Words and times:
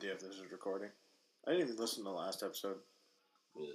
idea 0.00 0.12
if 0.14 0.20
this 0.20 0.36
is 0.36 0.50
recording. 0.50 0.88
I 1.46 1.50
didn't 1.50 1.66
even 1.68 1.76
listen 1.78 2.04
to 2.04 2.08
the 2.08 2.16
last 2.16 2.42
episode. 2.42 2.76
Yeah. 3.54 3.66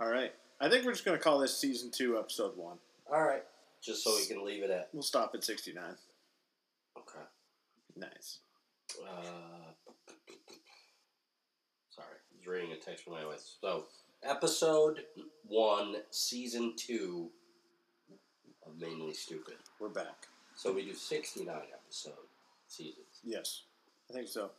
All 0.00 0.08
right. 0.08 0.32
I 0.60 0.68
think 0.68 0.84
we're 0.84 0.90
just 0.90 1.04
going 1.04 1.16
to 1.16 1.22
call 1.22 1.38
this 1.38 1.56
season 1.56 1.92
two, 1.92 2.18
episode 2.18 2.56
one. 2.56 2.78
All 3.08 3.22
right. 3.22 3.44
Just 3.82 4.04
so 4.04 4.14
we 4.14 4.26
can 4.26 4.44
leave 4.44 4.62
it 4.62 4.70
at. 4.70 4.88
We'll 4.92 5.02
stop 5.02 5.32
at 5.34 5.42
69. 5.42 5.82
Okay. 6.98 7.24
Nice. 7.96 8.40
Uh, 9.02 9.72
sorry, 11.90 12.08
I 12.08 12.36
was 12.36 12.46
reading 12.46 12.72
a 12.72 12.76
text 12.76 13.04
from 13.04 13.14
my 13.14 13.24
wife. 13.24 13.40
So, 13.60 13.86
episode 14.22 15.00
one, 15.46 15.96
season 16.10 16.74
two 16.76 17.30
of 18.66 18.78
Mainly 18.78 19.14
Stupid. 19.14 19.54
We're 19.78 19.88
back. 19.88 20.26
So 20.56 20.72
we 20.72 20.84
do 20.84 20.94
sixty 20.94 21.44
nine 21.44 21.68
episode 21.72 22.12
seasons. 22.68 23.20
Yes. 23.24 23.62
I 24.10 24.12
think 24.12 24.28
so. 24.28 24.50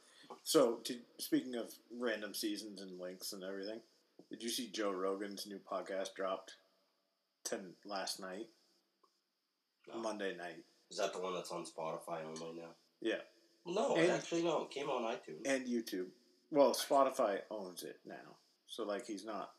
So, 0.44 0.76
to, 0.86 0.96
speaking 1.18 1.56
of 1.56 1.72
random 2.00 2.34
seasons 2.34 2.82
and 2.82 3.00
links 3.00 3.34
and 3.34 3.44
everything, 3.44 3.82
did 4.30 4.42
you 4.42 4.50
see 4.50 4.70
Joe 4.72 4.92
Rogan's 4.92 5.46
new 5.46 5.60
podcast 5.60 6.14
dropped 6.16 6.56
ten 7.44 7.74
last 7.86 8.20
night? 8.20 8.48
No. 9.88 10.00
Monday 10.02 10.36
night. 10.38 10.64
Is 10.90 10.98
that 10.98 11.14
the 11.14 11.20
one 11.20 11.34
that's 11.34 11.52
on 11.52 11.66
Spotify 11.66 12.24
only 12.26 12.60
now? 12.62 12.70
Yeah. 13.02 13.22
No, 13.66 13.96
And- 13.96 14.12
actually 14.12 14.44
no. 14.44 14.64
It 14.64 14.72
came 14.72 14.90
on 14.90 15.04
iTunes. 15.04 15.42
And 15.46 15.68
YouTube. 15.68 16.08
Well, 16.52 16.72
Spotify 16.74 17.42
owns 17.50 17.84
it 17.84 18.00
now. 18.06 18.38
So, 18.68 18.84
like, 18.84 19.06
he's 19.06 19.26
not. 19.26 19.54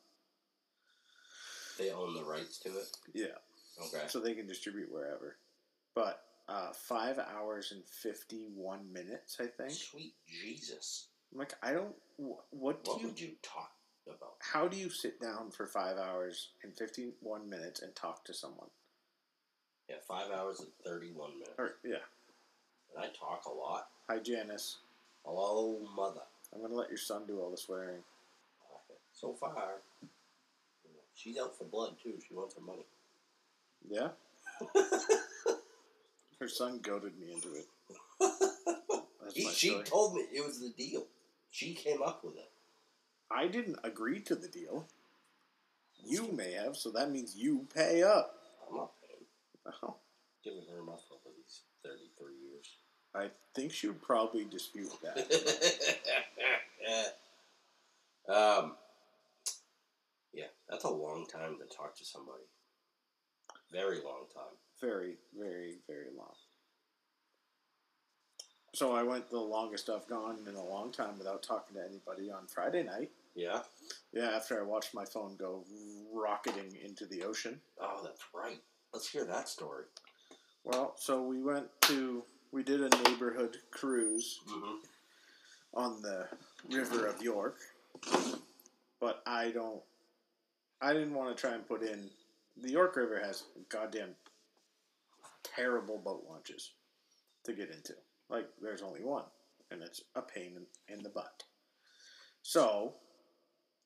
They 1.78 1.90
own 1.90 2.14
the 2.14 2.24
rights 2.24 2.58
to 2.60 2.68
it. 2.68 2.96
Yeah. 3.14 3.38
Okay. 3.86 4.04
So 4.08 4.20
they 4.20 4.34
can 4.34 4.46
distribute 4.46 4.92
wherever. 4.92 5.36
But 5.94 6.22
uh, 6.48 6.72
five 6.72 7.18
hours 7.18 7.72
and 7.72 7.82
51 7.86 8.92
minutes, 8.92 9.38
I 9.40 9.46
think. 9.46 9.70
Sweet 9.70 10.14
Jesus. 10.26 11.06
I'm 11.32 11.38
like, 11.38 11.54
I 11.62 11.72
don't. 11.72 11.94
wh- 12.18 12.42
What 12.52 12.84
do 12.84 12.90
What 12.92 13.00
you. 13.00 13.06
would 13.08 13.20
you 13.20 13.30
talk 13.42 13.72
about? 14.06 14.34
How 14.40 14.68
do 14.68 14.76
you 14.76 14.90
sit 14.90 15.18
down 15.20 15.50
for 15.50 15.66
five 15.66 15.96
hours 15.96 16.50
and 16.62 16.74
51 16.76 17.48
minutes 17.48 17.80
and 17.80 17.94
talk 17.96 18.24
to 18.26 18.34
someone? 18.34 18.68
Yeah, 19.92 19.98
five 20.08 20.30
hours 20.32 20.60
and 20.60 20.68
thirty 20.86 21.10
one 21.12 21.32
minutes. 21.34 21.52
Or, 21.58 21.74
yeah. 21.84 21.96
And 22.94 23.04
I 23.04 23.08
talk 23.08 23.44
a 23.44 23.52
lot. 23.52 23.88
Hi, 24.08 24.18
Janice. 24.18 24.78
Hello, 25.22 25.80
mother. 25.94 26.22
I'm 26.52 26.60
going 26.60 26.72
to 26.72 26.78
let 26.78 26.88
your 26.88 26.96
son 26.96 27.24
do 27.26 27.40
all 27.40 27.50
the 27.50 27.58
swearing. 27.58 28.00
So 29.12 29.34
far, 29.34 29.82
she's 31.14 31.38
out 31.38 31.58
for 31.58 31.64
blood 31.64 31.96
too. 32.02 32.14
She 32.26 32.34
wants 32.34 32.54
her 32.54 32.62
money. 32.62 32.86
Yeah? 33.86 34.08
Her 36.40 36.48
son 36.48 36.80
goaded 36.82 37.12
me 37.20 37.32
into 37.32 37.54
it. 37.54 37.66
He, 39.32 39.48
she 39.50 39.68
story. 39.70 39.84
told 39.84 40.14
me 40.14 40.22
it 40.32 40.44
was 40.44 40.60
the 40.60 40.70
deal. 40.70 41.04
She 41.50 41.74
came 41.74 42.02
up 42.02 42.24
with 42.24 42.36
it. 42.36 42.50
I 43.30 43.46
didn't 43.46 43.78
agree 43.84 44.20
to 44.20 44.34
the 44.34 44.48
deal. 44.48 44.86
You 46.04 46.32
may 46.32 46.52
have, 46.52 46.76
so 46.76 46.90
that 46.92 47.10
means 47.10 47.36
you 47.36 47.66
pay 47.74 48.02
up. 48.02 48.34
I'm 48.68 48.76
not. 48.76 48.90
Oh. 49.82 49.96
Giving 50.44 50.64
her 50.70 50.82
enough 50.82 51.04
over 51.12 51.34
these 51.36 51.60
33 51.84 52.32
years. 52.50 52.76
I 53.14 53.30
think 53.54 53.72
she 53.72 53.88
would 53.88 54.02
probably 54.02 54.44
dispute 54.44 54.90
that. 55.02 55.18
um, 58.28 58.72
yeah, 60.32 60.46
that's 60.68 60.84
a 60.84 60.90
long 60.90 61.26
time 61.26 61.56
to 61.58 61.76
talk 61.76 61.96
to 61.98 62.04
somebody. 62.04 62.44
Very 63.70 63.96
long 63.96 64.24
time. 64.34 64.56
very, 64.80 65.16
very, 65.38 65.76
very 65.86 66.08
long. 66.16 66.34
So 68.74 68.92
I 68.92 69.02
went 69.02 69.28
the 69.30 69.38
longest 69.38 69.90
I've 69.90 70.08
gone 70.08 70.38
in 70.48 70.54
a 70.54 70.64
long 70.64 70.92
time 70.92 71.18
without 71.18 71.42
talking 71.42 71.76
to 71.76 71.84
anybody 71.84 72.30
on 72.30 72.46
Friday 72.46 72.82
night. 72.82 73.10
Yeah? 73.34 73.60
Yeah, 74.12 74.30
after 74.34 74.58
I 74.58 74.64
watched 74.64 74.94
my 74.94 75.04
phone 75.04 75.36
go 75.36 75.64
rocketing 76.12 76.76
into 76.82 77.06
the 77.06 77.22
ocean. 77.22 77.60
Oh, 77.80 78.00
that's 78.02 78.22
right. 78.34 78.60
Let's 78.92 79.08
hear 79.08 79.24
that 79.24 79.48
story. 79.48 79.84
Well, 80.64 80.94
so 80.96 81.22
we 81.22 81.42
went 81.42 81.66
to, 81.82 82.22
we 82.52 82.62
did 82.62 82.80
a 82.82 83.02
neighborhood 83.08 83.56
cruise 83.70 84.40
Mm-hmm. 84.48 84.76
on 85.74 86.02
the 86.02 86.28
river 86.70 87.06
of 87.06 87.22
York, 87.22 87.56
but 89.00 89.22
I 89.26 89.50
don't, 89.50 89.80
I 90.82 90.92
didn't 90.92 91.14
want 91.14 91.34
to 91.34 91.40
try 91.40 91.54
and 91.54 91.66
put 91.66 91.82
in, 91.82 92.10
the 92.60 92.70
York 92.70 92.96
River 92.96 93.18
has 93.24 93.44
goddamn 93.70 94.10
terrible 95.42 95.98
boat 95.98 96.26
launches 96.28 96.72
to 97.44 97.54
get 97.54 97.70
into. 97.70 97.94
Like, 98.28 98.46
there's 98.60 98.82
only 98.82 99.02
one, 99.02 99.24
and 99.70 99.82
it's 99.82 100.02
a 100.14 100.20
pain 100.22 100.52
in, 100.88 100.94
in 100.94 101.02
the 101.02 101.08
butt. 101.08 101.42
So, 102.42 102.92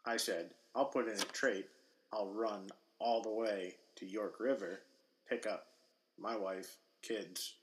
I 0.05 0.17
said, 0.17 0.51
I'll 0.75 0.87
put 0.87 1.07
in 1.09 1.15
a 1.21 1.25
trait, 1.33 1.67
I'll 2.13 2.31
run 2.33 2.67
all 2.99 3.23
the 3.23 3.31
way 3.31 3.77
to 3.97 4.07
York 4.07 4.41
River, 4.41 4.81
pick 5.29 5.47
up 5.47 5.67
my 6.19 6.37
wife, 6.37 6.77
kids, 7.03 7.55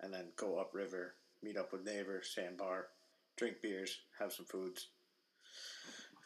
and 0.00 0.12
then 0.12 0.26
go 0.36 0.58
upriver, 0.58 1.14
meet 1.42 1.56
up 1.56 1.72
with 1.72 1.84
neighbors, 1.84 2.32
sandbar, 2.34 2.86
drink 3.36 3.56
beers, 3.62 3.98
have 4.18 4.32
some 4.32 4.46
foods. 4.46 4.88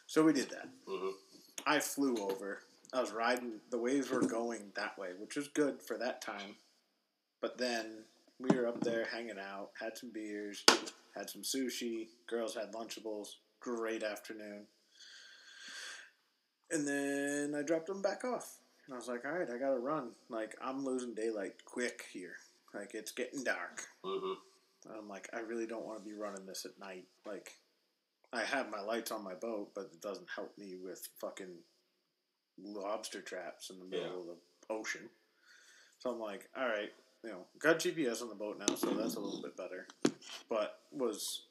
So 0.07 0.25
we 0.25 0.33
did 0.33 0.51
that. 0.51 0.69
Mm-hmm. 0.89 1.11
I 1.67 1.81
flew 1.81 2.17
over. 2.17 2.61
I 2.93 3.01
was 3.01 3.13
riding. 3.13 3.61
The 3.71 3.79
waves 3.79 4.11
were 4.11 4.23
going 4.23 4.73
that 4.75 4.99
way, 4.99 5.09
which 5.19 5.37
was 5.37 5.49
good 5.49 5.83
for 5.83 5.99
that 5.99 6.23
time. 6.23 6.57
But 7.41 7.59
then 7.59 8.05
we 8.41 8.57
were 8.57 8.67
up 8.67 8.81
there 8.81 9.07
hanging 9.13 9.39
out, 9.39 9.71
had 9.79 9.97
some 9.97 10.11
beers, 10.13 10.65
had 11.15 11.29
some 11.29 11.43
sushi. 11.43 12.09
Girls 12.27 12.55
had 12.55 12.73
Lunchables. 12.73 13.29
Great 13.61 14.03
afternoon. 14.03 14.67
And 16.71 16.87
then 16.87 17.55
I 17.59 17.63
dropped 17.63 17.87
them 17.87 18.03
back 18.03 18.25
off. 18.25 18.59
And 18.89 18.95
I 18.95 18.97
was 18.99 19.07
like, 19.09 19.27
all 19.27 19.33
right, 19.33 19.49
I 19.49 19.59
got 19.59 19.75
to 19.75 19.79
run. 19.79 20.13
Like, 20.31 20.57
I'm 20.63 20.83
losing 20.85 21.15
daylight 21.15 21.65
quick 21.67 22.07
here. 22.11 22.37
Like, 22.75 22.95
it's 22.95 23.13
getting 23.13 23.45
dark. 23.45 23.87
Mm-hmm. 24.05 24.33
And 24.89 24.99
I'm 24.99 25.09
like, 25.09 25.29
I 25.35 25.41
really 25.41 25.67
don't 25.67 25.85
want 25.85 26.03
to 26.03 26.09
be 26.09 26.15
running 26.17 26.47
this 26.47 26.65
at 26.65 26.79
night. 26.81 27.05
Like, 27.27 27.53
I 28.33 28.43
have 28.43 28.71
my 28.71 28.81
lights 28.81 29.13
on 29.13 29.23
my 29.23 29.35
boat, 29.35 29.73
but 29.75 29.91
it 29.93 30.01
doesn't 30.01 30.29
help 30.35 30.57
me 30.57 30.77
with 30.83 31.07
fucking 31.21 31.55
lobster 32.63 33.21
traps 33.21 33.69
in 33.71 33.79
the 33.79 33.85
middle 33.85 34.07
Yeah. 34.07 34.21
of 34.21 34.27
the 34.27 34.75
ocean. 34.75 35.11
So 35.99 36.11
I'm 36.11 36.21
like, 36.21 36.49
all 36.57 36.67
right, 36.67 36.93
you 37.25 37.31
know, 37.31 37.45
got 37.59 37.79
GPS 37.81 38.23
on 38.23 38.29
the 38.31 38.35
boat 38.35 38.59
now, 38.59 38.75
so 38.75 38.91
that's 38.91 39.17
a 39.17 39.21
little 39.21 39.43
bit 39.43 39.57
better. 39.57 39.87
But 40.49 40.81
was 40.93 41.43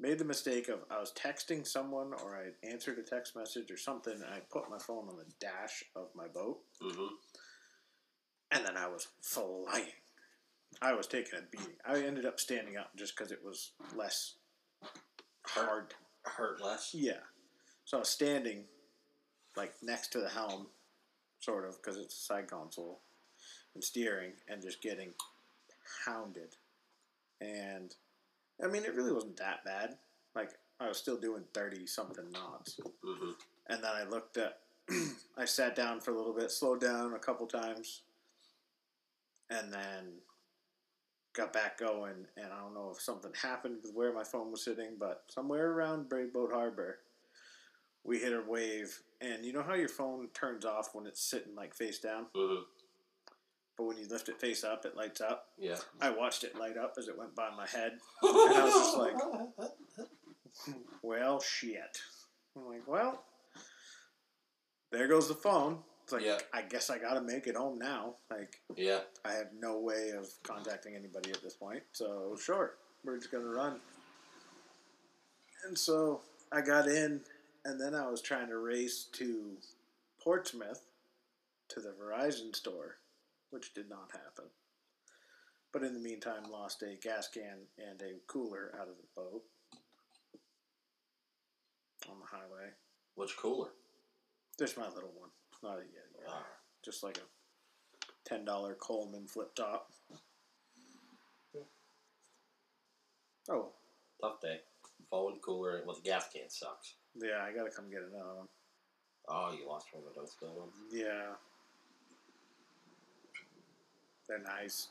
made 0.00 0.18
the 0.18 0.24
mistake 0.24 0.68
of 0.68 0.80
I 0.90 0.98
was 0.98 1.12
texting 1.12 1.66
someone 1.66 2.12
or 2.24 2.36
I 2.36 2.66
answered 2.66 2.98
a 2.98 3.02
text 3.02 3.36
message 3.36 3.70
or 3.70 3.76
something, 3.76 4.14
and 4.14 4.24
I 4.24 4.40
put 4.50 4.70
my 4.70 4.78
phone 4.78 5.08
on 5.08 5.16
the 5.16 5.26
dash 5.40 5.84
of 5.94 6.08
my 6.14 6.26
boat, 6.26 6.58
Mm-hmm. 6.82 7.14
and 8.52 8.64
then 8.66 8.76
I 8.76 8.86
was 8.88 9.08
flying. 9.20 9.92
I 10.80 10.94
was 10.94 11.06
taking 11.06 11.38
a 11.38 11.42
beating. 11.50 11.74
I 11.84 11.98
ended 12.00 12.24
up 12.24 12.40
standing 12.40 12.76
up 12.76 12.90
just 12.96 13.16
because 13.16 13.32
it 13.32 13.40
was 13.44 13.72
less 13.94 14.34
hard. 15.42 15.94
Hurt 16.24 16.62
less. 16.62 16.90
Yeah. 16.94 17.20
So 17.84 17.96
I 17.96 18.00
was 18.00 18.08
standing, 18.08 18.64
like 19.56 19.72
next 19.82 20.12
to 20.12 20.20
the 20.20 20.28
helm, 20.28 20.68
sort 21.40 21.66
of, 21.66 21.76
because 21.76 21.96
it's 21.98 22.14
a 22.14 22.20
side 22.20 22.48
console, 22.48 23.00
and 23.74 23.82
steering, 23.82 24.32
and 24.48 24.62
just 24.62 24.80
getting 24.80 25.10
hounded. 26.06 26.54
And 27.40 27.94
I 28.62 28.68
mean, 28.68 28.84
it 28.84 28.94
really 28.94 29.12
wasn't 29.12 29.36
that 29.38 29.64
bad. 29.64 29.96
Like 30.34 30.50
I 30.78 30.88
was 30.88 30.98
still 30.98 31.18
doing 31.18 31.44
thirty 31.54 31.86
something 31.86 32.30
knots. 32.32 32.78
Mm-hmm. 33.04 33.30
And 33.68 33.84
then 33.84 33.90
I 33.94 34.08
looked 34.08 34.36
at, 34.36 34.58
I 35.38 35.44
sat 35.44 35.76
down 35.76 36.00
for 36.00 36.10
a 36.10 36.16
little 36.16 36.34
bit, 36.34 36.50
slowed 36.50 36.80
down 36.80 37.14
a 37.14 37.18
couple 37.18 37.46
times, 37.46 38.02
and 39.48 39.72
then 39.72 40.14
got 41.34 41.52
back 41.52 41.78
going. 41.78 42.26
And 42.36 42.46
I 42.52 42.60
don't 42.60 42.74
know 42.74 42.92
if 42.94 43.00
something 43.00 43.32
happened 43.40 43.78
with 43.82 43.94
where 43.94 44.12
my 44.12 44.24
phone 44.24 44.50
was 44.50 44.64
sitting, 44.64 44.96
but 44.98 45.24
somewhere 45.28 45.70
around 45.70 46.08
Brave 46.08 46.32
Boat 46.32 46.50
Harbor, 46.52 46.98
we 48.04 48.18
hit 48.18 48.32
a 48.32 48.42
wave. 48.46 49.00
And 49.20 49.44
you 49.44 49.52
know 49.52 49.62
how 49.62 49.74
your 49.74 49.88
phone 49.88 50.28
turns 50.34 50.64
off 50.64 50.94
when 50.94 51.06
it's 51.06 51.22
sitting 51.22 51.54
like 51.54 51.74
face 51.74 51.98
down, 51.98 52.26
Mm-hmm. 52.36 52.62
But 53.80 53.86
when 53.86 53.96
you 53.96 54.06
lift 54.08 54.28
it 54.28 54.38
face 54.38 54.62
up, 54.62 54.84
it 54.84 54.94
lights 54.94 55.22
up. 55.22 55.46
Yeah. 55.58 55.76
I 56.02 56.10
watched 56.10 56.44
it 56.44 56.54
light 56.58 56.76
up 56.76 56.96
as 56.98 57.08
it 57.08 57.16
went 57.16 57.34
by 57.34 57.48
my 57.56 57.66
head. 57.66 57.92
And 58.22 58.54
I 58.54 58.64
was 58.64 58.74
just 58.74 58.96
like- 58.98 60.76
Well, 61.02 61.40
shit. 61.40 61.98
I'm 62.54 62.66
like, 62.68 62.86
well, 62.86 63.24
there 64.92 65.08
goes 65.08 65.28
the 65.28 65.34
phone. 65.34 65.78
It's 66.04 66.12
like 66.12 66.24
Yeah. 66.24 66.38
I 66.52 66.60
guess 66.60 66.90
I 66.90 66.98
gotta 66.98 67.22
make 67.22 67.46
it 67.46 67.56
home 67.56 67.78
now. 67.78 68.16
Like 68.30 68.60
Yeah. 68.76 69.00
I 69.24 69.32
have 69.32 69.48
no 69.58 69.78
way 69.78 70.10
of 70.10 70.26
contacting 70.42 70.94
anybody 70.94 71.30
at 71.30 71.42
this 71.42 71.54
point. 71.54 71.82
So 71.92 72.36
sure, 72.38 72.74
we're 73.02 73.16
just 73.16 73.32
gonna 73.32 73.46
run. 73.46 73.80
And 75.66 75.78
so 75.78 76.20
I 76.52 76.60
got 76.60 76.86
in, 76.86 77.22
and 77.64 77.80
then 77.80 77.94
I 77.94 78.10
was 78.10 78.20
trying 78.20 78.48
to 78.48 78.58
race 78.58 79.04
to 79.12 79.52
Portsmouth 80.22 80.82
to 81.68 81.80
the 81.80 81.90
Verizon 82.02 82.54
store, 82.54 82.96
which 83.50 83.74
did 83.74 83.88
not 83.88 84.10
happen. 84.12 84.46
But 85.72 85.82
in 85.84 85.94
the 85.94 86.00
meantime, 86.00 86.44
lost 86.50 86.82
a 86.82 86.96
gas 87.00 87.28
can 87.28 87.66
and 87.78 88.00
a 88.02 88.18
cooler 88.26 88.72
out 88.80 88.88
of 88.88 88.96
the 88.96 89.06
boat 89.14 89.42
on 92.08 92.18
the 92.18 92.26
highway. 92.26 92.70
Which 93.14 93.36
cooler? 93.36 93.68
There's 94.58 94.76
my 94.76 94.88
little 94.88 95.12
one, 95.16 95.30
not 95.62 95.78
a 95.78 95.82
Yeti, 95.82 96.24
Ah. 96.28 96.44
just 96.84 97.02
like 97.02 97.18
a 97.18 98.08
ten 98.24 98.44
dollar 98.44 98.74
Coleman 98.74 99.26
flip 99.26 99.54
top. 99.54 99.92
Oh 103.48 103.72
Tough 104.20 104.40
day. 104.40 104.60
Phone 105.10 105.38
cooler 105.40 105.82
with 105.86 105.98
a 105.98 106.02
gas 106.02 106.28
can 106.32 106.48
sucks. 106.50 106.94
yeah, 107.14 107.42
I 107.42 107.52
gotta 107.52 107.70
come 107.70 107.90
get 107.90 108.02
another 108.02 108.34
one. 108.34 108.48
Oh, 109.28 109.52
you 109.58 109.66
lost 109.66 109.86
one 109.92 110.04
of 110.06 110.14
those 110.14 110.34
good 110.38 110.50
ones. 110.54 110.74
Yeah, 110.92 111.34
they're 114.30 114.38
nice. 114.38 114.88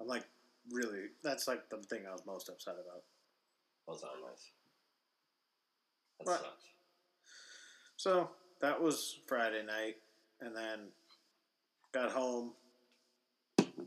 I'm 0.00 0.06
like 0.06 0.24
really. 0.70 1.08
That's 1.22 1.48
like 1.48 1.68
the 1.68 1.78
thing 1.78 2.06
I 2.08 2.12
was 2.12 2.24
most 2.24 2.48
upset 2.48 2.74
about. 2.74 3.02
Those 3.86 4.02
are 4.02 4.30
nice. 4.30 4.50
That 6.20 6.28
Right. 6.28 6.40
sucks. 6.40 6.64
So 7.96 8.30
that 8.60 8.80
was 8.80 9.20
Friday 9.26 9.64
night, 9.64 9.96
and 10.40 10.54
then 10.56 10.92
got 11.92 12.12
home. 12.12 12.54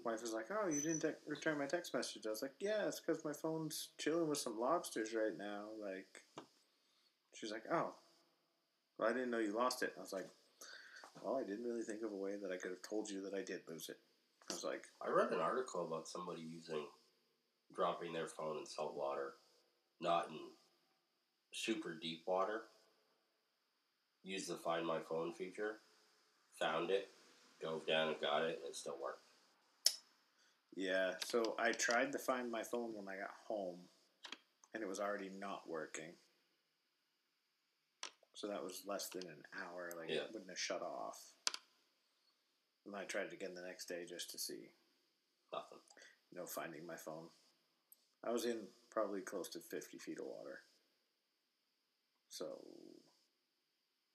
Wife 0.04 0.22
was 0.22 0.34
like, 0.34 0.48
"Oh, 0.52 0.68
you 0.68 0.81
didn't 0.81 1.02
te- 1.02 1.19
return 1.25 1.58
my 1.58 1.66
text 1.66 1.94
message." 1.94 2.25
I 2.28 2.30
was 2.30 2.42
like, 2.42 2.56
"Yeah, 2.60 2.88
it's 2.88 3.00
because 3.00 3.24
my 3.25 3.34
phone's 3.34 3.90
chilling 3.98 4.28
with 4.28 4.38
some 4.38 4.60
lobsters 4.60 5.14
right 5.14 5.36
now." 5.36 5.69
Like, 5.80 6.24
she's 7.34 7.52
like, 7.52 7.66
"Oh, 7.72 7.94
well, 8.98 9.10
I 9.10 9.14
didn't 9.14 9.31
know 9.31 9.40
you 9.40 9.54
lost 9.54 9.84
it." 9.84 9.94
I 9.98 10.02
was 10.02 10.14
like, 10.14 10.30
"Well, 11.22 11.36
I 11.38 11.44
didn't 11.44 11.66
really 11.66 11.84
think 11.84 12.04
of 12.04 12.12
a 12.12 12.16
way 12.16 12.38
that 12.38 12.52
I 12.52 12.58
could 12.58 12.72
have 12.72 12.81
told 12.81 13.10
you 13.10 13.22
that 13.22 13.34
I 13.34 13.42
did 13.42 13.68
lose 13.68 13.90
it." 13.90 14.00
I 14.50 14.54
was 14.54 14.64
like, 14.64 14.86
I 15.06 15.10
read 15.10 15.32
an 15.32 15.40
article 15.40 15.86
about 15.86 16.08
somebody 16.08 16.42
using 16.42 16.86
dropping 17.76 18.14
their 18.14 18.28
phone 18.28 18.58
in 18.60 18.66
salt 18.66 18.96
water, 18.96 19.34
not 20.00 20.30
in 20.30 20.40
super 21.52 21.94
deep 22.02 22.24
water. 22.26 22.64
Used 24.24 24.50
the 24.50 24.56
Find 24.56 24.86
My 24.86 25.00
Phone 25.00 25.34
feature, 25.34 25.80
found 26.60 26.90
it, 26.92 27.10
dove 27.62 27.86
down 27.88 28.10
and 28.10 28.22
got 28.22 28.44
it, 28.44 28.60
and 28.62 28.70
it 28.70 28.76
still 28.76 28.98
worked. 29.02 29.24
"Yeah." 30.76 31.18
So 31.26 31.56
I 31.58 31.72
tried 31.72 32.12
to 32.14 32.20
find 32.20 32.52
my 32.52 32.64
phone 32.64 32.94
when 32.94 33.08
I 33.08 33.18
got 33.18 33.34
home, 33.48 33.88
and 34.74 34.84
it 34.84 34.88
was 34.88 35.00
already 35.00 35.30
not 35.30 35.68
working. 35.68 36.18
So 38.34 38.48
that 38.48 38.64
was 38.64 38.86
less 38.86 39.10
than 39.10 39.26
an 39.28 39.44
hour. 39.54 39.92
Like 39.96 40.10
Yeah. 40.10 40.24
it 40.24 40.32
wouldn't 40.32 40.50
have 40.50 40.60
shut 40.60 40.82
off. 40.82 41.37
And 42.88 42.95
I 42.95 43.04
tried 43.04 43.28
it 43.28 43.34
again 43.34 43.54
the 43.54 43.62
next 43.68 43.88
day 43.92 44.06
just 44.07 44.31
to 44.31 44.39
see, 44.39 44.72
Nothing. 45.51 45.80
know, 46.34 46.45
finding 46.45 46.88
my 46.88 46.95
phone. 46.95 47.28
I 48.24 48.31
was 48.31 48.45
in 48.45 48.68
probably 48.89 49.19
close 49.22 49.50
to 49.50 49.60
fifty 49.60 49.98
feet 50.00 50.19
of 50.19 50.25
water. 50.25 50.62
So 52.30 52.45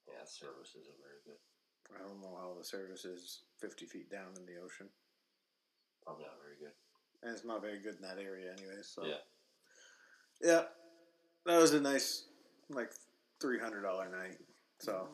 Yeah, 0.09 0.25
services 0.25 0.89
are 0.89 0.99
very 1.05 1.21
good. 1.27 1.41
I 1.95 1.99
don't 2.09 2.21
know 2.23 2.37
how 2.41 2.55
the 2.59 2.65
service 2.65 3.05
is 3.05 3.43
fifty 3.61 3.85
feet 3.85 4.11
down 4.11 4.33
in 4.37 4.47
the 4.47 4.61
ocean, 4.63 4.89
Probably 6.03 6.25
not 6.25 6.41
very 6.43 6.57
good. 6.59 6.73
and 7.23 7.33
it's 7.37 7.45
not 7.45 7.61
very 7.61 7.79
good 7.79 7.97
in 7.97 8.03
that 8.03 8.19
area 8.19 8.53
anyway. 8.53 8.81
So 8.83 9.05
Yeah. 9.05 9.21
yeah, 10.41 10.65
that 11.45 11.59
was 11.61 11.75
a 11.75 11.81
nice 11.81 12.25
like 12.71 12.93
three 13.41 13.59
hundred 13.59 13.83
dollar 13.83 14.09
night. 14.09 14.39
So 14.81 15.09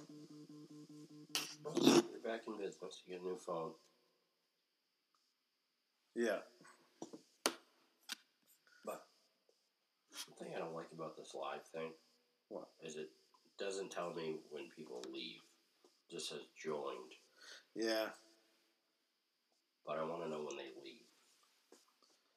You're 1.64 2.02
back 2.24 2.42
in 2.46 2.56
business. 2.58 3.02
You 3.06 3.14
get 3.14 3.22
a 3.22 3.24
new 3.24 3.36
phone. 3.36 3.72
yeah, 6.14 6.38
But 8.84 9.04
the 10.26 10.44
thing 10.44 10.52
I 10.54 10.58
don't 10.58 10.74
like 10.74 10.88
about 10.92 11.16
this 11.16 11.34
live 11.34 11.64
thing 11.72 11.92
What? 12.48 12.68
is 12.82 12.96
it 12.96 13.10
doesn't 13.58 13.90
tell 13.90 14.12
me 14.14 14.36
when 14.50 14.64
people 14.76 15.02
leave. 15.12 15.40
It 15.84 16.14
just 16.14 16.28
says 16.30 16.40
joined. 16.62 17.12
yeah. 17.74 18.06
But 19.86 19.98
I 19.98 20.04
want 20.04 20.22
to 20.24 20.28
know 20.28 20.44
when 20.44 20.56
they 20.58 20.70
leave. 20.84 21.06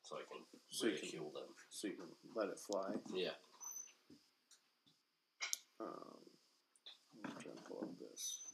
So 0.04 0.16
I 0.16 0.22
can 0.32 0.46
So 0.70 0.88
you 0.88 0.98
can- 0.98 1.34
them. 1.34 1.54
So 1.70 1.88
you 1.88 1.96
can 1.96 2.08
let 2.36 2.50
it 2.50 2.60
fly. 2.60 2.94
Yeah. 3.14 3.36
Um, 5.80 6.20
I'm 7.26 7.32
trying 7.42 7.58
to 7.58 7.64
pull 7.64 7.80
up 7.84 8.00
this. 8.00 8.54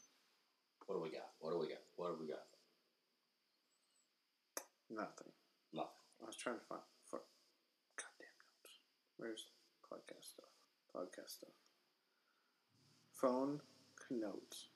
What 0.87 0.95
do 0.95 1.01
we 1.03 1.11
got? 1.11 1.27
What 1.39 1.51
do 1.51 1.59
we 1.59 1.67
got? 1.67 1.83
What 1.97 2.17
do 2.17 2.23
we 2.23 2.29
got? 2.29 2.43
Nothing. 4.89 5.31
Nothing. 5.73 6.07
I 6.23 6.25
was 6.25 6.35
trying 6.37 6.55
to 6.55 6.65
find. 6.65 6.81
For, 7.05 7.19
goddamn 7.97 8.35
notes. 8.39 8.79
Where's 9.17 9.45
podcast 9.83 10.31
stuff? 10.31 10.49
Podcast 10.95 11.29
stuff. 11.35 11.49
Phone 13.13 13.59
notes. 14.09 14.67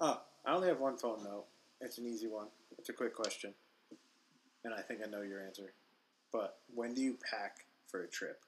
Oh, 0.00 0.22
I 0.46 0.54
only 0.54 0.68
have 0.68 0.80
one 0.80 0.96
phone 0.96 1.22
note. 1.22 1.44
It's 1.80 1.98
an 1.98 2.06
easy 2.06 2.28
one. 2.28 2.46
It's 2.78 2.88
a 2.88 2.94
quick 2.94 3.14
question. 3.14 3.52
And 4.64 4.72
I 4.72 4.80
think 4.80 5.00
I 5.04 5.10
know 5.10 5.22
your 5.22 5.44
answer. 5.44 5.74
But 6.32 6.58
when 6.74 6.94
do 6.94 7.02
you 7.02 7.18
pack 7.30 7.66
for 7.88 8.02
a 8.02 8.08
trip? 8.08 8.40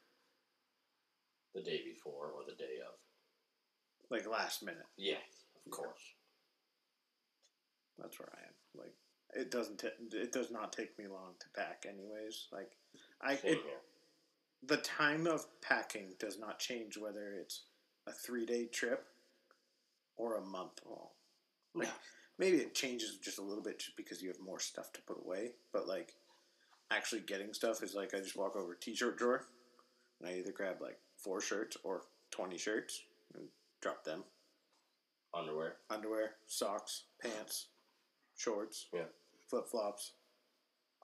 The 1.54 1.62
day 1.62 1.82
before 1.84 2.30
or 2.34 2.44
the 2.48 2.54
day 2.54 2.78
of. 2.80 2.94
Like 4.10 4.26
last 4.26 4.62
minute. 4.62 4.86
Yeah, 4.96 5.22
of 5.66 5.70
course. 5.70 6.14
That's 7.99 8.19
where 8.19 8.29
I 8.32 8.46
am. 8.46 8.81
Like 8.81 8.94
it 9.35 9.50
doesn't. 9.50 9.79
ta 9.79 9.88
it 10.12 10.32
does 10.32 10.50
not 10.50 10.73
take 10.73 10.99
me 10.99 11.06
long 11.06 11.35
to 11.41 11.46
pack, 11.61 11.87
anyways. 11.88 12.49
Like 12.52 12.73
I, 13.23 13.38
it, 13.43 13.58
the 14.67 14.76
time 14.79 15.26
of 15.26 15.46
packing 15.61 16.14
does 16.19 16.38
not 16.38 16.58
change 16.58 16.96
whether 16.96 17.35
it's 17.41 17.62
a 18.06 18.12
three 18.12 18.46
day 18.46 18.67
trip 18.67 19.06
or 20.17 20.37
a 20.37 20.44
month 20.44 20.80
long. 20.88 21.09
No. 21.75 21.88
Maybe 22.38 22.57
it 22.59 22.75
changes 22.75 23.18
just 23.23 23.38
a 23.38 23.42
little 23.42 23.62
bit 23.62 23.78
just 23.78 23.97
because 23.97 24.21
you 24.21 24.28
have 24.28 24.40
more 24.40 24.59
stuff 24.59 24.92
to 24.95 25.02
put 25.02 25.25
away. 25.25 25.52
But 25.73 25.87
like 25.87 26.14
actually 26.90 27.23
getting 27.23 27.52
stuff 27.54 27.83
is 27.83 27.95
like 27.95 28.14
I 28.14 28.18
just 28.18 28.37
walk 28.37 28.57
over 28.57 28.75
t 28.75 28.95
shirt 28.95 29.18
drawer 29.18 29.47
and 30.21 30.28
I 30.28 30.38
either 30.38 30.52
grab 30.52 30.80
like 30.80 30.99
four 31.16 31.40
shirts 31.40 31.76
or 31.85 32.02
twenty 32.30 32.59
shirts 32.59 33.02
and 33.35 33.45
drop 33.80 34.04
them. 34.04 34.25
Underwear. 35.33 35.76
Underwear, 35.90 36.30
socks, 36.47 37.04
pants, 37.21 37.66
shorts, 38.37 38.87
Yeah. 38.93 39.07
flip 39.49 39.67
flops. 39.69 40.12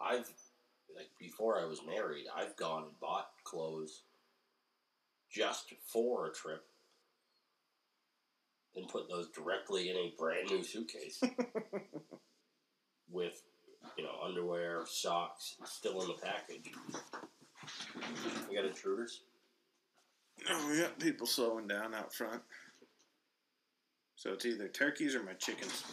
I've 0.00 0.28
like 0.94 1.10
before 1.18 1.60
I 1.60 1.64
was 1.66 1.80
married, 1.86 2.26
I've 2.34 2.56
gone 2.56 2.84
and 2.84 3.00
bought 3.00 3.30
clothes 3.44 4.02
just 5.30 5.72
for 5.86 6.26
a 6.26 6.32
trip 6.32 6.64
and 8.74 8.88
put 8.88 9.08
those 9.08 9.28
directly 9.30 9.88
in 9.90 9.96
a 9.96 10.14
brand 10.18 10.48
new 10.50 10.62
suitcase 10.64 11.20
with 13.10 13.42
you 13.96 14.04
know 14.04 14.18
underwear, 14.24 14.84
socks 14.86 15.56
still 15.64 16.00
in 16.02 16.08
the 16.08 16.14
package. 16.14 16.72
We 18.48 18.56
got 18.56 18.64
intruders. 18.64 19.22
Oh, 20.48 20.68
we 20.70 20.78
got 20.78 20.98
people 20.98 21.26
slowing 21.26 21.68
down 21.68 21.94
out 21.94 22.14
front. 22.14 22.42
So 24.16 24.32
it's 24.32 24.46
either 24.46 24.68
turkeys 24.68 25.14
or 25.14 25.22
my 25.22 25.34
chickens. 25.34 25.84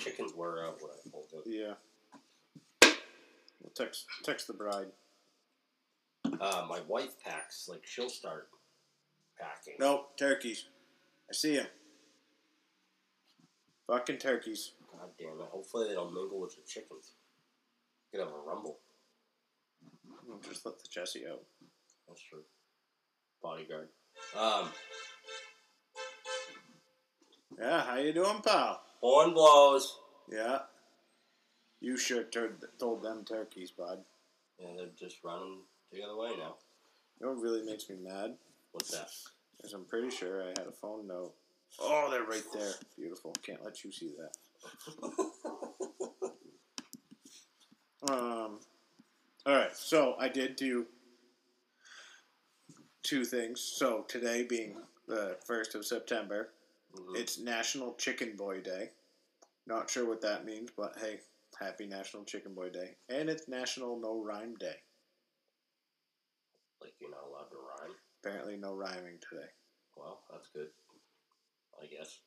Chickens 0.00 0.32
were 0.34 0.64
out 0.64 0.78
when 0.80 0.90
I 0.90 1.10
pulled 1.10 1.26
it. 1.34 1.42
Yeah. 1.46 1.74
We'll 3.60 3.70
text 3.74 4.06
text 4.24 4.46
the 4.46 4.54
bride. 4.54 4.86
Uh, 6.24 6.66
my 6.68 6.80
wife 6.88 7.20
packs 7.22 7.68
like 7.68 7.82
she'll 7.86 8.08
start 8.08 8.48
packing. 9.38 9.74
Nope, 9.78 10.16
turkeys. 10.16 10.64
I 11.28 11.34
see 11.34 11.56
them. 11.56 11.66
Fucking 13.86 14.16
turkeys. 14.18 14.72
God 14.90 15.10
damn 15.18 15.40
it! 15.40 15.48
Hopefully 15.50 15.88
they 15.88 15.94
don't 15.94 16.14
mingle 16.14 16.40
with 16.40 16.54
the 16.56 16.62
chickens. 16.66 17.12
Could 18.10 18.20
have 18.20 18.30
a 18.30 18.48
rumble. 18.48 18.78
We'll 20.26 20.38
just 20.38 20.64
let 20.64 20.78
the 20.78 20.88
Jesse 20.88 21.26
out. 21.30 21.42
That's 22.08 22.22
true. 22.22 22.42
Bodyguard. 23.42 23.88
Um, 24.38 24.68
Yeah, 27.58 27.82
how 27.84 27.96
you 27.96 28.12
doing, 28.14 28.40
pal? 28.42 28.80
Horn 29.00 29.34
blows. 29.34 29.98
Yeah. 30.30 30.60
You 31.80 31.96
sure 31.96 32.24
told, 32.24 32.50
told 32.78 33.02
them 33.02 33.24
turkeys, 33.24 33.70
bud. 33.70 34.00
Yeah, 34.58 34.68
they're 34.76 34.86
just 34.98 35.24
running 35.24 35.58
the 35.92 36.02
other 36.02 36.16
way 36.16 36.30
now. 36.38 36.56
You 37.18 37.26
know 37.26 37.32
what 37.32 37.42
really 37.42 37.64
makes 37.64 37.88
me 37.88 37.96
mad? 38.02 38.34
What's 38.72 38.90
that? 38.90 39.08
Is 39.64 39.72
I'm 39.72 39.84
pretty 39.84 40.10
sure 40.10 40.42
I 40.42 40.48
had 40.48 40.66
a 40.68 40.72
phone 40.72 41.06
note 41.06 41.34
Oh, 41.78 42.08
they're 42.10 42.24
right 42.24 42.42
there. 42.52 42.72
Beautiful. 42.96 43.32
Can't 43.42 43.64
let 43.64 43.84
you 43.84 43.92
see 43.92 44.12
that. 44.18 44.34
Um. 48.08 48.60
All 49.44 49.54
right. 49.54 49.76
So 49.76 50.14
I 50.18 50.30
did 50.30 50.56
do 50.56 50.86
two 53.02 53.26
things. 53.26 53.60
So 53.60 54.06
today 54.08 54.42
being 54.42 54.76
the 55.06 55.36
first 55.44 55.74
of 55.74 55.84
September, 55.84 56.48
Mhm. 56.92 57.16
it's 57.16 57.38
National 57.38 57.94
Chicken 57.94 58.36
Boy 58.36 58.60
Day. 58.60 58.92
Not 59.66 59.90
sure 59.90 60.06
what 60.06 60.20
that 60.22 60.44
means, 60.44 60.70
but 60.76 60.98
hey, 60.98 61.20
happy 61.58 61.86
National 61.86 62.24
Chicken 62.24 62.54
Boy 62.54 62.70
Day, 62.70 62.96
and 63.08 63.28
it's 63.30 63.48
National 63.48 63.98
No 63.98 64.22
Rhyme 64.22 64.56
Day. 64.56 64.82
like 66.80 66.94
you're 66.98 67.10
not 67.10 67.24
allowed 67.24 67.50
to 67.50 67.58
rhyme. 67.58 67.94
Apparently, 68.22 68.56
no 68.56 68.74
rhyming 68.74 69.18
today. 69.20 69.50
Well, 69.96 70.24
that's 70.30 70.48
good. 70.48 70.70
I 71.80 71.86
guess. 71.86 72.20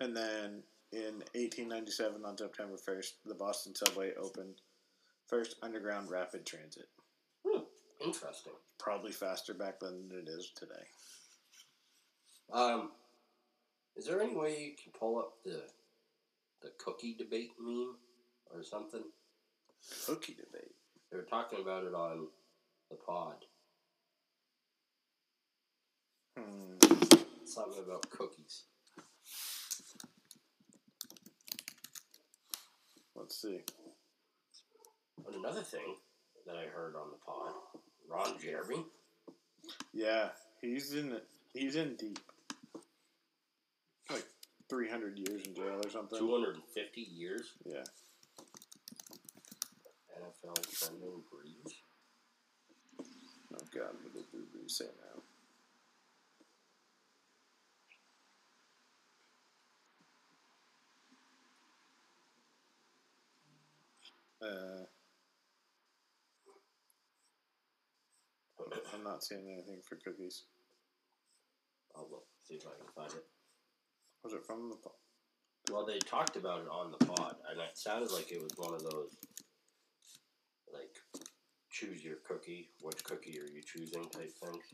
And 0.00 0.14
then 0.14 0.62
in 0.92 1.22
1897, 1.34 2.24
on 2.24 2.36
September 2.36 2.76
1st, 2.76 3.22
the 3.24 3.34
Boston 3.34 3.74
subway 3.74 4.14
opened 4.14 4.60
first 5.26 5.56
underground 5.62 6.10
rapid 6.10 6.44
transit. 6.44 6.88
Hmm. 7.46 7.64
Interesting. 8.00 8.52
Probably 8.78 9.12
faster 9.12 9.54
back 9.54 9.80
then 9.80 10.08
than 10.08 10.18
it 10.18 10.28
is 10.28 10.50
today. 10.54 10.86
Um, 12.52 12.92
is 13.96 14.06
there 14.06 14.20
any 14.20 14.34
way 14.34 14.58
you 14.58 14.72
can 14.82 14.92
pull 14.98 15.18
up 15.18 15.34
the 15.44 15.62
the 16.62 16.70
cookie 16.78 17.14
debate 17.14 17.52
meme 17.60 17.96
or 18.52 18.62
something? 18.62 19.04
Cookie 20.06 20.34
debate. 20.34 20.72
They 21.10 21.18
were 21.18 21.24
talking 21.24 21.60
about 21.60 21.84
it 21.84 21.94
on 21.94 22.28
the 22.90 22.96
pod. 22.96 23.36
Hmm. 26.36 26.78
Something 27.44 27.84
about 27.84 28.08
cookies. 28.10 28.64
Let's 33.14 33.40
see. 33.40 33.60
And 35.26 35.36
another 35.36 35.62
thing 35.62 35.94
that 36.46 36.56
I 36.56 36.66
heard 36.66 36.94
on 36.96 37.10
the 37.10 37.18
pod, 37.24 37.52
Ron 38.08 38.38
Jeremy. 38.40 38.84
Yeah, 39.92 40.30
he's 40.60 40.94
in 40.94 41.20
he's 41.52 41.76
in 41.76 41.94
deep. 41.96 42.18
Like 44.70 44.90
300 44.90 45.18
years 45.18 45.46
in 45.46 45.54
jail 45.54 45.80
or 45.84 45.90
something. 45.90 46.18
250 46.18 47.00
years. 47.00 47.52
Yeah. 47.64 47.82
NFL 50.18 50.54
trending 50.72 51.22
Brees. 51.30 51.72
Oh 53.00 53.66
God, 53.74 53.94
what 54.02 54.14
did 54.14 54.30
Drew 54.30 54.40
Brees 54.40 54.70
say 54.70 54.86
now? 54.86 55.22
Uh, 64.46 64.84
I'm 68.92 69.04
not 69.04 69.24
seeing 69.24 69.50
anything 69.50 69.80
for 69.88 69.96
cookies. 69.96 70.44
I'll 71.96 72.08
look, 72.10 72.26
see 72.46 72.54
if 72.54 72.66
I 72.66 72.76
can 72.76 72.92
find 72.94 73.12
it. 73.12 73.33
Was 74.24 74.32
it 74.32 74.44
from 74.46 74.70
the? 74.70 74.76
po- 74.76 74.94
Well, 75.70 75.84
they 75.86 75.98
talked 75.98 76.36
about 76.36 76.62
it 76.62 76.68
on 76.68 76.90
the 76.90 77.04
pod, 77.04 77.36
and 77.50 77.60
it 77.60 77.76
sounded 77.76 78.10
like 78.10 78.32
it 78.32 78.42
was 78.42 78.52
one 78.56 78.74
of 78.74 78.82
those, 78.82 79.16
like, 80.72 80.94
choose 81.70 82.02
your 82.02 82.16
cookie, 82.26 82.70
which 82.80 83.04
cookie 83.04 83.38
are 83.38 83.46
you 83.46 83.62
choosing 83.62 84.04
type 84.08 84.32
things. 84.32 84.64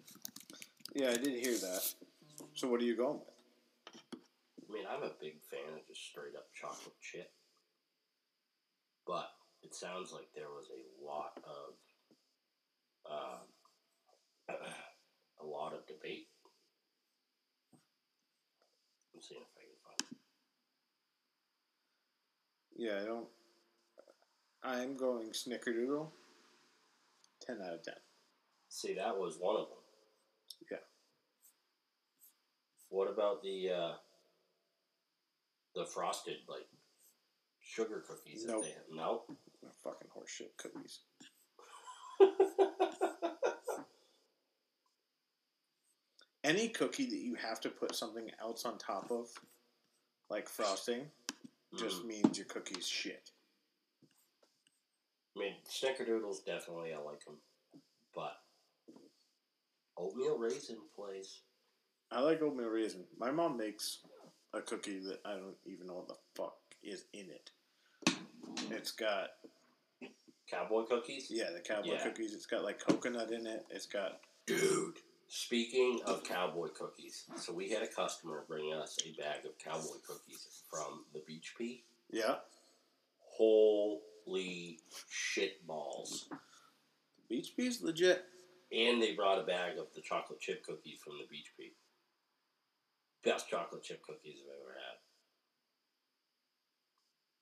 Yeah, 0.95 1.11
I 1.11 1.17
did 1.17 1.45
hear 1.45 1.59
that. 1.59 1.95
So 2.55 2.69
what 2.69 2.81
are 2.81 2.85
you 2.85 2.97
going 2.97 3.19
with? 3.21 4.21
I 4.69 4.73
mean, 4.73 4.85
I'm 4.89 5.03
a 5.03 5.13
big 5.21 5.43
fan 5.43 5.75
of 5.75 5.87
just 5.87 6.05
straight 6.05 6.37
up 6.37 6.47
chocolate 6.55 6.95
chip, 7.01 7.33
but 9.07 9.31
it 9.63 9.75
sounds 9.75 10.13
like 10.13 10.29
there 10.35 10.49
was 10.49 10.69
a 10.71 11.05
lot 11.05 11.33
of, 11.45 11.75
um, 13.11 14.57
a 15.43 15.45
lot 15.45 15.75
of 15.75 15.87
debate. 15.87 16.29
I'm 19.21 19.25
seeing 19.29 19.43
if 19.43 19.49
I 19.55 19.61
can 19.61 19.77
find 19.85 20.01
it. 20.01 20.19
Yeah, 22.77 23.03
I 23.03 23.05
don't. 23.05 23.29
I'm 24.63 24.97
going 24.97 25.29
Snickerdoodle. 25.33 26.09
Ten 27.47 27.59
out 27.63 27.75
of 27.75 27.83
ten. 27.83 27.95
See, 28.71 28.95
that 28.95 29.19
was 29.19 29.37
one 29.39 29.57
of 29.57 29.67
them. 29.69 29.79
Yeah. 30.71 30.79
What 32.89 33.11
about 33.11 33.43
the 33.43 33.71
uh, 33.71 33.93
the 35.75 35.85
frosted 35.85 36.37
like 36.49 36.67
sugar 37.61 38.03
cookies? 38.07 38.47
that 38.47 38.63
they 38.63 38.69
have? 38.69 38.85
No. 38.91 39.23
Oh, 39.31 39.37
fucking 39.85 40.09
horseshit 40.17 40.57
cookies. 40.57 41.01
Any 46.43 46.69
cookie 46.69 47.07
that 47.07 47.19
you 47.21 47.35
have 47.35 47.61
to 47.63 47.69
put 47.69 47.95
something 47.95 48.31
else 48.41 48.65
on 48.65 48.79
top 48.79 49.11
of, 49.11 49.29
like 50.31 50.49
frosting, 50.49 51.11
just 51.77 52.03
Mm. 52.03 52.07
means 52.07 52.39
your 52.39 52.47
cookie's 52.47 52.87
shit. 52.89 53.31
I 55.37 55.39
mean, 55.39 55.57
snickerdoodles 55.69 56.45
definitely 56.45 56.93
I 56.95 56.99
like 56.99 57.25
them, 57.25 57.41
but 58.15 58.43
oatmeal 59.97 60.39
raisin 60.39 60.79
plays. 60.95 61.43
I 62.11 62.21
like 62.21 62.43
oatmeal 62.43 62.69
raisin. 62.69 63.07
My 63.17 63.31
mom 63.31 63.57
makes 63.57 64.01
a 64.53 64.61
cookie 64.63 64.99
that 65.01 65.21
I 65.25 65.35
don't 65.37 65.57
even 65.67 65.87
know 65.87 65.95
what 65.95 66.09
the 66.09 66.19
fuck 66.35 66.59
is 66.83 67.05
in 67.13 67.31
it. 67.31 67.51
It's 68.71 68.91
got 68.93 69.31
Cowboy 70.49 70.83
cookies? 70.85 71.31
yeah 71.31 71.51
the 71.51 71.61
cowboy 71.61 71.93
Yeah. 71.93 72.03
cookies. 72.03 72.35
It's 72.35 72.47
got 72.47 72.65
like 72.65 72.81
coconut 72.81 73.31
in 73.31 73.47
it. 73.47 73.65
It's 73.71 73.87
got 73.87 74.21
Dude. 74.47 74.99
Speaking 75.33 76.01
of 76.07 76.25
cowboy 76.25 76.71
cookies, 76.71 77.23
so 77.37 77.53
we 77.53 77.69
had 77.71 77.85
a 77.85 77.87
customer 77.87 78.43
bring 78.49 78.75
us 78.75 78.99
a 79.07 79.13
bag 79.13 79.47
of 79.47 79.57
cowboy 79.59 79.99
cookies 80.05 80.45
from 80.69 81.05
the 81.15 81.23
Beach 81.25 81.55
Pea. 81.57 81.85
yeah 82.11 82.39
Holy 83.21 84.81
shit 85.09 85.65
balls. 85.69 86.29
Beach 87.29 87.53
Pea's 87.57 87.81
legit. 87.81 88.25
And 88.73 89.01
they 89.01 89.15
brought 89.15 89.39
a 89.39 89.45
bag 89.45 89.79
of 89.79 89.87
the 89.95 90.01
chocolate 90.01 90.41
chip 90.41 90.65
cookies 90.65 90.99
from 90.99 91.13
the 91.19 91.29
Beach 91.31 91.53
Pea. 91.57 91.71
Best 93.25 93.49
chocolate 93.49 93.85
chip 93.85 94.03
cookies 94.03 94.39
I've 94.43 94.61
ever 94.61 94.75
had. 94.75 94.99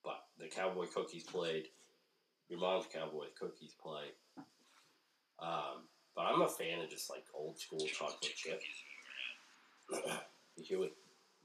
But 0.05 0.25
the 0.39 0.49
cowboy 0.55 0.89
cookies 0.95 1.25
played. 1.25 1.69
Your 2.51 2.61
mom's 2.61 2.85
cowboy 2.93 3.29
cookies 3.41 3.75
play. 3.83 4.13
Um, 5.41 5.89
but 6.19 6.27
I'm 6.27 6.43
a 6.43 6.49
fan 6.49 6.81
of 6.81 6.91
just 6.91 7.09
like 7.09 7.25
old 7.33 7.61
school 7.61 7.79
chocolate 7.79 8.35
chip. 8.35 8.61
Huey. 10.61 10.91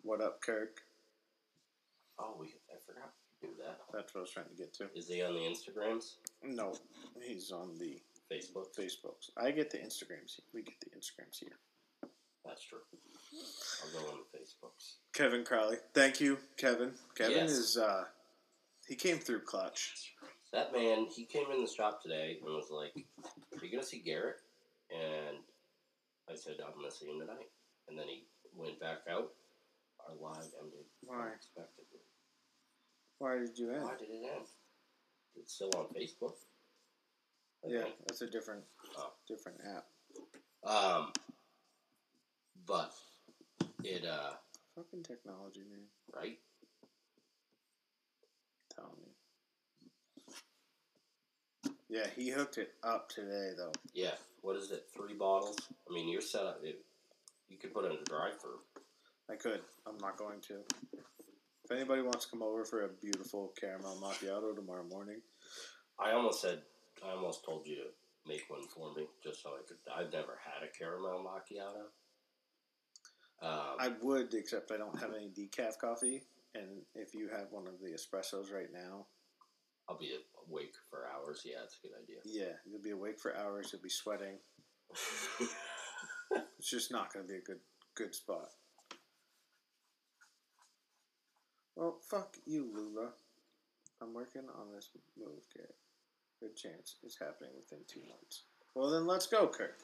What 0.01 0.20
up, 0.20 0.42
Kirk? 0.42 0.82
Oh, 2.18 2.36
we 2.39 2.48
I 2.48 2.80
forgot 2.84 3.12
to 3.42 3.48
do 3.48 3.53
that. 3.63 3.77
That's 3.94 4.15
what 4.15 4.22
I 4.22 4.24
was 4.24 4.32
trying 4.32 4.48
to 4.50 4.56
get 4.56 4.74
to. 4.74 4.86
Is 4.96 5.08
he 5.08 5.22
on 5.22 5.36
the 5.36 5.42
Instagrams? 5.42 6.15
No, 6.44 6.74
he's 7.22 7.51
on 7.51 7.77
the 7.77 8.00
Facebook? 8.32 8.75
Facebooks. 8.75 9.30
I 9.38 9.51
get 9.51 9.70
the 9.70 9.77
Instagrams. 9.77 10.39
We 10.56 10.63
get 10.63 10.74
the 10.80 10.88
Instagrams 10.98 11.39
here. 11.39 11.60
That's 12.44 12.63
true. 12.63 12.80
I'll 13.84 14.01
go 14.01 14.10
on 14.12 14.18
the 14.32 14.38
Facebooks. 14.39 14.94
Kevin 15.13 15.44
Crowley. 15.46 15.77
Thank 15.94 16.20
you, 16.20 16.39
Kevin. 16.58 16.94
Kevin 17.15 17.38
Yes. 17.38 17.51
is 17.51 17.77
uh 17.77 18.06
he 18.88 18.96
came 18.96 19.20
through 19.20 19.42
clutch. 19.42 20.13
That 20.51 20.74
man, 20.74 21.06
he 21.15 21.25
came 21.25 21.46
in 21.53 21.62
the 21.62 21.70
shop 21.72 22.01
today 22.01 22.39
and 22.44 22.53
was 22.53 22.70
like, 22.72 22.94
Are 23.53 23.65
you 23.65 23.72
going 23.72 23.84
to 23.84 23.88
see 23.89 24.00
Garrett? 24.00 24.38
And 24.94 25.38
I 26.30 26.36
said, 26.36 26.56
I'm 26.66 26.78
going 26.78 26.90
to 26.90 26.96
see 26.96 27.08
him 27.08 27.20
tonight. 27.20 27.50
And 27.90 27.98
then 27.98 28.06
he 28.08 28.28
went 28.56 28.80
back 28.80 29.00
out. 29.10 29.32
Our 30.08 30.16
live 30.22 30.52
ended 30.62 30.86
Why? 31.02 31.28
unexpectedly. 31.28 32.00
Why 33.20 33.38
did 33.40 33.58
you 33.58 33.72
end? 33.72 33.84
Why 33.84 33.96
did 33.98 34.10
it 34.10 34.30
end? 34.36 34.46
It's 35.36 35.54
still 35.56 35.72
on 35.78 35.86
Facebook. 35.96 36.36
I 37.66 37.70
Yeah, 37.70 37.84
think. 37.84 37.96
that's 38.08 38.22
a 38.22 38.30
different 38.30 38.64
Oh. 38.98 39.14
different 39.28 39.60
app. 39.66 39.88
Um, 40.70 41.14
but 42.66 42.94
it, 43.84 44.06
uh, 44.06 44.34
Fucking 44.76 45.04
technology, 45.04 45.62
man. 45.64 45.88
right? 46.14 46.40
Tell 48.76 48.96
me. 49.02 49.16
Yeah, 51.88 52.08
he 52.16 52.30
hooked 52.30 52.58
it 52.58 52.74
up 52.84 53.10
today 53.10 53.54
though. 53.56 53.72
Yeah. 53.94 54.16
What 54.44 54.58
is 54.58 54.72
it? 54.72 54.84
Three 54.94 55.14
bottles? 55.14 55.58
I 55.90 55.94
mean, 55.94 56.10
you're 56.10 56.22
set 56.22 56.44
up. 56.44 56.60
It, 56.64 56.84
you 57.48 57.58
could 57.58 57.74
put 57.74 57.86
it 57.86 57.92
in 57.92 57.98
a 57.98 58.04
drive 58.04 58.40
through. 58.42 58.60
I 59.32 59.36
could. 59.36 59.62
I'm 59.88 59.98
not 60.00 60.18
going 60.18 60.42
to. 60.50 60.56
If 61.64 61.72
anybody 61.72 62.02
wants 62.02 62.26
to 62.26 62.32
come 62.32 62.44
over 62.44 62.66
for 62.66 62.84
a 62.84 62.90
beautiful 62.90 63.54
caramel 63.60 63.98
macchiato 64.04 64.54
tomorrow 64.54 64.84
morning, 64.84 65.22
I 65.98 66.12
almost 66.12 66.42
said, 66.42 66.60
I 67.06 67.12
almost 67.12 67.46
told 67.46 67.66
you 67.66 67.78
to 67.78 67.84
make 68.28 68.44
one 68.50 68.68
for 68.68 68.94
me 68.94 69.08
just 69.24 69.42
so 69.42 69.52
I 69.52 69.62
could. 69.66 69.78
I've 69.90 70.12
never 70.12 70.38
had 70.44 70.68
a 70.68 70.78
caramel 70.78 71.24
macchiato. 71.26 71.88
Um, 73.42 73.78
I 73.80 73.94
would, 74.02 74.34
except 74.34 74.72
I 74.72 74.78
don't 74.78 75.00
have 75.00 75.14
any 75.14 75.30
decaf 75.30 75.78
coffee. 75.80 76.24
And 76.54 76.82
if 76.96 77.16
you 77.16 77.30
have 77.30 77.48
one 77.52 77.68
of 77.68 77.80
the 77.80 77.92
espressos 77.92 78.54
right 78.54 78.72
now, 78.74 79.08
I'll 79.90 79.98
be 79.98 80.12
awake 80.50 80.74
for 80.90 81.06
hours. 81.13 81.42
Yeah, 81.46 81.58
it's 81.63 81.78
a 81.84 81.88
good 81.88 81.96
idea. 82.02 82.18
yeah, 82.25 82.54
you'll 82.70 82.82
be 82.82 82.92
awake 82.92 83.20
for 83.20 83.36
hours. 83.38 83.70
You'll 83.72 83.82
be 83.82 83.90
sweating. 83.90 84.38
It's 86.58 86.70
just 86.72 86.92
not 86.92 87.13
going 87.13 87.25
to 87.28 87.32
be 87.32 87.38
a 87.38 87.42
good 87.42 87.60
good 87.94 88.16
spot. 88.16 88.50
Well, 91.75 91.98
fuck 92.10 92.38
you, 92.46 92.70
Lula. 92.74 93.10
I'm 94.02 94.13
working 94.13 94.44
on 94.58 94.72
this 94.74 94.90
move, 95.18 95.44
Garrett. 95.56 95.75
Good 96.40 96.56
chance 96.56 96.96
it's 97.04 97.20
happening 97.20 97.52
within 97.56 97.80
two 97.88 98.00
months. 98.08 98.44
Well, 98.75 98.90
then 98.90 99.06
let's 99.06 99.28
go, 99.28 99.48
Kirk. 99.48 99.78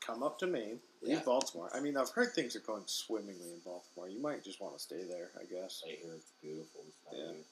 Come 0.00 0.22
up 0.22 0.38
to 0.38 0.46
Maine, 0.46 0.80
leave 1.02 1.18
Yeah. 1.18 1.22
Baltimore. 1.24 1.70
I 1.74 1.80
mean, 1.80 1.96
I've 1.96 2.10
heard 2.10 2.32
things 2.32 2.56
are 2.56 2.60
going 2.60 2.84
swimmingly 2.86 3.52
in 3.52 3.60
Baltimore. 3.60 4.08
You 4.08 4.20
might 4.20 4.42
just 4.42 4.60
want 4.60 4.74
to 4.74 4.80
stay 4.80 5.02
there, 5.04 5.30
I 5.38 5.44
guess. 5.44 5.82
I 5.86 5.90
hear 5.90 6.14
it's 6.14 6.32
beautiful 6.40 6.84
time 7.04 7.18
Yeah. 7.18 7.32
year. 7.32 7.44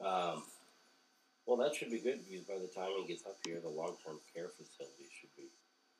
Um, 0.00 0.42
well, 1.46 1.56
that 1.58 1.74
should 1.74 1.90
be 1.90 1.98
good 1.98 2.20
because 2.28 2.44
by 2.46 2.58
the 2.58 2.68
time 2.68 2.90
he 3.00 3.06
gets 3.08 3.26
up 3.26 3.36
here, 3.44 3.58
the 3.60 3.68
long 3.68 3.96
term 4.04 4.18
care 4.34 4.48
facility 4.48 5.10
should 5.20 5.34
be 5.36 5.48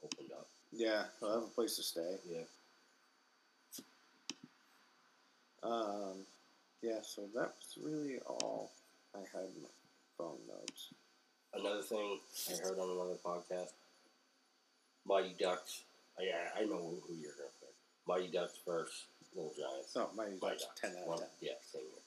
opened 0.03 0.33
up. 0.33 0.47
Yeah, 0.73 1.05
I'll 1.23 1.35
have 1.35 1.43
a 1.43 1.47
place 1.47 1.77
to 1.77 1.83
stay. 1.83 2.17
Yeah. 2.31 2.47
Um, 5.63 6.27
yeah, 6.83 6.99
so 7.03 7.23
that's 7.35 7.77
really 7.81 8.19
all 8.27 8.73
I 9.15 9.19
had 9.19 9.47
in 9.55 9.63
my 9.63 9.69
phone 10.19 10.39
notes. 10.49 10.89
Another 11.55 11.83
thing 11.83 12.19
I 12.49 12.57
heard 12.67 12.79
on 12.79 12.91
another 12.91 13.19
podcast 13.25 13.71
Mighty 15.07 15.35
Ducks. 15.39 15.83
I, 16.19 16.63
I 16.63 16.65
know 16.65 16.79
who 16.79 17.15
you're 17.15 17.35
going 17.37 17.51
to 17.51 17.61
pick. 17.61 17.75
Mighty 18.07 18.29
Ducks 18.29 18.59
versus 18.67 19.07
Little 19.35 19.53
Giants. 19.57 19.95
No, 19.95 20.09
my 20.17 20.25
Mighty 20.25 20.39
Ducks, 20.41 20.65
Ducks. 20.65 20.81
10 20.81 20.91
out 21.03 21.15
of 21.15 21.19
10. 21.21 21.29
Yeah, 21.41 21.53
same 21.71 21.83
here. 21.83 22.02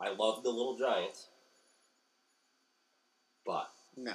I 0.00 0.10
love 0.10 0.42
the 0.42 0.50
Little 0.50 0.76
Giants, 0.76 1.28
but 3.46 3.70
No. 3.96 4.14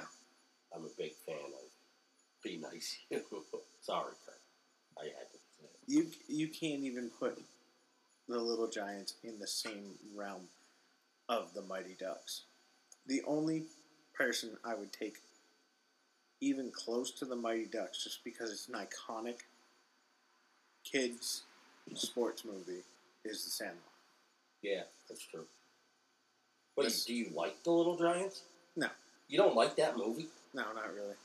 I'm 0.74 0.84
a 0.84 0.88
big 0.98 1.12
fan 1.24 1.36
of 1.36 2.42
Be 2.42 2.58
Nice. 2.58 2.98
Sorry, 3.80 4.12
Kurt. 4.26 4.40
I 4.98 5.04
had 5.04 5.30
to 5.32 5.38
say 5.38 5.64
it. 5.64 5.78
You 5.86 6.06
you 6.28 6.48
can't 6.48 6.82
even 6.82 7.10
put 7.18 7.42
the 8.28 8.38
Little 8.38 8.68
Giants 8.68 9.14
in 9.24 9.38
the 9.38 9.46
same 9.46 9.94
realm 10.14 10.48
of 11.28 11.54
the 11.54 11.62
Mighty 11.62 11.96
Ducks. 11.98 12.42
The 13.06 13.22
only 13.26 13.64
person 14.14 14.50
I 14.64 14.74
would 14.74 14.92
take 14.92 15.16
even 16.40 16.70
close 16.70 17.10
to 17.12 17.24
the 17.24 17.36
Mighty 17.36 17.66
Ducks, 17.66 18.04
just 18.04 18.22
because 18.24 18.52
it's 18.52 18.68
an 18.68 18.74
iconic 18.74 19.38
kids 20.84 21.42
sports 21.94 22.44
movie, 22.44 22.82
is 23.24 23.44
The 23.44 23.50
Sandlot. 23.50 23.78
Yeah, 24.62 24.82
that's 25.08 25.24
true. 25.24 25.46
But 26.78 26.84
Yes. 26.84 27.04
do 27.06 27.12
you 27.12 27.28
like 27.34 27.60
the 27.64 27.72
Little 27.72 27.96
Giants? 27.96 28.42
No. 28.76 28.86
You 29.26 29.36
don't 29.36 29.56
like 29.56 29.74
that 29.76 29.96
movie? 29.96 30.28
No, 30.54 30.62
not 30.72 30.94
really. 30.94 31.16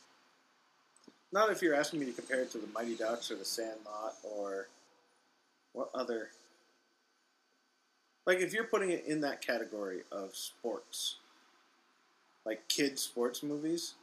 Not 1.31 1.51
if 1.51 1.62
you're 1.62 1.75
asking 1.75 2.00
me 2.00 2.07
to 2.07 2.12
compare 2.12 2.41
it 2.41 2.50
to 2.53 2.57
the 2.57 2.65
Mighty 2.74 2.95
Ducks 2.95 3.29
or 3.29 3.36
the 3.36 3.45
Sandlot 3.45 4.15
or 4.24 4.67
what 5.74 5.91
other. 5.93 6.29
Like, 8.25 8.39
if 8.39 8.51
you're 8.51 8.63
putting 8.63 8.89
it 8.89 9.05
in 9.05 9.22
that 9.22 9.41
category 9.41 10.01
of 10.12 10.36
sports, 10.36 11.17
like 12.45 12.67
kids' 12.67 13.03
sports 13.03 13.43
movies, 13.43 13.93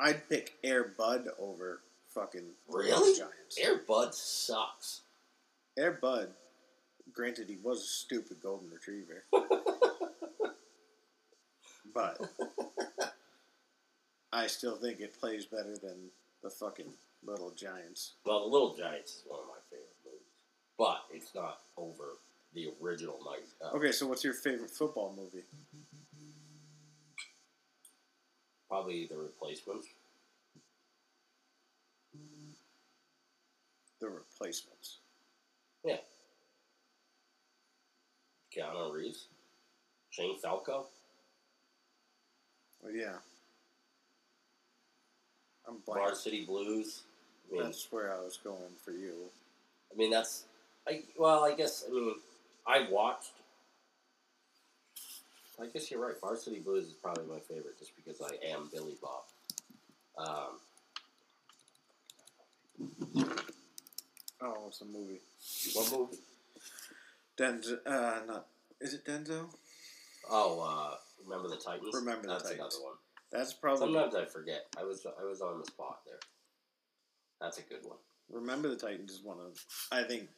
I'd 0.00 0.26
pick 0.30 0.54
Air 0.64 0.84
Bud 0.84 1.28
over 1.38 1.80
fucking 2.14 2.54
Really? 2.66 3.14
Giants. 3.18 3.58
Air 3.58 3.76
Bud 3.76 4.14
sucks. 4.14 5.02
Air 5.76 5.92
Bud, 5.92 6.32
granted, 7.12 7.48
he 7.50 7.58
was 7.62 7.80
a 7.82 7.86
stupid 7.86 8.38
golden 8.42 8.70
retriever, 8.70 9.24
but 11.94 12.20
I 14.32 14.46
still 14.46 14.76
think 14.76 15.00
it 15.00 15.18
plays 15.18 15.46
better 15.46 15.76
than 15.76 16.10
the 16.42 16.50
fucking 16.50 16.92
Little 17.24 17.50
Giants. 17.50 18.12
Well, 18.24 18.40
The 18.44 18.46
Little 18.52 18.76
Giants 18.76 19.12
is 19.16 19.22
one 19.26 19.40
of 19.40 19.46
my 19.46 19.60
favorite 19.70 19.88
movies, 20.04 20.26
but 20.78 21.04
it's 21.12 21.34
not 21.34 21.60
over 21.76 22.18
the 22.54 22.68
original 22.82 23.18
Mighty 23.24 23.42
Ducks. 23.60 23.74
Uh, 23.74 23.76
okay, 23.76 23.92
so 23.92 24.06
what's 24.06 24.24
your 24.24 24.34
favorite 24.34 24.70
football 24.70 25.14
movie? 25.16 25.44
Probably 28.68 29.06
The 29.06 29.16
Replacements. 29.16 29.88
The 34.00 34.08
Replacements. 34.08 34.98
Yeah. 35.84 35.96
Keanu 38.56 38.92
Reeves. 38.92 39.26
Shane 40.10 40.38
Falco. 40.38 40.86
Well, 42.82 42.92
yeah. 42.94 43.16
I'm 45.66 45.76
blank. 45.84 46.00
Varsity 46.06 46.44
Blues. 46.46 47.02
I 47.50 47.54
mean, 47.54 47.62
That's 47.64 47.86
where 47.90 48.12
I 48.14 48.20
was 48.20 48.38
going 48.42 48.72
for 48.84 48.92
you. 48.92 49.14
I 49.92 49.96
mean 49.96 50.10
that's. 50.10 50.44
I 50.86 51.02
well, 51.18 51.44
I 51.44 51.54
guess 51.54 51.84
I 51.88 51.92
mean 51.92 52.14
I 52.66 52.86
watched. 52.90 53.32
I 55.60 55.66
guess 55.66 55.90
you're 55.90 56.00
right. 56.00 56.14
Varsity 56.20 56.60
Blues 56.60 56.86
is 56.86 56.92
probably 56.92 57.24
my 57.26 57.40
favorite, 57.40 57.78
just 57.78 57.92
because 57.96 58.20
I 58.22 58.36
am 58.46 58.68
Billy 58.72 58.94
Bob. 59.02 59.24
Um, 60.18 60.60
Oh, 64.40 64.54
what's 64.62 64.78
the 64.78 64.84
movie? 64.84 65.18
what 65.74 65.92
movie? 65.92 66.18
Denzel. 67.36 67.78
Uh, 67.84 68.20
not. 68.26 68.46
Is 68.80 68.94
it 68.94 69.04
Denzel? 69.04 69.46
Oh, 70.30 70.60
uh, 70.60 70.96
Remember 71.24 71.48
the 71.48 71.56
Titans. 71.56 71.94
Remember 71.94 72.22
the 72.22 72.28
That's 72.28 72.42
Titans. 72.44 72.60
another 72.60 72.84
one. 72.84 72.94
That's 73.30 73.52
probably. 73.52 73.92
Sometimes 73.92 74.14
I 74.14 74.24
forget. 74.24 74.66
I 74.78 74.84
was 74.84 75.06
I 75.20 75.24
was 75.24 75.40
on 75.40 75.58
the 75.58 75.66
spot 75.66 76.00
there. 76.06 76.20
That's 77.40 77.58
a 77.58 77.62
good 77.62 77.84
one. 77.84 77.98
Remember 78.30 78.68
the 78.68 78.76
Titans 78.76 79.12
is 79.12 79.22
one 79.22 79.38
of 79.40 79.64
I 79.92 80.02
think, 80.02 80.28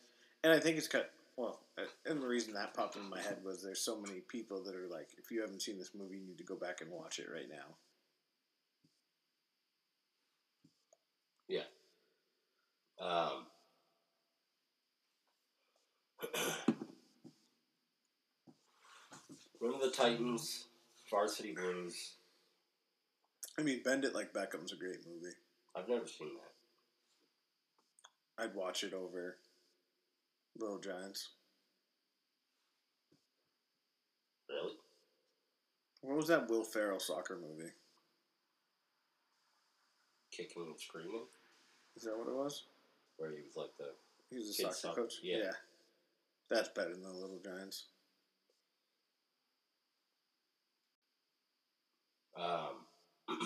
and 0.44 0.52
I 0.52 0.60
think 0.60 0.76
it's 0.76 0.88
cut. 0.88 1.10
Well, 1.36 1.60
uh, 1.78 1.82
and 2.06 2.22
the 2.22 2.26
reason 2.26 2.54
that 2.54 2.74
popped 2.74 2.96
in 2.96 3.08
my 3.08 3.20
head 3.20 3.38
was 3.44 3.62
there's 3.62 3.80
so 3.80 3.98
many 4.00 4.20
people 4.20 4.62
that 4.64 4.74
are 4.74 4.88
like, 4.88 5.08
if 5.18 5.30
you 5.30 5.40
haven't 5.40 5.62
seen 5.62 5.78
this 5.78 5.92
movie, 5.94 6.18
you 6.18 6.26
need 6.26 6.38
to 6.38 6.44
go 6.44 6.56
back 6.56 6.80
and 6.82 6.90
watch 6.90 7.18
it 7.18 7.28
right 7.32 7.48
now. 7.48 7.76
Yeah. 11.48 11.62
Um, 13.00 13.46
Remember 19.60 19.86
the 19.86 19.92
Titans, 19.92 20.66
Varsity 21.10 21.52
Blues. 21.52 22.14
I 23.58 23.62
mean, 23.62 23.82
Bend 23.84 24.04
It 24.04 24.14
Like 24.14 24.32
Beckham's 24.32 24.72
a 24.72 24.76
great 24.76 25.04
movie. 25.06 25.34
I've 25.76 25.88
never 25.88 26.06
seen 26.06 26.30
that. 26.36 26.52
I'd 28.44 28.54
watch 28.54 28.84
it 28.84 28.94
over 28.94 29.36
Little 30.58 30.78
Giants. 30.78 31.30
Really? 34.48 34.72
What 36.02 36.16
was 36.16 36.28
that 36.28 36.48
Will 36.48 36.64
Ferrell 36.64 37.00
soccer 37.00 37.38
movie? 37.38 37.70
Kicking 40.32 40.62
and 40.62 40.80
screaming, 40.80 41.26
Is 41.96 42.04
that 42.04 42.16
what 42.16 42.28
it 42.28 42.34
was? 42.34 42.64
where 43.18 43.30
he 43.32 43.42
was 43.42 43.56
like 43.56 43.76
the 43.78 43.90
He 44.30 44.36
was 44.36 44.48
a 44.48 44.52
soccer 44.54 44.74
soccer, 44.74 45.02
coach. 45.02 45.14
yeah. 45.22 45.50
That's 46.48 46.70
better 46.70 46.92
than 46.92 47.02
the 47.02 47.12
Little 47.12 47.38
Giants. 47.44 47.86
Um. 52.40 52.76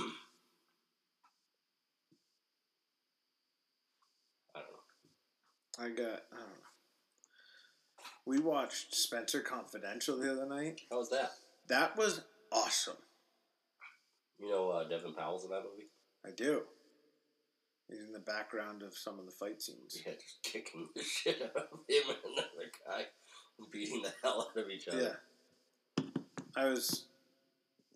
I 4.55 4.61
don't 4.61 4.71
know. 5.79 5.85
I 5.85 5.89
got. 5.89 6.23
I 6.33 6.37
don't 6.37 6.49
know. 6.49 6.65
We 8.27 8.39
watched 8.39 8.95
Spencer 8.95 9.41
Confidential 9.41 10.17
the 10.19 10.33
other 10.33 10.47
night. 10.47 10.81
How 10.91 10.99
was 10.99 11.11
that? 11.11 11.33
That 11.69 11.97
was 11.97 12.23
awesome. 12.51 12.97
You 14.39 14.51
know 14.51 14.71
uh, 14.71 14.89
Devin 14.89 15.15
Powell's 15.15 15.45
in 15.45 15.51
that 15.51 15.63
movie? 15.63 15.89
I 16.27 16.31
do. 16.31 16.63
He's 17.89 18.01
in 18.01 18.13
the 18.13 18.19
background 18.19 18.83
of 18.83 18.97
some 18.97 19.19
of 19.19 19.27
the 19.27 19.31
fight 19.31 19.61
scenes. 19.61 19.99
Yeah, 20.05 20.13
just 20.13 20.43
kicking 20.43 20.89
the 20.95 21.03
shit 21.05 21.43
out 21.43 21.57
of 21.57 21.79
him 21.89 22.03
and 22.09 22.33
another 22.33 22.71
guy, 22.89 23.05
beating 23.71 24.03
the 24.03 24.13
hell 24.23 24.49
out 24.51 24.63
of 24.63 24.71
each 24.71 24.89
other. 24.89 25.19
Yeah. 25.99 26.05
I 26.57 26.67
was. 26.67 27.05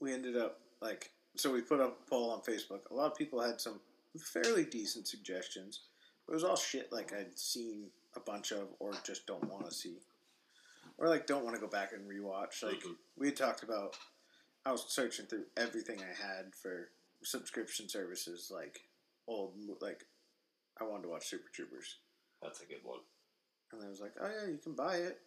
We 0.00 0.12
ended 0.12 0.36
up 0.36 0.60
like 0.80 1.10
so. 1.36 1.52
We 1.52 1.60
put 1.62 1.80
up 1.80 2.00
a 2.06 2.10
poll 2.10 2.30
on 2.30 2.40
Facebook. 2.40 2.90
A 2.90 2.94
lot 2.94 3.10
of 3.12 3.16
people 3.18 3.40
had 3.40 3.60
some 3.60 3.80
fairly 4.18 4.64
decent 4.64 5.06
suggestions. 5.08 5.80
But 6.26 6.32
it 6.32 6.36
was 6.36 6.44
all 6.44 6.56
shit 6.56 6.92
like 6.92 7.12
I'd 7.14 7.38
seen 7.38 7.86
a 8.14 8.20
bunch 8.20 8.52
of, 8.52 8.68
or 8.80 8.92
just 9.04 9.26
don't 9.26 9.44
want 9.50 9.66
to 9.66 9.74
see, 9.74 9.96
or 10.98 11.08
like 11.08 11.26
don't 11.26 11.44
want 11.44 11.54
to 11.56 11.60
go 11.60 11.68
back 11.68 11.92
and 11.92 12.08
rewatch. 12.08 12.62
Like 12.62 12.80
Mhm. 12.82 12.96
we 13.16 13.28
had 13.28 13.36
talked 13.36 13.62
about. 13.62 13.96
I 14.66 14.72
was 14.72 14.84
searching 14.88 15.24
through 15.26 15.46
everything 15.56 16.02
I 16.02 16.12
had 16.12 16.54
for 16.54 16.90
subscription 17.22 17.88
services, 17.88 18.50
like 18.50 18.86
old, 19.26 19.54
like 19.80 20.04
I 20.78 20.84
wanted 20.84 21.04
to 21.04 21.08
watch 21.08 21.28
Super 21.28 21.48
Troopers. 21.48 21.96
That's 22.42 22.60
a 22.60 22.66
good 22.66 22.84
one. 22.84 23.00
And 23.72 23.82
I 23.82 23.88
was 23.88 24.00
like, 24.00 24.14
oh 24.20 24.28
yeah, 24.28 24.46
you 24.50 24.58
can 24.58 24.74
buy 24.74 24.96
it. 24.96 25.20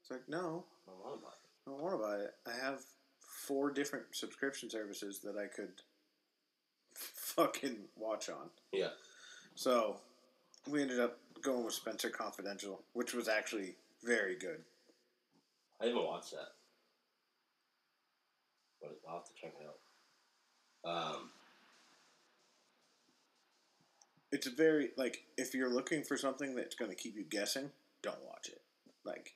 It's 0.00 0.10
like, 0.10 0.28
no, 0.28 0.64
I 0.88 0.90
don't 0.90 1.04
want 1.04 1.20
to 1.20 1.26
buy 1.26 1.32
it. 1.32 1.46
I 1.66 1.70
don't 1.70 1.80
want 1.80 1.94
to 1.94 2.06
buy 2.06 2.16
it. 2.16 2.34
I 2.46 2.64
have 2.64 2.84
four 3.30 3.70
different 3.70 4.04
subscription 4.12 4.68
services 4.68 5.20
that 5.20 5.36
I 5.36 5.46
could 5.46 5.82
fucking 6.94 7.76
watch 7.96 8.28
on. 8.28 8.50
Yeah. 8.72 8.90
So 9.54 10.00
we 10.68 10.82
ended 10.82 11.00
up 11.00 11.18
going 11.42 11.64
with 11.64 11.74
Spencer 11.74 12.10
Confidential, 12.10 12.82
which 12.92 13.14
was 13.14 13.28
actually 13.28 13.76
very 14.04 14.36
good. 14.36 14.60
I 15.80 15.86
haven't 15.86 16.04
watched 16.04 16.32
that. 16.32 16.52
But 18.82 18.98
I'll 19.08 19.16
have 19.16 19.24
to 19.24 19.32
check 19.40 19.52
it 19.60 19.66
out. 19.66 20.90
Um, 20.90 21.30
It's 24.32 24.46
a 24.46 24.50
very 24.50 24.90
like 24.96 25.24
if 25.36 25.54
you're 25.54 25.72
looking 25.72 26.04
for 26.04 26.16
something 26.16 26.54
that's 26.54 26.76
going 26.76 26.90
to 26.90 26.96
keep 26.96 27.16
you 27.16 27.24
guessing, 27.24 27.70
don't 28.02 28.24
watch 28.24 28.48
it. 28.48 28.60
Like 29.04 29.34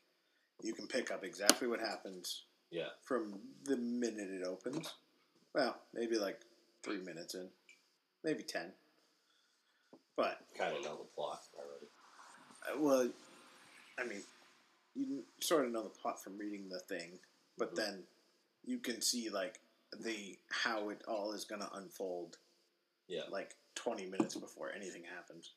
you 0.62 0.72
can 0.72 0.86
pick 0.86 1.10
up 1.10 1.24
exactly 1.24 1.66
what 1.66 1.80
happens 1.80 2.44
yeah. 2.70 2.88
from 3.02 3.34
the 3.64 3.76
minute 3.76 4.30
it 4.30 4.44
opens. 4.46 4.94
Well, 5.54 5.76
maybe 5.92 6.16
like 6.18 6.40
three 6.82 6.98
minutes 6.98 7.34
in, 7.34 7.48
maybe 8.24 8.42
ten. 8.42 8.72
But 10.16 10.40
Kind 10.56 10.76
of 10.76 10.82
know 10.84 10.96
the 10.98 11.04
plot 11.14 11.42
already. 11.56 11.86
uh, 12.72 12.78
well, 12.80 13.10
I 13.98 14.04
mean, 14.04 14.22
you 14.94 15.24
sort 15.40 15.64
of 15.66 15.72
know 15.72 15.82
the 15.82 15.88
plot 15.88 16.22
from 16.22 16.38
reading 16.38 16.68
the 16.68 16.80
thing, 16.80 17.18
but 17.58 17.72
Mhm. 17.72 17.76
then 17.76 18.06
you 18.64 18.78
can 18.78 19.00
see 19.00 19.28
like 19.30 19.60
the 20.00 20.38
how 20.50 20.88
it 20.90 21.02
all 21.06 21.32
is 21.32 21.44
going 21.44 21.60
to 21.60 21.72
unfold 21.74 22.38
Yeah. 23.06 23.24
like 23.28 23.56
twenty 23.74 24.06
minutes 24.06 24.34
before 24.34 24.72
anything 24.72 25.04
happens. 25.04 25.52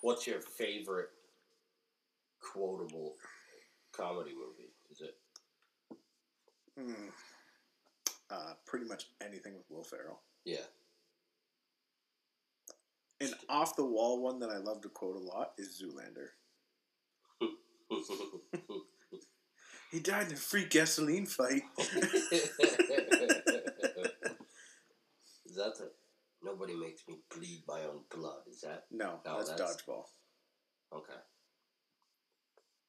What's 0.00 0.26
your 0.26 0.40
favorite 0.40 1.10
quotable 2.40 3.16
comedy 3.96 4.32
movie? 4.34 4.72
Is 4.90 5.00
it? 5.00 5.16
Hmm. 6.78 7.08
Uh, 8.30 8.52
pretty 8.66 8.86
much 8.86 9.06
anything 9.24 9.54
with 9.54 9.64
Will 9.70 9.84
Ferrell. 9.84 10.20
Yeah. 10.44 10.66
An 13.20 13.30
off 13.48 13.76
the 13.76 13.84
wall 13.84 14.22
one 14.22 14.40
that 14.40 14.50
I 14.50 14.58
love 14.58 14.82
to 14.82 14.88
quote 14.88 15.16
a 15.16 15.20
lot 15.20 15.52
is 15.58 15.80
Zoolander. 15.82 16.28
He 19.92 20.00
died 20.00 20.26
in 20.26 20.32
a 20.32 20.36
free 20.36 20.66
gasoline 20.68 21.26
fight. 21.26 21.62
is 21.78 21.94
that 25.54 25.78
the 25.78 25.92
nobody 26.42 26.74
makes 26.74 27.02
me 27.08 27.20
bleed 27.34 27.62
my 27.68 27.82
own 27.84 28.00
blood? 28.14 28.40
Is 28.50 28.60
that 28.62 28.84
No, 28.90 29.20
No, 29.24 29.36
that's, 29.38 29.50
that's- 29.50 29.76
dodgeball. 29.76 30.04
okay? 30.92 31.14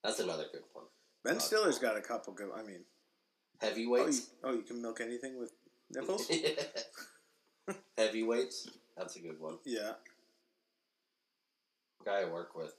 That's 0.04 0.20
another 0.20 0.46
good 0.52 0.63
one. 0.74 0.86
Ben 1.28 1.40
Stiller's 1.40 1.80
got 1.80 1.98
a 1.98 2.02
couple 2.02 2.34
good. 2.34 2.50
I 2.56 2.63
mean, 2.63 2.86
oh 3.62 3.68
you, 3.68 3.70
Heavyweights. 3.70 4.30
oh, 4.44 4.54
you 4.54 4.62
can 4.62 4.82
milk 4.82 5.02
anything 5.02 5.38
with 5.38 5.52
nipples. 5.94 6.32
Heavyweights. 7.98 8.70
That's 8.96 9.16
a 9.18 9.20
good 9.20 9.40
one. 9.40 9.58
yeah, 9.66 9.92
guy 12.06 12.22
I 12.22 12.26
work 12.26 12.56
with 12.56 12.74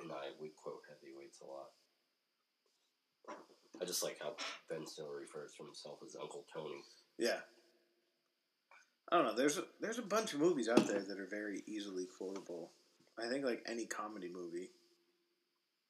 and 0.00 0.10
I 0.10 0.32
we 0.40 0.48
quote 0.48 0.80
heavyweights 0.88 1.40
a 1.42 1.44
lot. 1.44 1.68
I 3.80 3.84
just 3.84 4.02
like 4.02 4.18
how 4.20 4.34
Ben 4.68 4.86
Stiller 4.86 5.16
refers 5.20 5.52
to 5.58 5.64
himself 5.64 5.98
as 6.04 6.16
Uncle 6.20 6.44
Tony. 6.52 6.82
yeah. 7.18 7.40
I 9.12 9.16
don't 9.16 9.24
know. 9.26 9.34
There's 9.34 9.58
a, 9.58 9.64
there's 9.80 9.98
a 9.98 10.02
bunch 10.02 10.34
of 10.34 10.40
movies 10.40 10.68
out 10.68 10.86
there 10.86 11.00
that 11.00 11.18
are 11.18 11.26
very 11.28 11.64
easily 11.66 12.06
quotable. 12.06 12.70
I 13.18 13.28
think 13.28 13.44
like 13.44 13.60
any 13.68 13.84
comedy 13.84 14.30
movie, 14.32 14.70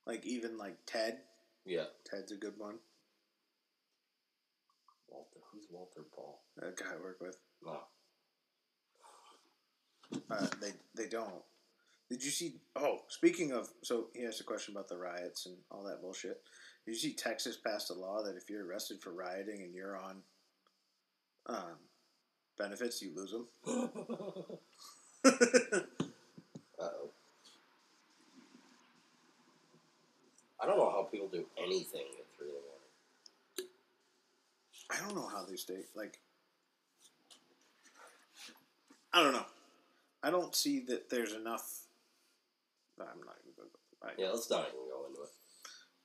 like 0.07 0.25
even 0.25 0.57
like 0.57 0.79
Ted. 0.87 1.18
Yeah, 1.64 1.85
Ted's 2.05 2.33
a 2.33 2.37
good 2.37 2.55
one. 2.59 2.77
Walter. 5.09 5.40
Who's 5.53 5.66
Walter 5.70 6.03
Paul? 6.14 6.40
A 6.59 6.70
guy 6.73 6.90
I 6.96 7.03
work 7.03 7.18
with. 7.20 7.37
No. 7.64 7.81
Uh, 10.31 10.46
they 10.61 10.73
they 10.94 11.09
don't. 11.09 11.42
Did 12.09 12.25
you 12.25 12.31
see? 12.31 12.57
Oh, 12.77 13.01
speaking 13.09 13.53
of, 13.53 13.68
so 13.83 14.09
he 14.14 14.25
asked 14.27 14.40
a 14.40 14.44
question 14.44 14.75
about 14.75 14.88
the 14.88 14.96
riots 14.96 15.46
and 15.46 15.57
all 15.70 15.85
that 15.85 16.01
bullshit. 16.03 16.42
Did 16.85 16.92
you 16.92 16.99
see 16.99 17.14
Texas 17.14 17.57
passed 17.57 17.90
a 17.90 17.94
law 17.94 18.23
that 18.25 18.37
if 18.37 18.51
you're 18.51 18.66
arrested 18.66 19.01
for 19.01 19.12
rioting 19.12 19.62
and 19.62 19.75
you're 19.75 19.96
on 19.96 20.23
um, 21.46 21.79
benefits, 22.59 23.03
you 23.03 23.12
lose 23.14 23.33
them? 23.33 23.46
Uh 26.81 26.85
oh. 26.85 27.11
I 30.62 30.66
don't 30.66 30.79
know 30.79 30.90
how 30.90 31.00
people 31.11 31.29
do 31.29 31.44
anything 31.59 32.07
at 32.18 32.27
three 32.37 32.49
in 32.49 32.55
the 32.55 32.61
morning. 32.61 33.70
I 34.90 35.07
don't 35.07 35.14
know 35.14 35.29
how 35.29 35.44
they 35.44 35.57
stay. 35.57 35.85
Like, 35.94 36.18
I 39.12 39.23
don't 39.23 39.33
know. 39.33 39.46
I 40.23 40.31
don't 40.31 40.55
see 40.55 40.81
that 40.88 41.09
there's 41.11 41.33
enough. 41.33 41.87
I'm 43.01 43.07
not 43.07 43.37
even 43.42 43.55
going 43.57 43.68
to. 43.70 44.23
Yeah, 44.23 44.31
let's 44.31 44.51
not 44.51 44.68
even 44.68 44.88
go 44.90 45.07
into 45.09 45.23
it. 45.23 45.31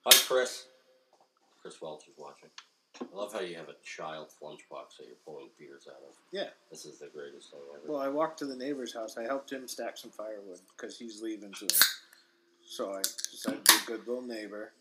Hi, 0.06 0.16
Chris. 0.26 0.66
Chris 1.60 1.80
Welch 1.82 2.06
is 2.08 2.14
watching. 2.16 2.48
I 3.00 3.04
love 3.14 3.32
how 3.32 3.40
you 3.40 3.56
have 3.56 3.68
a 3.68 3.74
child's 3.84 4.36
lunchbox 4.42 4.96
that 4.98 5.06
you're 5.06 5.16
pulling 5.24 5.48
beers 5.58 5.86
out 5.88 6.00
of. 6.08 6.14
Yeah. 6.32 6.48
This 6.70 6.86
is 6.86 6.98
the 6.98 7.08
greatest 7.08 7.50
thing 7.50 7.60
ever. 7.74 7.92
Well, 7.92 8.00
I 8.00 8.08
walked 8.08 8.38
to 8.38 8.46
the 8.46 8.56
neighbor's 8.56 8.94
house. 8.94 9.18
I 9.18 9.24
helped 9.24 9.52
him 9.52 9.68
stack 9.68 9.98
some 9.98 10.10
firewood 10.10 10.60
because 10.76 10.98
he's 10.98 11.20
leaving 11.20 11.52
soon. 11.54 11.68
So 12.66 12.92
I 12.92 13.02
decided 13.02 13.64
to 13.64 13.72
be 13.72 13.78
a 13.82 13.96
good 13.96 14.08
little 14.08 14.22
neighbor. 14.22 14.72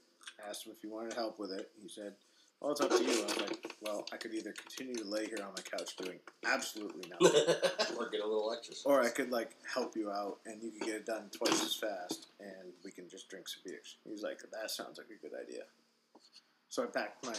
Asked 0.48 0.66
him 0.68 0.74
if 0.76 0.82
he 0.82 0.88
wanted 0.88 1.14
help 1.14 1.40
with 1.40 1.52
it. 1.52 1.72
He 1.82 1.88
said, 1.88 2.14
"Well, 2.60 2.72
it's 2.72 2.82
up 2.82 2.90
to 2.90 3.04
you." 3.04 3.22
I 3.22 3.26
was 3.26 3.38
like, 3.42 3.76
"Well, 3.82 4.06
I 4.12 4.18
could 4.18 4.34
either 4.34 4.52
continue 4.54 4.96
to 4.96 5.06
lay 5.06 5.26
here 5.28 5.40
on 5.42 5.54
my 5.56 5.62
couch 5.64 5.96
doing 5.96 6.20
absolutely 6.46 7.10
nothing, 7.22 7.56
or 7.98 8.10
get 8.10 8.22
a 8.22 8.28
little 8.28 8.52
exercise. 8.54 8.84
or 8.86 9.02
I 9.02 9.10
could 9.10 9.32
like 9.32 9.56
help 9.74 9.96
you 9.96 10.12
out 10.12 10.40
and 10.46 10.62
you 10.62 10.72
could 10.72 10.82
get 10.82 10.96
it 10.96 11.06
done 11.06 11.30
twice 11.32 11.64
as 11.64 11.76
fast, 11.76 12.28
and 12.40 12.74
we 12.84 12.92
can 12.92 13.10
just 13.10 13.30
drink 13.30 13.48
some 13.48 13.62
beers." 13.66 13.98
He 14.04 14.12
was 14.12 14.22
like, 14.22 14.40
"That 14.52 14.70
sounds 14.72 14.98
like 14.98 15.08
a 15.10 15.22
good 15.22 15.36
idea." 15.40 15.64
So 16.70 16.84
I 16.84 16.88
packed 16.88 17.26
my 17.26 17.36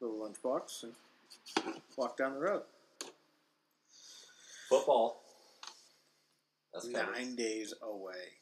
little 0.00 0.18
lunchbox 0.18 0.82
and 0.84 0.94
walked 1.96 2.18
down 2.18 2.34
the 2.34 2.40
road. 2.40 2.62
Football. 4.68 5.22
That's 6.72 6.86
Nine 6.86 7.34
days 7.34 7.74
away. 7.82 8.38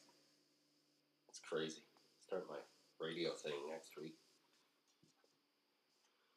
it's 1.27 1.39
crazy. 1.39 1.81
Start 2.27 2.45
my 2.49 2.57
radio 3.01 3.31
thing 3.35 3.53
next 3.71 3.91
week. 3.99 4.15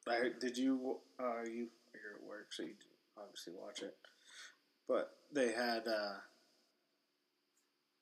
I 0.09 0.15
heard, 0.15 0.41
did 0.41 0.57
you 0.57 0.99
uh 1.21 1.43
you 1.45 1.69
you're 1.95 2.17
at 2.17 2.27
work 2.27 2.49
so 2.51 2.65
you 2.65 2.75
obviously 3.17 3.53
watch 3.57 3.83
it, 3.83 3.97
but 4.89 5.11
they 5.33 5.53
had 5.53 5.87
uh 5.87 6.15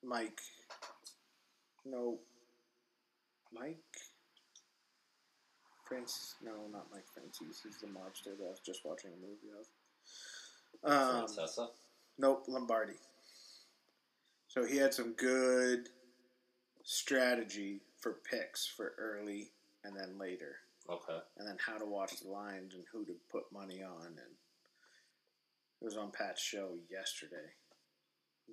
Mike. 0.03 0.41
No. 1.85 2.19
Mike. 3.53 3.77
Francis. 5.87 6.35
No, 6.41 6.51
not 6.71 6.87
Mike 6.91 7.05
Francis. 7.13 7.61
He's 7.63 7.77
the 7.77 7.87
mobster 7.87 8.37
that 8.37 8.45
I 8.45 8.49
was 8.49 8.61
just 8.65 8.81
watching 8.85 9.11
a 9.11 9.17
movie 9.17 9.51
of. 9.59 9.67
Um, 10.89 11.27
Francesa. 11.27 11.67
Nope, 12.17 12.45
Lombardi. 12.47 12.93
So 14.47 14.65
he 14.65 14.77
had 14.77 14.93
some 14.93 15.13
good 15.13 15.89
strategy 16.83 17.81
for 18.01 18.17
picks 18.29 18.67
for 18.67 18.93
early 18.99 19.51
and 19.83 19.95
then 19.95 20.17
later 20.19 20.55
Okay. 20.89 21.19
and 21.37 21.47
then 21.47 21.57
how 21.65 21.77
to 21.77 21.85
watch 21.85 22.19
the 22.21 22.29
lines 22.29 22.73
and 22.73 22.83
who 22.91 23.05
to 23.05 23.13
put 23.31 23.43
money 23.53 23.81
on 23.83 24.07
and 24.07 24.17
it 25.81 25.85
was 25.85 25.97
on 25.97 26.11
Pat's 26.11 26.41
show 26.41 26.75
yesterday. 26.91 27.53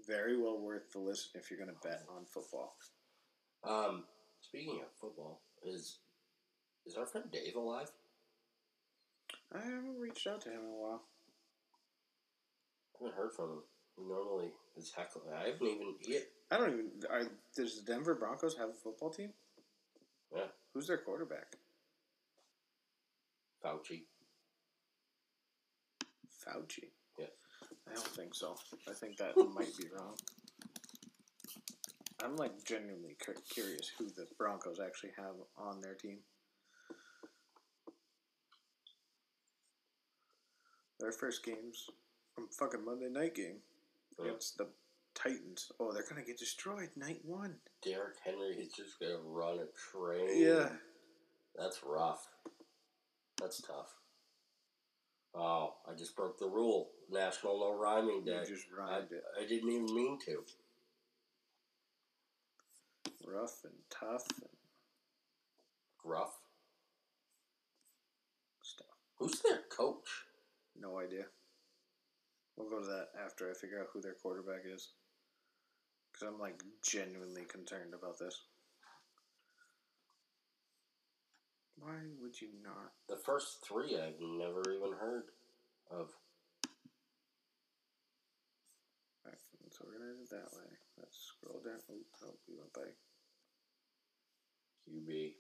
Very 0.06 0.40
well 0.40 0.58
worth 0.60 0.92
the 0.92 0.98
listen 0.98 1.30
if 1.34 1.50
you're 1.50 1.58
going 1.58 1.74
to 1.74 1.88
bet 1.88 2.02
on 2.08 2.24
football. 2.24 2.76
Um, 3.64 4.04
speaking 4.40 4.80
of 4.80 4.88
football, 5.00 5.40
is 5.62 5.98
is 6.86 6.94
our 6.96 7.04
friend 7.06 7.26
Dave 7.30 7.56
alive? 7.56 7.90
I 9.54 9.58
haven't 9.58 9.98
reached 10.00 10.26
out 10.26 10.40
to 10.42 10.50
him 10.50 10.60
in 10.60 10.70
a 10.72 10.76
while. 10.82 11.02
I 12.94 13.04
haven't 13.04 13.16
heard 13.18 13.32
from 13.34 13.50
him. 13.50 13.62
Normally 14.06 14.50
is 14.76 14.92
heckling. 14.94 15.26
I 15.34 15.48
haven't 15.48 15.66
even. 15.66 15.94
He, 16.00 16.18
I 16.50 16.58
don't 16.58 16.72
even. 16.72 16.90
Are, 17.10 17.22
does 17.56 17.80
the 17.80 17.92
Denver 17.92 18.14
Broncos 18.14 18.56
have 18.56 18.70
a 18.70 18.74
football 18.74 19.10
team? 19.10 19.30
Yeah. 20.34 20.44
Who's 20.72 20.86
their 20.86 20.98
quarterback? 20.98 21.56
Fauci. 23.64 24.02
Fauci. 26.46 26.84
Yeah. 27.18 27.26
I 27.90 27.94
don't 27.94 28.06
think 28.08 28.34
so. 28.34 28.56
I 28.88 28.92
think 28.92 29.16
that 29.16 29.36
might 29.54 29.76
be 29.76 29.86
wrong. 29.94 30.14
I'm 32.22 32.36
like 32.36 32.64
genuinely 32.64 33.16
curious 33.52 33.90
who 33.96 34.06
the 34.06 34.26
Broncos 34.36 34.80
actually 34.84 35.12
have 35.16 35.34
on 35.56 35.80
their 35.80 35.94
team. 35.94 36.18
Their 40.98 41.12
first 41.12 41.44
game's 41.44 41.88
from 42.34 42.48
fucking 42.48 42.84
Monday 42.84 43.08
night 43.08 43.36
game 43.36 43.58
Against 44.20 44.58
the 44.58 44.66
Titans. 45.14 45.70
Oh, 45.80 45.92
they're 45.92 46.04
gonna 46.08 46.22
get 46.24 46.38
destroyed 46.38 46.90
night 46.96 47.20
one. 47.24 47.56
Derrick 47.82 48.16
Henry 48.24 48.56
is 48.56 48.72
just 48.72 48.98
gonna 49.00 49.18
run 49.24 49.58
a 49.58 49.66
train. 49.92 50.40
Yeah. 50.42 50.70
That's 51.56 51.80
rough. 51.84 52.26
That's 53.40 53.60
tough. 53.62 53.94
Oh, 55.34 55.74
I 55.88 55.94
just 55.94 56.16
broke 56.16 56.38
the 56.38 56.46
rule. 56.48 56.90
National 57.10 57.58
No 57.60 57.72
Rhyming 57.78 58.22
You 58.26 58.32
Day. 58.32 58.44
just 58.48 58.64
I, 58.80 58.98
it. 58.98 59.22
I 59.40 59.46
didn't 59.46 59.70
even 59.70 59.94
mean 59.94 60.18
to. 60.26 60.44
Rough 63.26 63.60
and 63.64 63.74
tough 63.90 64.24
and 64.40 64.48
Gruff. 65.98 66.38
stuff. 68.62 68.86
Who's 69.18 69.40
their 69.42 69.60
coach? 69.70 70.06
No 70.80 70.98
idea. 70.98 71.24
We'll 72.58 72.68
go 72.68 72.80
to 72.80 72.86
that 72.86 73.08
after 73.24 73.48
I 73.48 73.54
figure 73.54 73.78
out 73.78 73.86
who 73.92 74.00
their 74.00 74.16
quarterback 74.20 74.62
is. 74.66 74.88
Because 76.10 76.26
I'm 76.26 76.40
like 76.40 76.60
genuinely 76.82 77.44
concerned 77.44 77.94
about 77.94 78.18
this. 78.18 78.42
Why 81.78 81.94
would 82.20 82.40
you 82.40 82.48
not? 82.64 82.90
The 83.08 83.22
first 83.24 83.64
three 83.64 83.96
I've 83.96 84.20
never 84.20 84.62
even 84.72 84.92
heard 84.98 85.30
of. 85.92 86.10
Alright, 89.24 89.38
let's 89.62 89.78
organize 89.80 90.18
it 90.20 90.30
that 90.30 90.50
way. 90.58 90.66
Let's 90.98 91.16
scroll 91.16 91.62
down. 91.64 91.78
Oh, 91.88 91.94
oh 92.24 92.34
we 92.48 92.56
went 92.56 92.72
by 92.72 92.90
QB. 94.90 95.34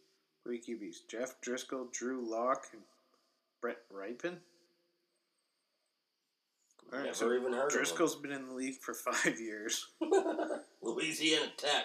three 0.44 0.60
QBs 0.60 1.08
Jeff 1.10 1.40
Driskel, 1.40 1.92
Drew 1.92 2.30
Lock, 2.30 2.68
and 2.72 2.82
Brett 3.60 3.78
Rypien. 3.92 4.36
All 6.92 6.98
right, 6.98 7.04
never 7.06 7.14
so 7.14 7.32
even 7.34 7.52
heard 7.52 7.70
Driskel's 7.70 8.14
been 8.16 8.32
in 8.32 8.46
the 8.46 8.54
league 8.54 8.76
for 8.80 8.94
five 9.12 9.38
years. 9.40 9.88
Louisiana 10.82 11.46
Tech. 11.56 11.84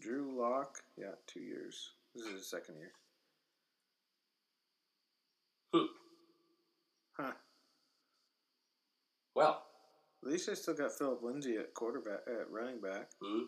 Drew 0.00 0.38
Lock, 0.40 0.78
yeah, 0.96 1.12
two 1.26 1.40
years. 1.40 1.90
This 2.14 2.26
is 2.26 2.32
his 2.32 2.46
second 2.50 2.76
year. 2.78 2.92
Hmm. 5.74 5.86
Huh. 7.18 7.32
Well, 9.34 9.62
At 10.24 10.30
least 10.30 10.48
I 10.48 10.54
still 10.54 10.74
got 10.74 10.92
Phillip 10.92 11.22
Lindsay 11.22 11.56
at 11.56 11.74
quarterback, 11.74 12.20
at 12.26 12.50
running 12.50 12.80
back. 12.80 13.08
hmm, 13.22 13.42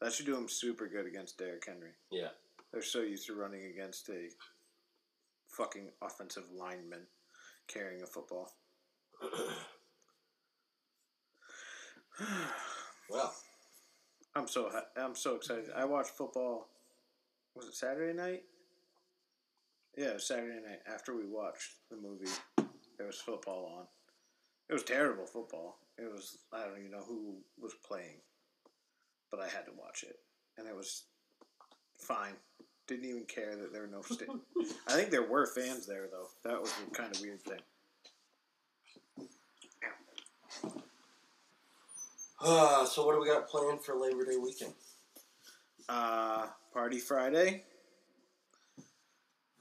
That 0.00 0.12
should 0.12 0.26
do 0.26 0.36
him 0.36 0.48
super 0.48 0.88
good 0.88 1.06
against 1.06 1.38
Derrick 1.38 1.64
Henry. 1.66 1.92
yeah. 2.10 2.28
They're 2.72 2.82
so 2.82 3.02
used 3.02 3.26
to 3.28 3.34
running 3.34 3.66
against 3.66 4.08
a 4.08 4.28
fucking 5.46 5.90
offensive 6.02 6.42
lineman 6.52 7.06
carrying 7.68 8.02
a 8.02 8.06
football. 8.06 8.50
well, 13.10 13.34
I'm 14.34 14.48
so 14.48 14.70
I'm 14.96 15.14
so 15.14 15.36
excited. 15.36 15.70
I 15.74 15.84
watched 15.84 16.10
football. 16.10 16.68
Was 17.54 17.66
it 17.66 17.74
Saturday 17.74 18.16
night? 18.16 18.42
Yeah, 19.96 20.08
it 20.08 20.14
was 20.14 20.26
Saturday 20.26 20.60
night 20.66 20.80
after 20.92 21.14
we 21.16 21.26
watched 21.26 21.74
the 21.90 21.96
movie. 21.96 22.30
There 22.98 23.06
was 23.06 23.20
football 23.20 23.72
on. 23.78 23.86
It 24.68 24.72
was 24.72 24.82
terrible 24.82 25.26
football. 25.26 25.78
It 25.98 26.10
was 26.10 26.38
I 26.52 26.64
don't 26.64 26.78
even 26.78 26.90
know 26.90 27.04
who 27.06 27.36
was 27.60 27.74
playing, 27.86 28.20
but 29.30 29.40
I 29.40 29.44
had 29.48 29.66
to 29.66 29.72
watch 29.78 30.02
it, 30.02 30.18
and 30.58 30.66
it 30.66 30.74
was 30.74 31.04
fine. 31.98 32.34
Didn't 32.86 33.08
even 33.08 33.24
care 33.24 33.56
that 33.56 33.72
there 33.72 33.82
were 33.82 33.88
no. 33.88 34.02
I 34.88 34.92
think 34.92 35.10
there 35.10 35.28
were 35.28 35.46
fans 35.46 35.86
there 35.86 36.08
though. 36.10 36.28
That 36.48 36.60
was 36.60 36.72
the 36.72 36.94
kind 36.94 37.14
of 37.14 37.20
weird 37.22 37.42
thing. 37.42 37.60
Uh, 42.44 42.84
so 42.84 43.06
what 43.06 43.14
do 43.14 43.20
we 43.20 43.26
got 43.26 43.48
planned 43.48 43.82
for 43.82 43.96
Labor 43.96 44.24
Day 44.24 44.36
weekend? 44.36 44.74
Uh, 45.88 46.46
party 46.72 46.98
Friday, 46.98 47.64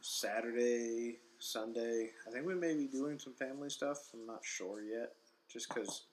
Saturday, 0.02 1.18
Sunday. 1.40 2.12
I 2.28 2.32
think 2.32 2.46
we 2.46 2.56
may 2.56 2.74
be 2.74 2.88
doing 2.88 3.20
some 3.20 3.34
family 3.34 3.70
stuff. 3.70 4.10
I'm 4.14 4.26
not 4.26 4.42
sure 4.44 4.82
yet, 4.82 5.14
just 5.52 5.70
because 5.70 6.06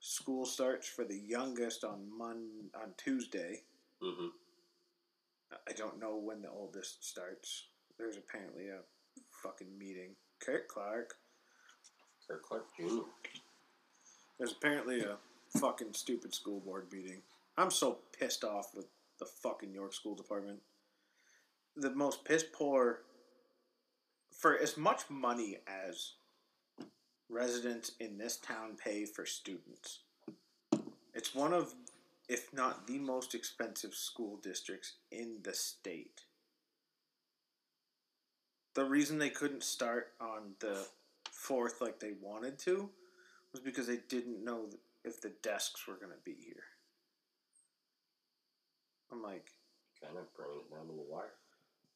school 0.00 0.44
starts 0.44 0.88
for 0.88 1.04
the 1.04 1.18
youngest 1.18 1.84
on 1.84 2.06
Mon 2.16 2.46
on 2.74 2.92
Tuesday. 2.96 3.62
Mm-hmm. 4.02 4.28
I 5.68 5.72
don't 5.72 6.00
know 6.00 6.16
when 6.16 6.42
the 6.42 6.50
oldest 6.50 7.08
starts. 7.08 7.66
There's 7.98 8.16
apparently 8.16 8.68
a 8.68 8.80
fucking 9.42 9.78
meeting. 9.78 10.10
Kurt 10.40 10.68
Clark. 10.68 11.14
Kirk 12.26 12.42
Clark 12.42 12.66
Jr. 12.76 13.02
There's 14.38 14.52
apparently 14.52 15.00
a 15.00 15.16
fucking 15.56 15.92
stupid 15.92 16.34
school 16.34 16.60
board 16.60 16.86
meeting. 16.92 17.22
I'm 17.56 17.70
so 17.70 17.98
pissed 18.18 18.44
off 18.44 18.70
with 18.74 18.86
the 19.18 19.26
fucking 19.26 19.72
York 19.72 19.92
School 19.92 20.14
Department. 20.14 20.60
The 21.76 21.90
most 21.90 22.24
piss 22.24 22.44
poor. 22.52 23.00
For 24.32 24.56
as 24.56 24.76
much 24.76 25.02
money 25.10 25.58
as 25.66 26.12
residents 27.28 27.92
in 27.98 28.18
this 28.18 28.36
town 28.36 28.76
pay 28.82 29.04
for 29.04 29.26
students, 29.26 30.00
it's 31.14 31.34
one 31.34 31.52
of, 31.52 31.74
if 32.28 32.52
not 32.52 32.86
the 32.86 32.98
most 32.98 33.34
expensive 33.34 33.94
school 33.94 34.38
districts 34.42 34.94
in 35.10 35.38
the 35.42 35.54
state. 35.54 36.22
The 38.74 38.84
reason 38.84 39.18
they 39.18 39.30
couldn't 39.30 39.64
start 39.64 40.12
on 40.20 40.54
the 40.60 40.86
fourth 41.32 41.80
like 41.80 41.98
they 41.98 42.12
wanted 42.20 42.58
to 42.60 42.90
was 43.52 43.60
because 43.60 43.88
they 43.88 43.98
didn't 44.08 44.44
know 44.44 44.66
if 45.08 45.20
the 45.20 45.32
desks 45.42 45.86
were 45.88 45.94
going 45.96 46.12
to 46.12 46.22
be 46.24 46.36
here. 46.44 46.62
I'm 49.10 49.22
like, 49.22 49.46
Kind 50.02 50.16
of 50.16 50.32
bringing 50.36 50.60
it 50.60 50.70
down 50.70 50.86
to 50.86 50.92
the 50.92 51.04
wire. 51.10 51.32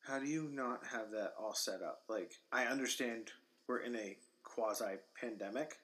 how 0.04 0.18
do 0.18 0.26
you 0.26 0.48
not 0.52 0.80
have 0.90 1.12
that 1.12 1.34
all 1.40 1.54
set 1.54 1.82
up? 1.82 2.00
Like, 2.08 2.32
I 2.50 2.64
understand 2.64 3.30
we're 3.68 3.78
in 3.78 3.94
a 3.94 4.16
quasi 4.42 4.96
pandemic 5.20 5.76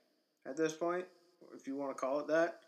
at 0.45 0.57
this 0.57 0.73
point, 0.73 1.05
if 1.55 1.67
you 1.69 1.77
want 1.77 1.97
to 1.97 2.01
call 2.01 2.19
it 2.21 2.27
that. 2.29 2.61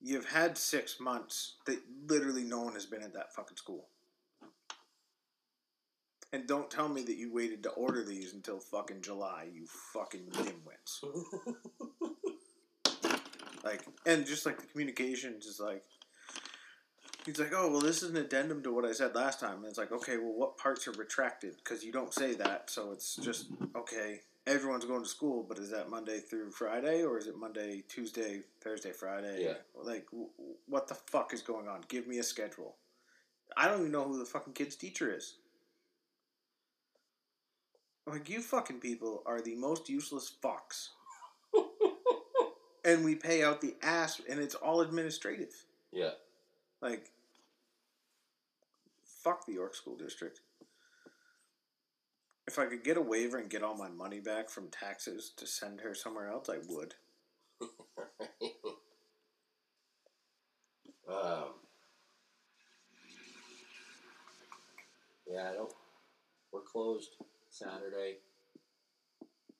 You've 0.00 0.28
had 0.28 0.56
six 0.56 1.00
months 1.00 1.56
that 1.66 1.80
literally 2.06 2.44
no 2.44 2.60
one 2.62 2.74
has 2.74 2.86
been 2.86 3.02
at 3.02 3.12
that 3.14 3.34
fucking 3.34 3.56
school. 3.56 3.88
And 6.32 6.46
don't 6.46 6.70
tell 6.70 6.88
me 6.88 7.02
that 7.02 7.16
you 7.16 7.32
waited 7.32 7.62
to 7.64 7.70
order 7.70 8.04
these 8.04 8.32
until 8.34 8.58
fucking 8.58 9.00
July, 9.02 9.48
you 9.52 9.66
fucking 9.92 10.26
dimwits. 10.32 11.04
Like, 13.66 13.82
and 14.06 14.24
just 14.24 14.46
like 14.46 14.60
the 14.60 14.66
communications 14.66 15.44
is 15.44 15.58
like, 15.58 15.82
he's 17.24 17.40
like, 17.40 17.52
oh, 17.52 17.68
well, 17.68 17.80
this 17.80 18.02
is 18.04 18.10
an 18.10 18.16
addendum 18.16 18.62
to 18.62 18.72
what 18.72 18.84
I 18.84 18.92
said 18.92 19.16
last 19.16 19.40
time. 19.40 19.56
And 19.58 19.66
it's 19.66 19.78
like, 19.78 19.90
okay, 19.90 20.18
well, 20.18 20.32
what 20.32 20.56
parts 20.56 20.86
are 20.86 20.92
retracted? 20.92 21.56
Because 21.56 21.84
you 21.84 21.90
don't 21.90 22.14
say 22.14 22.34
that. 22.34 22.70
So 22.70 22.92
it's 22.92 23.16
just, 23.16 23.46
okay, 23.74 24.20
everyone's 24.46 24.84
going 24.84 25.02
to 25.02 25.08
school, 25.08 25.44
but 25.48 25.58
is 25.58 25.70
that 25.70 25.90
Monday 25.90 26.20
through 26.20 26.52
Friday 26.52 27.02
or 27.02 27.18
is 27.18 27.26
it 27.26 27.36
Monday, 27.36 27.82
Tuesday, 27.88 28.42
Thursday, 28.60 28.92
Friday? 28.92 29.44
Yeah. 29.44 29.54
Like, 29.74 30.06
w- 30.12 30.28
what 30.68 30.86
the 30.86 30.94
fuck 30.94 31.34
is 31.34 31.42
going 31.42 31.66
on? 31.66 31.80
Give 31.88 32.06
me 32.06 32.18
a 32.18 32.22
schedule. 32.22 32.76
I 33.56 33.66
don't 33.66 33.80
even 33.80 33.92
know 33.92 34.04
who 34.04 34.20
the 34.20 34.24
fucking 34.24 34.52
kid's 34.52 34.76
teacher 34.76 35.12
is. 35.12 35.38
Like, 38.06 38.28
you 38.28 38.40
fucking 38.42 38.78
people 38.78 39.24
are 39.26 39.40
the 39.40 39.56
most 39.56 39.88
useless 39.88 40.32
fucks. 40.40 40.90
And 42.86 43.04
we 43.04 43.16
pay 43.16 43.42
out 43.42 43.60
the 43.60 43.74
ass, 43.82 44.22
and 44.30 44.40
it's 44.40 44.54
all 44.54 44.80
administrative. 44.80 45.52
yeah. 45.92 46.12
Like, 46.80 47.10
fuck 49.02 49.44
the 49.44 49.52
York 49.52 49.74
School 49.74 49.96
District. 49.96 50.40
If 52.46 52.60
I 52.60 52.66
could 52.66 52.84
get 52.84 52.96
a 52.96 53.02
waiver 53.02 53.38
and 53.38 53.50
get 53.50 53.64
all 53.64 53.76
my 53.76 53.88
money 53.88 54.20
back 54.20 54.48
from 54.48 54.68
taxes 54.68 55.32
to 55.36 55.46
send 55.48 55.80
her 55.80 55.94
somewhere 55.94 56.28
else, 56.28 56.48
I 56.48 56.58
would. 56.68 56.94
um, 61.08 61.54
yeah, 65.26 65.50
I 65.50 65.54
don't. 65.54 65.72
We're 66.52 66.60
closed 66.60 67.16
Saturday, 67.50 68.18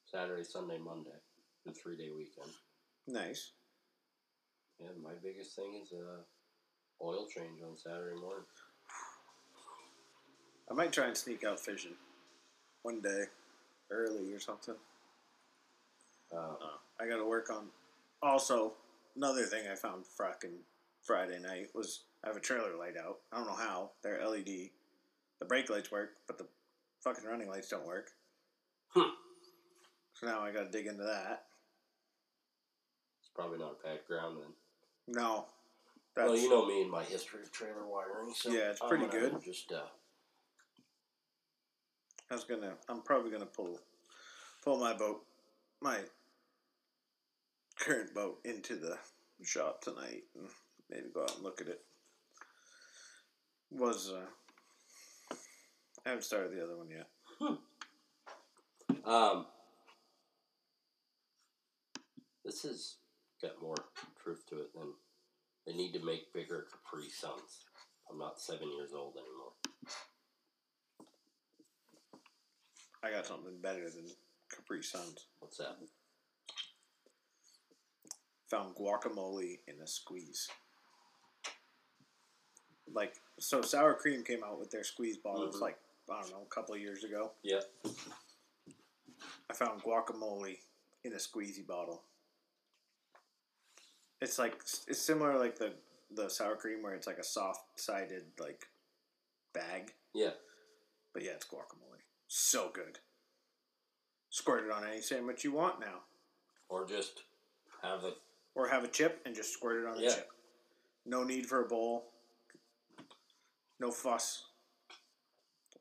Saturday, 0.04 0.44
Sunday, 0.44 0.78
Monday. 0.78 1.10
The 1.64 1.72
three 1.72 1.96
day 1.96 2.10
weekend. 2.16 2.52
Nice. 3.06 3.52
Yeah, 4.80 4.88
my 5.02 5.12
biggest 5.22 5.54
thing 5.56 5.80
is 5.82 5.92
a 5.92 7.04
oil 7.04 7.26
change 7.26 7.60
on 7.62 7.76
Saturday 7.76 8.16
morning. 8.20 8.44
I 10.70 10.74
might 10.74 10.92
try 10.92 11.06
and 11.06 11.16
sneak 11.16 11.44
out 11.44 11.60
fishing 11.60 11.94
one 12.82 13.00
day 13.00 13.24
early 13.90 14.32
or 14.32 14.40
something. 14.40 14.74
Uh, 16.32 16.36
Uh, 16.36 16.76
I 16.98 17.06
got 17.08 17.18
to 17.18 17.24
work 17.28 17.50
on. 17.50 17.68
Also, 18.22 18.72
another 19.14 19.44
thing 19.44 19.68
I 19.70 19.76
found 19.76 20.04
fracking 20.04 20.58
Friday 21.02 21.38
night 21.38 21.68
was 21.74 22.02
I 22.24 22.28
have 22.28 22.36
a 22.36 22.40
trailer 22.40 22.76
light 22.76 22.96
out. 22.96 23.18
I 23.32 23.36
don't 23.36 23.46
know 23.46 23.54
how. 23.54 23.92
They're 24.02 24.26
LED. 24.26 24.70
The 25.38 25.44
brake 25.46 25.70
lights 25.70 25.92
work, 25.92 26.16
but 26.26 26.38
the 26.38 26.46
fucking 27.04 27.24
running 27.24 27.48
lights 27.48 27.68
don't 27.68 27.86
work. 27.86 28.10
Hmm. 28.88 29.10
So 30.14 30.26
now 30.26 30.40
I 30.40 30.50
got 30.50 30.64
to 30.64 30.70
dig 30.70 30.86
into 30.86 31.04
that. 31.04 31.45
Probably 33.36 33.58
not 33.58 33.76
a 33.78 33.86
packed 33.86 34.08
ground 34.08 34.38
then. 34.38 35.14
No. 35.14 35.44
That's, 36.14 36.28
well, 36.28 36.38
you 36.38 36.48
know 36.48 36.66
me 36.66 36.80
and 36.82 36.90
my 36.90 37.04
history 37.04 37.42
of 37.42 37.52
trailer 37.52 37.86
wiring. 37.86 38.32
So 38.34 38.50
Yeah, 38.50 38.70
it's 38.70 38.80
pretty 38.80 39.06
good. 39.06 39.36
Just 39.44 39.70
uh, 39.70 39.82
I 42.30 42.34
was 42.34 42.44
gonna. 42.44 42.72
I'm 42.88 43.02
probably 43.02 43.30
gonna 43.30 43.44
pull 43.44 43.78
pull 44.64 44.78
my 44.78 44.94
boat, 44.94 45.26
my 45.82 45.98
current 47.78 48.14
boat, 48.14 48.40
into 48.46 48.76
the 48.76 48.96
shop 49.44 49.82
tonight 49.82 50.24
and 50.34 50.48
maybe 50.90 51.08
go 51.12 51.22
out 51.22 51.34
and 51.34 51.44
look 51.44 51.60
at 51.60 51.68
it. 51.68 51.82
Was 53.70 54.10
uh, 54.10 55.36
I 56.06 56.08
haven't 56.08 56.24
started 56.24 56.52
the 56.56 56.64
other 56.64 56.78
one 56.78 56.88
yet. 56.88 57.08
um, 59.04 59.46
this 62.42 62.62
has 62.62 62.94
got 63.42 63.60
more 63.62 63.76
truth 64.22 64.44
to 64.48 64.60
it 64.60 64.72
than 64.74 64.92
they 65.66 65.72
need 65.74 65.92
to 65.92 66.04
make 66.04 66.32
bigger 66.32 66.66
Capri 66.70 67.08
Suns. 67.08 67.64
I'm 68.10 68.18
not 68.18 68.40
seven 68.40 68.70
years 68.72 68.92
old 68.94 69.14
anymore. 69.16 69.52
I 73.02 73.10
got 73.10 73.26
something 73.26 73.58
better 73.60 73.90
than 73.90 74.06
Capri 74.54 74.82
Suns. 74.82 75.26
What's 75.40 75.58
that? 75.58 75.76
Found 78.50 78.74
guacamole 78.76 79.58
in 79.66 79.80
a 79.82 79.86
squeeze. 79.86 80.48
Like 82.92 83.14
so, 83.38 83.60
sour 83.62 83.94
cream 83.94 84.22
came 84.22 84.44
out 84.44 84.58
with 84.58 84.70
their 84.70 84.84
squeeze 84.84 85.16
bottles 85.18 85.56
Mhm. 85.56 85.60
like 85.60 85.78
I 86.08 86.20
don't 86.20 86.30
know 86.30 86.42
a 86.42 86.54
couple 86.54 86.74
of 86.76 86.80
years 86.80 87.02
ago. 87.02 87.32
Yeah. 87.42 87.62
I 89.50 89.54
found 89.54 89.82
guacamole 89.82 90.60
in 91.02 91.12
a 91.12 91.16
squeezy 91.16 91.66
bottle. 91.66 92.04
It's 94.20 94.38
like 94.38 94.54
it's 94.88 95.00
similar 95.02 95.38
like 95.38 95.58
the 95.58 95.74
the 96.14 96.28
sour 96.28 96.56
cream 96.56 96.82
where 96.82 96.94
it's 96.94 97.06
like 97.06 97.18
a 97.18 97.24
soft 97.24 97.60
sided 97.78 98.22
like 98.38 98.64
bag, 99.52 99.92
Yeah. 100.14 100.30
but 101.12 101.22
yeah, 101.24 101.32
it's 101.32 101.46
guacamole. 101.46 102.00
So 102.28 102.70
good. 102.72 102.98
Squirt 104.30 104.64
it 104.64 104.70
on 104.70 104.84
any 104.86 105.00
sandwich 105.00 105.44
you 105.44 105.52
want 105.52 105.80
now, 105.80 106.00
Or 106.68 106.86
just 106.86 107.22
have 107.82 108.04
it. 108.04 108.14
or 108.54 108.68
have 108.68 108.84
a 108.84 108.88
chip 108.88 109.20
and 109.26 109.34
just 109.34 109.52
squirt 109.52 109.82
it 109.84 109.86
on 109.88 109.96
the 110.00 110.10
chip. 110.10 110.28
No 111.04 111.24
need 111.24 111.46
for 111.46 111.64
a 111.64 111.68
bowl. 111.68 112.12
No 113.80 113.90
fuss. 113.90 114.44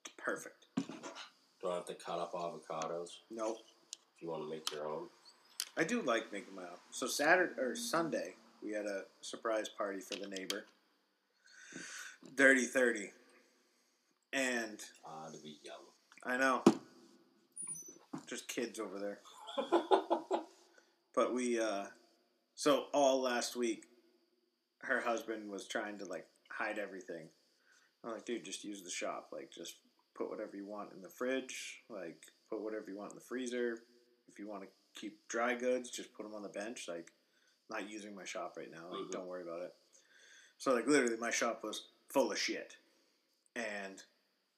It's 0.04 0.14
perfect. 0.18 0.66
Don't 1.62 1.74
have 1.74 1.86
to 1.86 1.96
cut 1.96 2.20
up 2.20 2.34
avocados 2.34 3.10
Nope. 3.32 3.58
if 4.16 4.22
you 4.22 4.30
want 4.30 4.44
to 4.44 4.50
make 4.50 4.70
your 4.72 4.88
own. 4.88 5.08
I 5.78 5.84
do 5.84 6.02
like 6.02 6.32
making 6.32 6.56
my 6.56 6.64
own. 6.64 6.78
So 6.92 7.08
Saturday 7.08 7.54
or 7.60 7.76
Sunday, 7.76 8.36
we 8.64 8.72
had 8.72 8.86
a 8.86 9.04
surprise 9.22 9.68
party 9.70 10.00
for 10.00 10.16
the 10.16 10.28
neighbor. 10.28 10.66
Dirty 12.36 12.66
thirty. 12.66 13.12
And 14.34 14.80
Ah, 15.06 15.28
to 15.32 15.38
be 15.42 15.58
young. 15.64 15.76
I 16.24 16.38
know. 16.38 16.64
Just 18.28 18.48
kids 18.48 18.80
over 18.80 19.00
there. 19.00 19.20
But 21.16 21.34
we 21.34 21.60
uh 21.62 21.86
so 22.56 22.88
all 22.94 23.22
last 23.22 23.56
week 23.56 23.86
her 24.82 25.00
husband 25.00 25.50
was 25.50 25.66
trying 25.66 25.98
to 26.00 26.06
like 26.06 26.28
hide 26.52 26.78
everything. 26.78 27.30
I'm 28.04 28.12
like, 28.12 28.26
dude, 28.26 28.44
just 28.44 28.66
use 28.66 28.84
the 28.84 28.90
shop. 28.90 29.30
Like 29.32 29.50
just 29.50 29.76
put 30.14 30.30
whatever 30.30 30.58
you 30.58 30.66
want 30.66 30.92
in 30.94 31.02
the 31.02 31.10
fridge, 31.10 31.84
like 31.90 32.22
put 32.50 32.62
whatever 32.62 32.90
you 32.90 32.98
want 32.98 33.12
in 33.14 33.18
the 33.18 33.24
freezer. 33.24 33.80
If 34.28 34.38
you 34.38 34.50
want 34.50 34.64
to 34.64 34.68
keep 34.96 35.28
dry 35.28 35.54
goods, 35.56 35.90
just 35.90 36.14
put 36.14 36.24
them 36.24 36.34
on 36.36 36.44
the 36.44 36.50
bench. 36.50 36.88
Like 36.88 37.12
not 37.70 37.90
using 37.90 38.16
my 38.16 38.26
shop 38.26 38.56
right 38.58 38.72
now. 38.72 38.88
Like 38.90 39.08
Mhm. 39.08 39.12
don't 39.12 39.28
worry 39.28 39.42
about 39.42 39.62
it. 39.62 39.76
So 40.58 40.74
like 40.74 40.88
literally 40.88 41.18
my 41.18 41.32
shop 41.32 41.64
was 41.64 41.88
full 42.10 42.32
of 42.32 42.38
shit. 42.40 42.78
And 43.56 44.04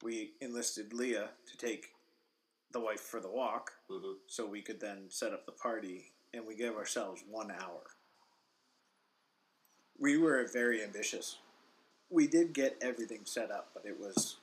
we 0.01 0.35
enlisted 0.41 0.93
Leah 0.93 1.31
to 1.45 1.57
take 1.57 1.93
the 2.71 2.79
wife 2.79 3.01
for 3.01 3.19
the 3.19 3.29
walk 3.29 3.73
hmm 3.87 4.13
so 4.27 4.45
we 4.45 4.61
could 4.61 4.79
then 4.79 5.09
set 5.09 5.33
up 5.33 5.45
the 5.45 5.51
party 5.53 6.13
and 6.33 6.45
we 6.45 6.55
gave 6.55 6.75
ourselves 6.75 7.23
one 7.27 7.49
hour. 7.51 7.81
We 9.97 10.17
were 10.17 10.45
very 10.45 10.83
ambitious. 10.83 11.39
We 12.09 12.27
did 12.27 12.53
get 12.53 12.77
everything 12.81 13.25
set 13.25 13.51
up, 13.51 13.71
but 13.73 13.85
it 13.85 13.97
was 13.99 14.37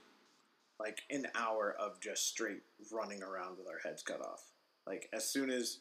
like 0.78 1.02
an 1.10 1.28
hour 1.34 1.72
of 1.78 2.00
just 2.00 2.26
straight 2.26 2.62
running 2.90 3.22
around 3.22 3.58
with 3.58 3.68
our 3.68 3.78
heads 3.78 4.02
cut 4.02 4.20
off. 4.20 4.53
Like 4.86 5.08
as 5.12 5.28
soon 5.28 5.50
as 5.50 5.78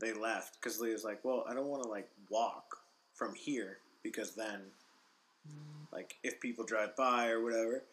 they 0.00 0.12
left, 0.12 0.58
because 0.60 0.80
Leah's 0.80 1.04
like, 1.04 1.24
"Well, 1.24 1.44
I 1.48 1.54
don't 1.54 1.68
want 1.68 1.82
to 1.82 1.88
like 1.88 2.08
walk 2.28 2.76
from 3.14 3.34
here 3.34 3.78
because 4.02 4.34
then, 4.34 4.62
like, 5.92 6.16
if 6.24 6.40
people 6.40 6.64
drive 6.64 6.96
by 6.96 7.28
or 7.28 7.42
whatever." 7.42 7.84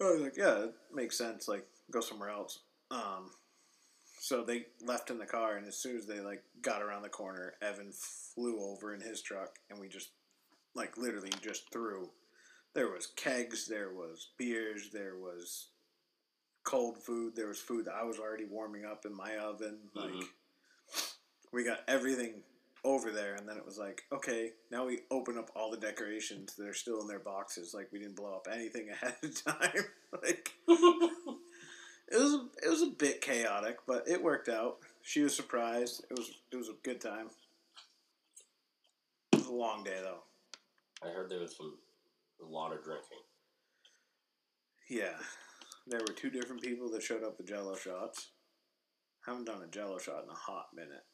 I 0.00 0.04
was 0.04 0.20
like, 0.20 0.36
"Yeah, 0.36 0.64
it 0.64 0.74
makes 0.92 1.16
sense. 1.16 1.48
Like, 1.48 1.66
go 1.90 2.00
somewhere 2.00 2.30
else." 2.30 2.60
Um, 2.90 3.30
so 4.20 4.42
they 4.42 4.66
left 4.84 5.10
in 5.10 5.18
the 5.18 5.26
car, 5.26 5.56
and 5.56 5.66
as 5.66 5.76
soon 5.76 5.96
as 5.96 6.06
they 6.06 6.20
like 6.20 6.42
got 6.60 6.82
around 6.82 7.02
the 7.02 7.08
corner, 7.08 7.54
Evan 7.62 7.92
flew 7.92 8.60
over 8.60 8.92
in 8.92 9.00
his 9.00 9.22
truck, 9.22 9.58
and 9.70 9.78
we 9.78 9.88
just 9.88 10.10
like 10.74 10.96
literally 10.98 11.32
just 11.40 11.70
threw. 11.72 12.10
There 12.74 12.90
was 12.90 13.06
kegs, 13.06 13.66
there 13.66 13.90
was 13.90 14.30
beers, 14.36 14.90
there 14.92 15.16
was 15.16 15.68
cold 16.66 16.98
food, 16.98 17.34
there 17.36 17.46
was 17.46 17.58
food 17.60 17.86
that 17.86 17.94
I 17.94 18.02
was 18.04 18.18
already 18.18 18.44
warming 18.44 18.84
up 18.84 19.06
in 19.06 19.14
my 19.16 19.36
oven. 19.36 19.78
Like 19.94 20.10
Mhm. 20.10 20.28
we 21.52 21.64
got 21.64 21.84
everything 21.88 22.42
over 22.84 23.10
there, 23.10 23.34
and 23.34 23.48
then 23.48 23.56
it 23.56 23.64
was 23.64 23.78
like, 23.78 24.04
okay, 24.12 24.52
now 24.70 24.84
we 24.84 25.00
open 25.10 25.38
up 25.38 25.50
all 25.56 25.70
the 25.70 25.76
decorations 25.76 26.54
that 26.56 26.66
are 26.66 26.74
still 26.74 27.00
in 27.00 27.06
their 27.08 27.18
boxes. 27.20 27.72
Like 27.72 27.90
we 27.92 27.98
didn't 28.00 28.16
blow 28.16 28.34
up 28.34 28.48
anything 28.50 28.90
ahead 28.90 29.16
of 29.22 29.44
time. 29.44 29.84
like 30.22 30.50
it 30.68 31.38
was 32.12 32.48
it 32.62 32.68
was 32.68 32.82
a 32.82 32.86
bit 32.86 33.20
chaotic, 33.20 33.78
but 33.86 34.06
it 34.08 34.22
worked 34.22 34.48
out. 34.48 34.78
She 35.02 35.22
was 35.22 35.34
surprised. 35.36 36.04
It 36.10 36.18
was 36.18 36.30
it 36.50 36.56
was 36.56 36.68
a 36.68 36.74
good 36.82 37.00
time. 37.00 37.30
It 39.32 39.38
was 39.38 39.46
a 39.46 39.52
long 39.52 39.84
day 39.84 39.98
though. 40.02 40.22
I 41.02 41.12
heard 41.12 41.30
there 41.30 41.40
was 41.40 41.56
some 41.56 41.78
a 42.42 42.44
lot 42.44 42.72
of 42.72 42.82
drinking. 42.82 43.18
Yeah, 44.88 45.16
there 45.86 46.00
were 46.00 46.14
two 46.14 46.30
different 46.30 46.62
people 46.62 46.90
that 46.90 47.02
showed 47.02 47.22
up 47.22 47.38
with 47.38 47.48
Jello 47.48 47.76
shots. 47.76 48.30
Haven't 49.24 49.46
done 49.46 49.62
a 49.62 49.70
Jello 49.70 49.98
shot 49.98 50.24
in 50.24 50.30
a 50.30 50.34
hot 50.34 50.68
minute. 50.74 51.04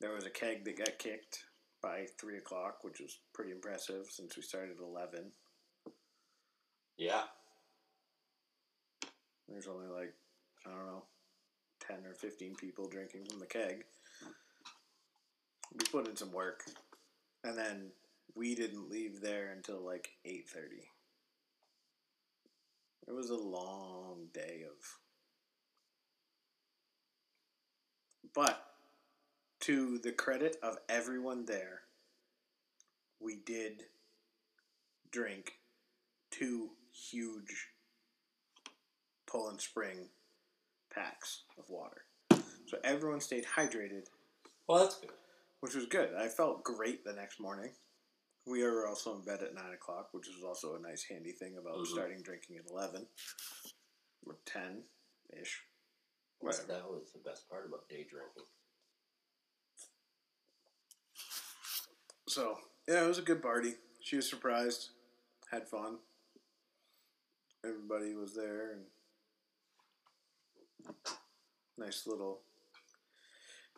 There 0.00 0.12
was 0.12 0.26
a 0.26 0.30
keg 0.30 0.64
that 0.64 0.78
got 0.78 0.98
kicked 0.98 1.44
by 1.82 2.06
three 2.20 2.38
o'clock, 2.38 2.78
which 2.82 3.00
was 3.00 3.18
pretty 3.32 3.52
impressive 3.52 4.06
since 4.10 4.36
we 4.36 4.42
started 4.42 4.76
at 4.76 4.84
eleven. 4.84 5.32
Yeah. 6.96 7.22
There's 9.48 9.66
only 9.66 9.86
like 9.86 10.14
I 10.66 10.70
don't 10.70 10.86
know, 10.86 11.04
ten 11.86 12.06
or 12.06 12.14
fifteen 12.14 12.54
people 12.54 12.88
drinking 12.88 13.26
from 13.28 13.40
the 13.40 13.46
keg. 13.46 13.84
We 15.72 15.84
put 15.90 16.08
in 16.08 16.16
some 16.16 16.32
work, 16.32 16.64
and 17.42 17.56
then 17.58 17.90
we 18.34 18.54
didn't 18.54 18.90
leave 18.90 19.20
there 19.20 19.52
until 19.54 19.84
like 19.84 20.10
eight 20.24 20.48
thirty. 20.48 20.88
It 23.06 23.12
was 23.12 23.30
a 23.30 23.34
long 23.36 24.28
day 24.32 24.62
of, 24.66 24.98
but 28.34 28.64
to 29.60 29.98
the 29.98 30.12
credit 30.12 30.56
of 30.62 30.78
everyone 30.88 31.44
there, 31.44 31.80
we 33.20 33.36
did 33.36 33.84
drink 35.10 35.52
two 36.30 36.70
huge 36.92 37.68
Poland 39.26 39.60
Spring 39.60 40.08
packs 40.92 41.42
of 41.58 41.68
water. 41.68 42.02
So 42.66 42.78
everyone 42.82 43.20
stayed 43.20 43.44
hydrated, 43.56 44.06
Well, 44.66 44.78
that's 44.82 44.96
good. 44.96 45.10
which 45.60 45.74
was 45.74 45.86
good. 45.86 46.14
I 46.14 46.28
felt 46.28 46.64
great 46.64 47.04
the 47.04 47.12
next 47.12 47.38
morning. 47.38 47.70
We 48.46 48.62
are 48.62 48.86
also 48.86 49.14
in 49.16 49.24
bed 49.24 49.42
at 49.42 49.54
9 49.54 49.72
o'clock, 49.72 50.12
which 50.12 50.28
is 50.28 50.42
also 50.44 50.74
a 50.74 50.78
nice 50.78 51.02
handy 51.04 51.32
thing 51.32 51.56
about 51.56 51.78
Mhm. 51.78 51.86
starting 51.86 52.22
drinking 52.22 52.58
at 52.58 52.66
11 52.66 53.08
or 54.26 54.34
10 54.44 54.88
ish. 55.30 55.66
That 56.42 56.90
was 56.90 57.10
the 57.12 57.20
best 57.20 57.48
part 57.48 57.64
about 57.64 57.88
day 57.88 58.04
drinking. 58.04 58.46
So, 62.28 62.60
yeah, 62.86 63.04
it 63.04 63.08
was 63.08 63.18
a 63.18 63.22
good 63.22 63.40
party. 63.42 63.78
She 64.00 64.16
was 64.16 64.28
surprised, 64.28 64.90
had 65.50 65.68
fun. 65.68 66.00
Everybody 67.62 68.14
was 68.14 68.34
there, 68.34 68.72
and 68.72 68.90
nice 71.78 72.06
little 72.06 72.44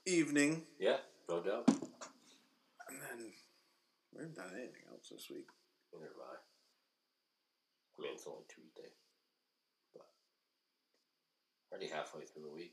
evening. 0.04 0.66
Yeah, 0.78 1.00
no 1.28 1.40
doubt. 1.40 1.68
We 4.16 4.22
haven't 4.22 4.36
done 4.36 4.56
anything 4.56 4.88
else 4.90 5.12
this 5.12 5.28
week. 5.28 5.44
Neither 5.92 6.06
have 6.08 6.24
I. 6.24 6.40
I 6.40 7.96
mean, 8.00 8.12
it's 8.14 8.26
only 8.26 8.48
Tuesday. 8.48 8.88
But 9.92 10.08
already 11.70 11.92
halfway 11.92 12.24
through 12.24 12.48
the 12.48 12.54
week. 12.54 12.72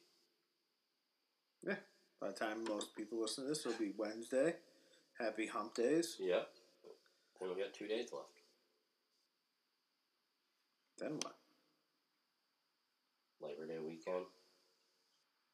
Yeah. 1.68 1.76
By 2.22 2.28
the 2.28 2.34
time 2.34 2.64
most 2.64 2.96
people 2.96 3.20
listen 3.22 3.44
to 3.44 3.50
this, 3.50 3.66
it'll 3.66 3.78
be 3.78 3.92
Wednesday. 3.98 4.56
Happy 5.20 5.48
Hump 5.48 5.76
Days. 5.76 6.16
Yep. 6.20 6.48
Then 7.40 7.50
we 7.50 7.62
got 7.62 7.74
two 7.74 7.88
days 7.88 8.10
left. 8.14 8.40
Then 10.98 11.20
what? 11.22 11.36
Labor 13.42 13.68
Day 13.68 13.80
weekend. 13.80 14.26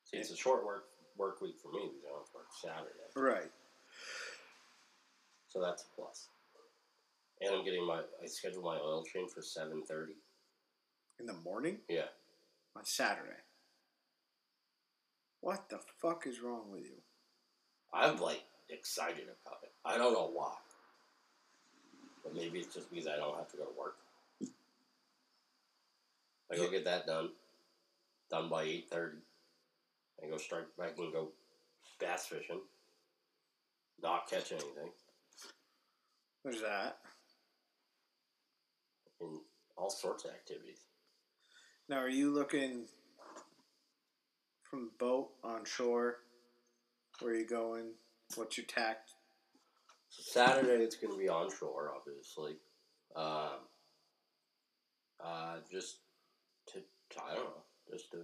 See, 0.04 0.18
it's 0.18 0.30
a 0.30 0.38
short 0.38 0.64
work 0.64 0.86
work 1.18 1.42
week 1.42 1.56
for 1.62 1.72
me 1.72 1.90
because 1.90 2.06
I 2.06 2.14
don't 2.14 2.34
work 2.34 2.50
Saturday. 2.62 3.10
Right. 3.16 3.52
So 5.50 5.60
that's 5.60 5.84
a 5.84 5.96
plus. 5.96 6.30
And 7.42 7.54
I'm 7.56 7.64
getting 7.66 7.86
my 7.86 8.02
I 8.22 8.28
scheduled 8.28 8.64
my 8.64 8.78
oil 8.78 9.04
train 9.04 9.28
for 9.28 9.42
seven 9.42 9.84
thirty. 9.84 10.14
In 11.20 11.26
the 11.26 11.34
morning 11.34 11.80
Yeah. 11.90 12.08
on 12.76 12.86
Saturday. 12.86 13.42
What 15.42 15.70
the 15.70 15.80
fuck 16.02 16.26
is 16.28 16.40
wrong 16.42 16.72
with 16.72 16.84
you? 16.84 17.02
I'm 17.94 18.20
like 18.20 18.44
excited 18.70 19.24
about 19.24 19.60
it. 19.64 19.72
I 19.84 19.98
don't 19.98 20.14
know 20.14 20.30
why. 20.32 20.54
But 22.24 22.36
maybe 22.36 22.60
it's 22.60 22.74
just 22.74 22.90
because 22.90 23.08
I 23.08 23.16
don't 23.16 23.36
have 23.38 23.50
to 23.52 23.58
go 23.58 23.64
to 23.66 23.78
work. 23.78 23.96
I 26.52 26.56
go 26.56 26.70
get 26.70 26.86
that 26.86 27.06
done. 27.08 27.30
Done 28.30 28.50
by 28.50 28.64
eight 28.64 28.90
thirty. 28.92 29.18
I 30.24 30.30
go 30.30 30.38
straight 30.38 30.76
back 30.78 30.98
and 30.98 31.12
go 31.12 31.30
bass 32.00 32.28
fishing. 32.28 32.62
Not 34.04 34.30
catch 34.30 34.52
anything. 34.52 34.92
There's 36.44 36.62
that. 36.62 36.98
And 39.20 39.40
all 39.78 39.90
sorts 39.90 40.26
of 40.26 40.32
activities. 40.32 40.80
Now, 41.90 41.98
are 41.98 42.10
you 42.10 42.32
looking 42.32 42.86
from 44.70 44.92
boat 45.00 45.30
on 45.44 45.66
shore? 45.66 46.18
Where 47.20 47.34
are 47.34 47.36
you 47.36 47.48
going? 47.48 47.92
What's 48.36 48.58
your 48.58 48.68
tact? 48.68 49.12
So 50.10 50.24
Saturday 50.26 50.84
it's 50.84 50.96
going 50.96 51.14
to 51.14 51.20
be 51.20 51.28
on 51.28 51.50
shore, 51.52 51.92
obviously. 51.96 52.58
Um, 53.16 53.68
uh, 55.24 55.58
just 55.72 55.98
to, 56.68 56.80
I 57.20 57.36
don't 57.36 57.44
know, 57.44 57.64
just 57.92 58.12
to. 58.12 58.20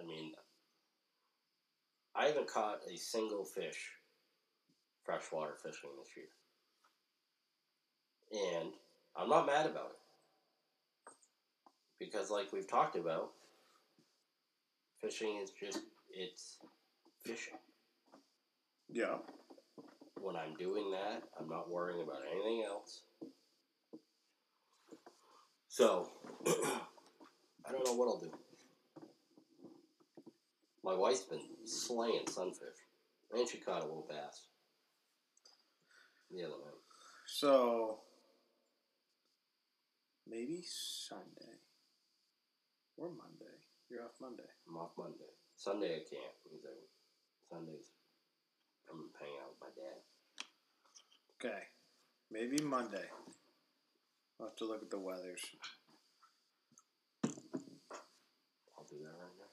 I 0.00 0.06
mean, 0.06 0.32
I 2.14 2.26
haven't 2.26 2.48
caught 2.48 2.80
a 2.92 2.96
single 2.96 3.44
fish 3.44 3.90
freshwater 5.04 5.54
fishing 5.62 5.90
this 5.98 6.16
year, 6.16 6.26
and 8.58 8.70
I'm 9.16 9.28
not 9.28 9.46
mad 9.46 9.66
about 9.66 9.90
it 9.92 11.12
because, 11.98 12.30
like 12.30 12.52
we've 12.52 12.68
talked 12.68 12.96
about, 12.96 13.30
fishing 15.00 15.38
is 15.42 15.50
just 15.50 15.80
it's 16.10 16.58
fishing 17.24 17.58
Yeah. 18.88 19.16
when 20.20 20.36
I'm 20.36 20.54
doing 20.54 20.90
that, 20.92 21.22
I'm 21.38 21.48
not 21.48 21.70
worrying 21.70 22.02
about 22.02 22.22
anything 22.32 22.64
else. 22.66 23.02
So, 25.68 26.08
I 26.46 27.72
don't 27.72 27.84
know 27.86 27.94
what 27.94 28.06
I'll 28.08 28.20
do. 28.20 28.30
My 30.84 30.94
wife's 30.94 31.22
been 31.22 31.40
slaying 31.64 32.26
sunfish, 32.28 32.78
and 33.32 33.48
she 33.48 33.58
caught 33.58 33.82
a 33.82 33.86
little 33.86 34.06
bass 34.08 34.42
So 37.44 37.98
maybe 40.24 40.62
Sunday 40.62 41.58
or 42.96 43.08
Monday. 43.08 43.58
You're 43.90 44.04
off 44.04 44.14
Monday. 44.20 44.46
I'm 44.68 44.76
off 44.76 44.92
Monday. 44.96 45.34
Sunday 45.56 45.96
I 45.96 46.02
can't 46.08 46.38
because 46.44 46.64
I, 46.64 46.78
Sundays 47.50 47.90
I'm 48.88 49.10
hanging 49.18 49.42
out 49.42 49.50
with 49.50 49.66
my 49.66 49.72
dad. 49.74 49.98
Okay. 51.36 51.62
Maybe 52.30 52.62
Monday. 52.62 53.04
I'll 54.40 54.46
have 54.46 54.56
to 54.56 54.64
look 54.64 54.82
at 54.82 54.90
the 54.90 54.98
weathers. 54.98 55.42
I'll 58.78 58.86
do 58.88 59.02
that 59.02 59.18
right 59.18 59.38
now. 59.42 59.52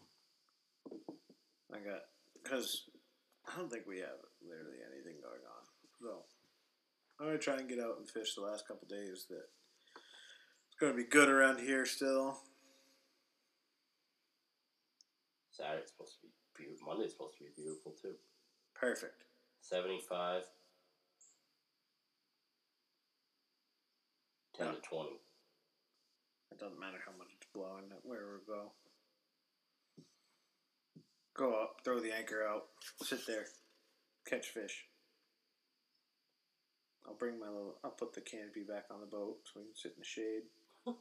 I 1.75 1.79
got 1.79 2.01
because 2.41 2.89
I 3.51 3.57
don't 3.57 3.71
think 3.71 3.87
we 3.87 3.99
have 3.99 4.21
literally 4.41 4.85
anything 4.85 5.17
going 5.19 5.41
on. 5.49 5.63
So 5.99 6.23
I'm 7.21 7.27
gonna 7.27 7.37
try 7.37 7.57
and 7.57 7.69
get 7.69 7.79
out 7.79 7.97
and 7.99 8.09
fish 8.09 8.33
the 8.33 8.41
last 8.41 8.67
couple 8.67 8.87
days. 8.87 9.27
That 9.29 9.45
it's 9.93 10.79
gonna 10.79 10.95
be 10.95 11.03
good 11.03 11.29
around 11.29 11.59
here 11.59 11.85
still. 11.85 12.39
Saturday's 15.51 15.89
supposed 15.89 16.15
to 16.15 16.27
be 16.27 16.33
beautiful. 16.57 16.87
Monday's 16.87 17.11
supposed 17.11 17.37
to 17.37 17.43
be 17.43 17.51
beautiful 17.55 17.93
too. 18.01 18.15
Perfect. 18.73 19.25
75 19.61 20.41
10 24.57 24.67
to 24.67 24.81
20 24.81 25.09
It 26.51 26.59
doesn't 26.59 26.79
matter 26.79 26.97
how 27.05 27.11
much 27.19 27.29
it's 27.37 27.47
blowing. 27.53 27.83
Where 28.01 28.21
we 28.33 28.53
go. 28.53 28.71
Go 31.35 31.53
up, 31.53 31.77
throw 31.85 31.99
the 31.99 32.11
anchor 32.11 32.43
out, 32.47 32.63
sit 33.03 33.25
there, 33.27 33.45
catch 34.27 34.47
fish. 34.47 34.85
I'll 37.07 37.13
bring 37.15 37.39
my 37.39 37.47
little. 37.47 37.75
I'll 37.83 37.91
put 37.91 38.13
the 38.13 38.21
canopy 38.21 38.61
back 38.61 38.85
on 38.91 38.99
the 38.99 39.05
boat 39.05 39.37
so 39.43 39.59
we 39.59 39.65
can 39.65 39.75
sit 39.75 39.93
in 39.95 39.99
the 39.99 40.05
shade. 40.05 40.43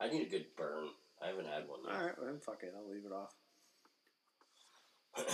i 0.00 0.08
need 0.08 0.26
a 0.26 0.30
good 0.30 0.46
burn 0.56 0.88
i 1.22 1.26
haven't 1.28 1.46
had 1.46 1.68
one 1.68 1.80
All 1.86 1.92
yet 1.92 2.04
right, 2.06 2.14
well, 2.18 2.26
then 2.26 2.40
fuck 2.40 2.62
it. 2.62 2.74
I'll 2.76 2.88
leave 2.92 3.04
it 3.06 3.12
off. 3.12 3.34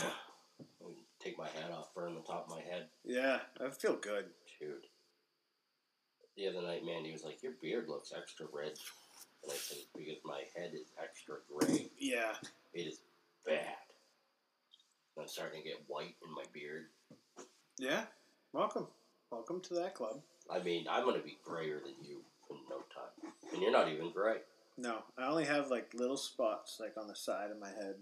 Take 1.22 1.36
my 1.38 1.46
hat 1.48 1.70
off 1.72 1.94
burn 1.94 2.14
the 2.14 2.20
top 2.20 2.46
of 2.48 2.56
my 2.56 2.62
head 2.62 2.86
Yeah, 3.04 3.40
I 3.64 3.70
feel 3.70 3.96
good. 3.96 4.26
dude 4.58 4.86
the 6.36 6.46
other 6.48 6.62
night 6.62 6.84
mandy 6.86 7.12
was 7.12 7.24
like 7.24 7.42
your 7.42 7.52
beard 7.60 7.88
looks 7.88 8.12
extra 8.16 8.46
red 8.52 8.72
and 9.42 9.52
i 9.52 9.54
said 9.56 9.78
because 9.96 10.16
my 10.24 10.42
head 10.56 10.70
is 10.74 10.92
extra 11.02 11.36
gray 11.52 11.90
Yeah, 11.98 12.32
it 12.72 12.86
is 12.86 13.00
bad 13.44 13.76
i'm 15.18 15.26
starting 15.28 15.62
to 15.62 15.68
get 15.68 15.82
white 15.86 16.14
in 16.26 16.32
my 16.34 16.44
beard 16.52 16.86
yeah. 17.78 18.02
Welcome, 18.52 18.86
welcome 19.30 19.60
to 19.60 19.74
that 19.74 19.94
club. 19.94 20.20
i 20.50 20.58
mean 20.58 20.86
i'm 20.90 21.04
going 21.04 21.16
to 21.16 21.24
be 21.24 21.38
grayer 21.44 21.78
than 21.80 21.94
you 22.02 22.18
in 22.50 22.56
no 22.68 22.76
time 22.92 23.32
and 23.52 23.62
you're 23.62 23.72
not 23.72 23.88
even 23.88 24.10
gray 24.12 24.38
No, 24.78 24.98
I 25.18 25.26
only 25.26 25.44
have 25.44 25.70
like 25.70 25.92
little 25.94 26.16
spots 26.16 26.78
like 26.80 26.94
on 26.96 27.06
the 27.06 27.14
side 27.14 27.50
of 27.50 27.60
my 27.60 27.68
head. 27.68 27.96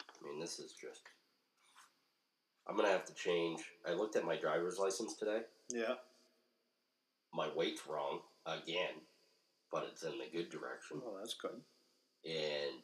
I 0.00 0.24
mean, 0.24 0.40
this 0.40 0.58
is 0.58 0.72
just. 0.72 1.02
I'm 2.66 2.76
gonna 2.76 2.88
have 2.88 3.04
to 3.06 3.14
change. 3.14 3.60
I 3.86 3.92
looked 3.92 4.16
at 4.16 4.24
my 4.24 4.36
driver's 4.36 4.78
license 4.78 5.14
today. 5.14 5.40
Yeah. 5.68 5.96
My 7.34 7.48
weight's 7.54 7.86
wrong 7.86 8.20
again, 8.46 8.96
but 9.70 9.86
it's 9.90 10.04
in 10.04 10.12
the 10.12 10.30
good 10.32 10.48
direction. 10.48 11.02
Well, 11.04 11.16
that's 11.18 11.34
good. 11.34 11.60
And 12.24 12.82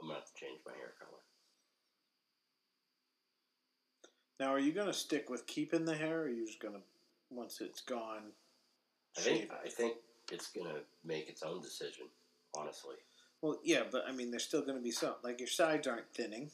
I'm 0.00 0.08
gonna 0.08 0.20
have 0.20 0.28
to 0.32 0.40
change 0.40 0.60
my 0.64 0.72
hair 0.72 0.94
color. 0.98 1.20
Now, 4.40 4.52
are 4.52 4.58
you 4.58 4.72
gonna 4.72 4.92
stick 4.92 5.30
with 5.30 5.46
keeping 5.46 5.84
the 5.84 5.94
hair, 5.94 6.20
or 6.20 6.24
are 6.24 6.28
you 6.28 6.46
just 6.46 6.60
gonna 6.60 6.80
once 7.30 7.60
it's 7.60 7.80
gone? 7.80 8.32
I 9.16 9.20
think 9.20 9.42
it? 9.44 9.50
I 9.64 9.68
think 9.68 9.96
it's 10.32 10.48
gonna 10.48 10.80
make 11.04 11.28
its 11.28 11.42
own 11.42 11.60
decision. 11.62 12.06
Honestly, 12.56 12.96
Well, 13.42 13.58
yeah, 13.64 13.82
but 13.90 14.04
I 14.08 14.12
mean, 14.12 14.30
there's 14.30 14.44
still 14.44 14.62
gonna 14.62 14.80
be 14.80 14.90
some 14.90 15.14
like 15.22 15.40
your 15.40 15.48
sides 15.48 15.86
aren't 15.86 16.12
thinning 16.14 16.50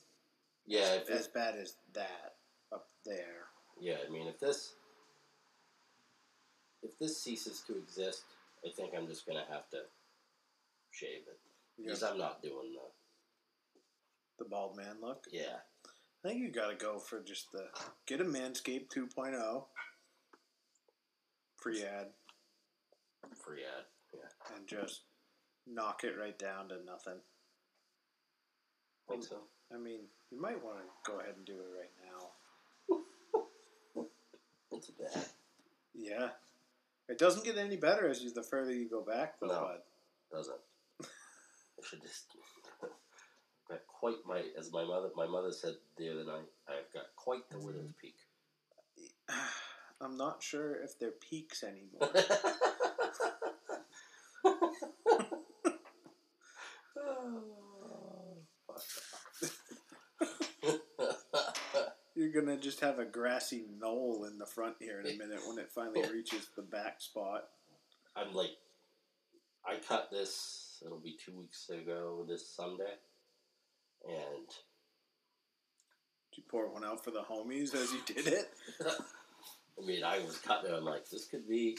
yeah. 0.67 0.95
If 0.95 1.11
as 1.11 1.29
bad 1.29 1.57
as 1.57 1.75
that 1.95 2.37
up 2.73 2.89
there. 3.05 3.49
yeah, 3.81 3.97
I 4.07 4.11
mean, 4.11 4.27
if 4.29 4.39
this 4.39 4.75
if 6.83 6.99
this 6.99 7.21
ceases 7.21 7.63
to 7.67 7.77
exist, 7.77 8.23
I 8.65 8.71
think 8.71 8.93
I'm 8.97 9.07
just 9.07 9.27
gonna 9.27 9.45
have 9.51 9.69
to 9.71 9.83
shave 10.91 11.23
it 11.29 11.39
because 11.77 12.03
I'm 12.03 12.19
not 12.19 12.43
doing 12.43 12.73
the 12.75 14.45
the 14.45 14.49
bald 14.49 14.77
man 14.77 14.97
look. 15.03 15.27
yeah. 15.31 15.59
I 16.25 16.29
think 16.29 16.41
you 16.41 16.51
gotta 16.51 16.77
go 16.77 16.99
for 16.99 17.21
just 17.21 17.51
the 17.53 17.65
get 18.07 18.21
a 18.21 18.25
Manscaped 18.25 18.89
2.0 18.95 19.65
free 21.57 21.83
ad 21.83 22.09
Free 23.45 23.63
ad, 23.63 23.85
yeah. 24.13 24.57
and 24.57 24.67
just 24.67 25.03
knock 25.67 26.05
it 26.05 26.19
right 26.19 26.39
down 26.39 26.69
to 26.69 26.77
nothing. 26.85 27.21
Think 29.09 29.25
so. 29.25 29.37
I 29.73 29.79
mean, 29.79 30.01
you 30.31 30.41
might 30.41 30.63
want 30.63 30.79
to 30.79 31.11
go 31.11 31.21
ahead 31.21 31.35
and 31.37 31.45
do 31.47 31.55
it 31.55 31.69
right 31.79 31.91
now. 32.05 32.33
It's 34.73 34.91
bad. 34.91 35.27
Yeah. 35.95 36.29
It 37.09 37.19
doesn't 37.19 37.45
get 37.45 37.59
any 37.59 37.77
better 37.77 38.09
as 38.09 38.23
you 38.23 38.33
the 38.33 38.43
further 38.43 38.73
you 38.73 38.89
go 38.89 39.03
back, 39.03 39.39
though. 39.41 39.49
No. 39.49 39.61
bud. 39.61 39.81
doesn't. 40.33 40.61
I 41.03 41.87
should 41.87 42.03
just 42.03 42.27
got 43.71 43.87
quite 43.87 44.17
my 44.27 44.43
as 44.59 44.73
my 44.73 44.85
mother 44.85 45.09
my 45.17 45.27
mother 45.27 45.53
said 45.53 45.75
the 45.97 46.11
other 46.11 46.25
night. 46.25 46.49
I've 46.69 46.93
got 46.93 47.07
quite 47.17 47.49
the 47.51 47.59
widow's 47.59 47.83
mm-hmm. 47.83 48.01
peak. 48.01 48.17
I'm 50.03 50.17
not 50.17 50.43
sure 50.43 50.83
if 50.83 50.99
they're 50.99 51.11
peaks 51.11 51.63
anymore. 51.63 52.11
You're 62.15 62.33
gonna 62.33 62.59
just 62.59 62.81
have 62.81 62.99
a 62.99 63.05
grassy 63.07 63.65
knoll 63.79 64.27
in 64.31 64.37
the 64.37 64.45
front 64.45 64.77
here 64.79 65.01
in 65.01 65.07
a 65.07 65.17
minute 65.17 65.41
when 65.49 65.59
it 65.59 65.71
finally 65.71 66.03
reaches 66.13 66.49
the 66.55 66.63
back 66.63 67.01
spot. 67.01 67.45
I'm 68.15 68.35
like, 68.35 68.51
I 69.65 69.77
cut 69.77 70.11
this. 70.11 70.83
It'll 70.85 70.99
be 70.99 71.17
two 71.25 71.39
weeks 71.39 71.71
ago 71.71 72.27
this 72.29 72.47
Sunday, 72.47 72.93
and 74.07 74.47
Did 76.31 76.37
you 76.39 76.43
pour 76.49 76.69
one 76.69 76.85
out 76.85 77.05
for 77.05 77.11
the 77.11 77.23
homies 77.23 77.75
as 77.75 77.93
you 77.93 78.01
did 78.07 78.27
it? 78.27 78.53
I 78.87 79.87
mean, 79.87 80.05
I 80.05 80.19
was 80.19 80.39
cutting 80.39 80.71
it. 80.71 80.75
I'm 80.75 80.85
like, 80.85 81.09
this 81.09 81.25
could 81.25 81.49
be. 81.49 81.77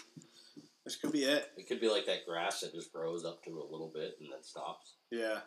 This 0.84 0.96
could 0.96 1.12
be 1.12 1.24
it. 1.26 1.52
It 1.58 1.68
could 1.68 1.80
be 1.80 1.90
like 1.90 2.08
that 2.08 2.26
grass 2.26 2.62
that 2.62 2.74
just 2.74 2.92
grows 2.92 3.24
up 3.24 3.44
to 3.46 3.52
a 3.52 3.72
little 3.72 3.92
bit 3.94 4.18
and 4.20 4.32
then 4.32 4.42
stops. 4.42 4.94
Yeah. 5.12 5.40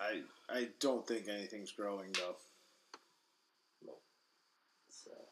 I 0.00 0.22
I 0.48 0.68
don't 0.80 1.06
think 1.06 1.28
anything's 1.28 1.72
growing 1.72 2.12
though. 2.12 2.36
It's 4.88 5.06
uh, 5.06 5.24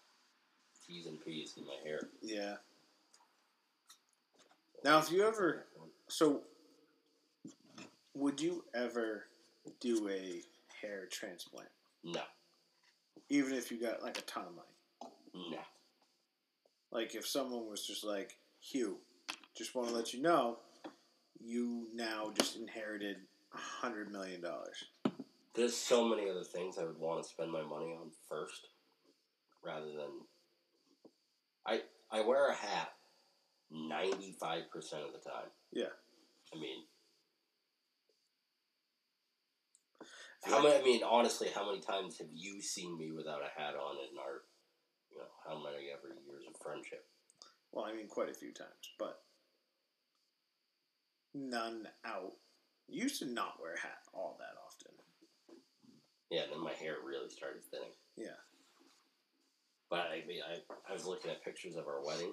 T's 0.86 1.06
and 1.06 1.18
P's 1.24 1.54
in 1.56 1.64
my 1.64 1.76
hair. 1.82 2.00
Yeah. 2.20 2.56
Now, 4.84 4.98
if 4.98 5.10
you 5.10 5.26
ever 5.26 5.66
so, 6.08 6.42
would 8.14 8.40
you 8.40 8.64
ever 8.74 9.24
do 9.80 10.08
a 10.08 10.42
hair 10.80 11.06
transplant, 11.10 11.68
No, 12.04 12.22
even 13.28 13.54
if 13.54 13.70
you 13.70 13.80
got 13.80 14.02
like 14.02 14.18
a 14.18 14.22
ton 14.22 14.44
of 14.46 14.54
money? 14.54 15.12
no. 15.50 15.58
Like 16.90 17.14
if 17.14 17.26
someone 17.26 17.68
was 17.68 17.86
just 17.86 18.02
like, 18.04 18.38
Hugh, 18.60 18.96
just 19.56 19.74
want 19.74 19.88
to 19.88 19.94
let 19.94 20.14
you 20.14 20.22
know, 20.22 20.58
you 21.38 21.86
now 21.94 22.32
just 22.34 22.56
inherited 22.56 23.16
a 23.52 23.56
hundred 23.58 24.10
million 24.10 24.40
dollars. 24.40 24.84
There's 25.54 25.76
so 25.76 26.04
many 26.08 26.30
other 26.30 26.44
things 26.44 26.78
I 26.78 26.84
would 26.84 26.98
want 26.98 27.22
to 27.22 27.28
spend 27.28 27.50
my 27.52 27.62
money 27.62 27.94
on 28.00 28.10
first, 28.28 28.68
rather 29.64 29.86
than. 29.86 30.10
I 31.66 31.82
I 32.10 32.22
wear 32.22 32.48
a 32.50 32.54
hat 32.54 32.92
ninety 33.70 34.34
five 34.40 34.70
percent 34.70 35.02
of 35.04 35.12
the 35.12 35.18
time. 35.28 35.48
Yeah. 35.72 35.92
I 36.54 36.58
mean, 36.58 36.84
how 40.44 40.62
many? 40.62 40.76
I 40.78 40.82
mean, 40.82 41.02
honestly, 41.02 41.48
how 41.54 41.66
many 41.66 41.80
times 41.80 42.18
have 42.18 42.28
you 42.32 42.60
seen 42.62 42.96
me 42.98 43.10
without 43.10 43.42
a 43.42 43.60
hat 43.60 43.74
on 43.74 43.96
in 43.96 44.18
our, 44.18 44.42
you 45.10 45.18
know, 45.18 45.30
how 45.46 45.56
many 45.56 45.88
ever 45.90 46.14
years 46.26 46.44
of 46.48 46.60
friendship? 46.60 47.04
Well, 47.72 47.84
I 47.84 47.94
mean, 47.94 48.08
quite 48.08 48.30
a 48.30 48.34
few 48.34 48.52
times, 48.52 48.92
but 48.98 49.20
none 51.34 51.88
out. 52.04 52.32
You 52.88 53.02
used 53.02 53.18
to 53.20 53.26
not 53.26 53.60
wear 53.60 53.74
a 53.74 53.80
hat 53.80 53.98
all 54.14 54.38
that 54.38 54.56
often. 54.64 54.92
Yeah, 56.30 56.42
and 56.42 56.52
then 56.52 56.60
my 56.60 56.72
hair 56.72 56.96
really 57.04 57.28
started 57.28 57.62
thinning. 57.64 57.92
Yeah. 58.16 58.38
But 59.90 60.08
I 60.12 60.26
mean, 60.26 60.40
I, 60.46 60.58
I 60.88 60.92
was 60.92 61.06
looking 61.06 61.30
at 61.30 61.44
pictures 61.44 61.76
of 61.76 61.86
our 61.86 62.04
wedding 62.04 62.32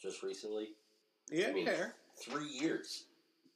just 0.00 0.22
recently. 0.22 0.70
Yeah, 1.30 1.48
I 1.48 1.52
mean, 1.52 1.66
hair. 1.66 1.94
Three 2.22 2.48
years. 2.48 3.04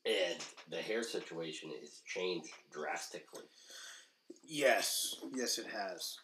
And 0.07 0.39
the 0.71 0.79
hair 0.79 1.03
situation 1.03 1.71
has 1.81 2.01
changed 2.07 2.51
drastically. 2.73 3.45
Yes, 4.43 5.17
yes, 5.35 5.59
it 5.59 5.67
has. 5.67 6.17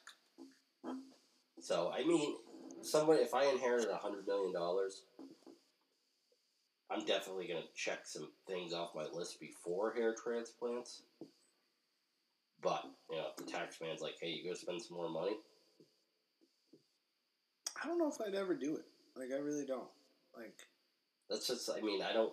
So, 1.61 1.93
I 1.97 2.05
mean, 2.05 2.37
somebody, 2.83 3.21
if 3.21 3.35
I 3.35 3.45
inherited 3.47 3.89
a 3.89 3.99
$100 3.99 4.27
million, 4.27 4.55
I'm 6.91 7.05
definitely 7.05 7.49
going 7.49 7.63
to 7.63 7.69
check 7.75 8.01
some 8.07 8.29
things 8.47 8.73
off 8.73 8.95
my 8.95 9.07
list 9.13 9.41
before 9.41 9.93
hair 9.93 10.15
transplants. 10.15 11.03
But, 12.63 12.85
you 13.11 13.17
know, 13.17 13.27
if 13.31 13.37
the 13.37 13.51
tax 13.51 13.81
man's 13.81 14.01
like, 14.01 14.15
hey, 14.21 14.31
you 14.31 14.49
go 14.49 14.55
spend 14.55 14.81
some 14.81 14.97
more 14.97 15.11
money, 15.11 15.37
I 17.83 17.87
don't 17.87 17.99
know 17.99 18.09
if 18.09 18.21
I'd 18.21 18.35
ever 18.35 18.55
do 18.55 18.77
it. 18.77 18.85
Like, 19.17 19.29
I 19.33 19.41
really 19.41 19.67
don't. 19.67 19.89
Like, 20.37 20.57
that's 21.29 21.47
just, 21.47 21.69
I 21.71 21.81
mean, 21.81 22.03
I 22.03 22.13
don't, 22.13 22.33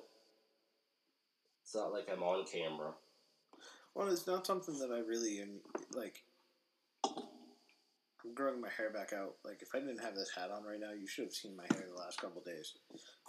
it's 1.64 1.76
not 1.76 1.91
like 1.91 2.07
I'm 2.11 2.24
on 2.24 2.45
camera. 2.45 2.93
well, 3.95 4.09
it's 4.09 4.28
not 4.28 4.45
something 4.45 4.78
that 4.80 4.91
I 4.91 4.99
really 4.99 5.39
am 5.41 5.61
like. 5.95 6.24
I'm 7.05 8.34
growing 8.34 8.61
my 8.61 8.70
hair 8.70 8.89
back 8.89 9.11
out. 9.14 9.36
Like, 9.43 9.61
if 9.61 9.70
I 9.76 9.80
didn't 9.80 10.03
have 10.03 10.16
this 10.16 10.32
hat 10.34 10.49
on 10.49 10.64
right 10.64 10.80
now, 10.80 10.91
you 10.91 11.07
should 11.07 11.26
have 11.26 11.34
seen 11.34 11.57
my 11.57 11.66
hair 11.72 11.86
the 11.93 11.99
last 11.99 12.22
couple 12.22 12.41
days. 12.41 12.74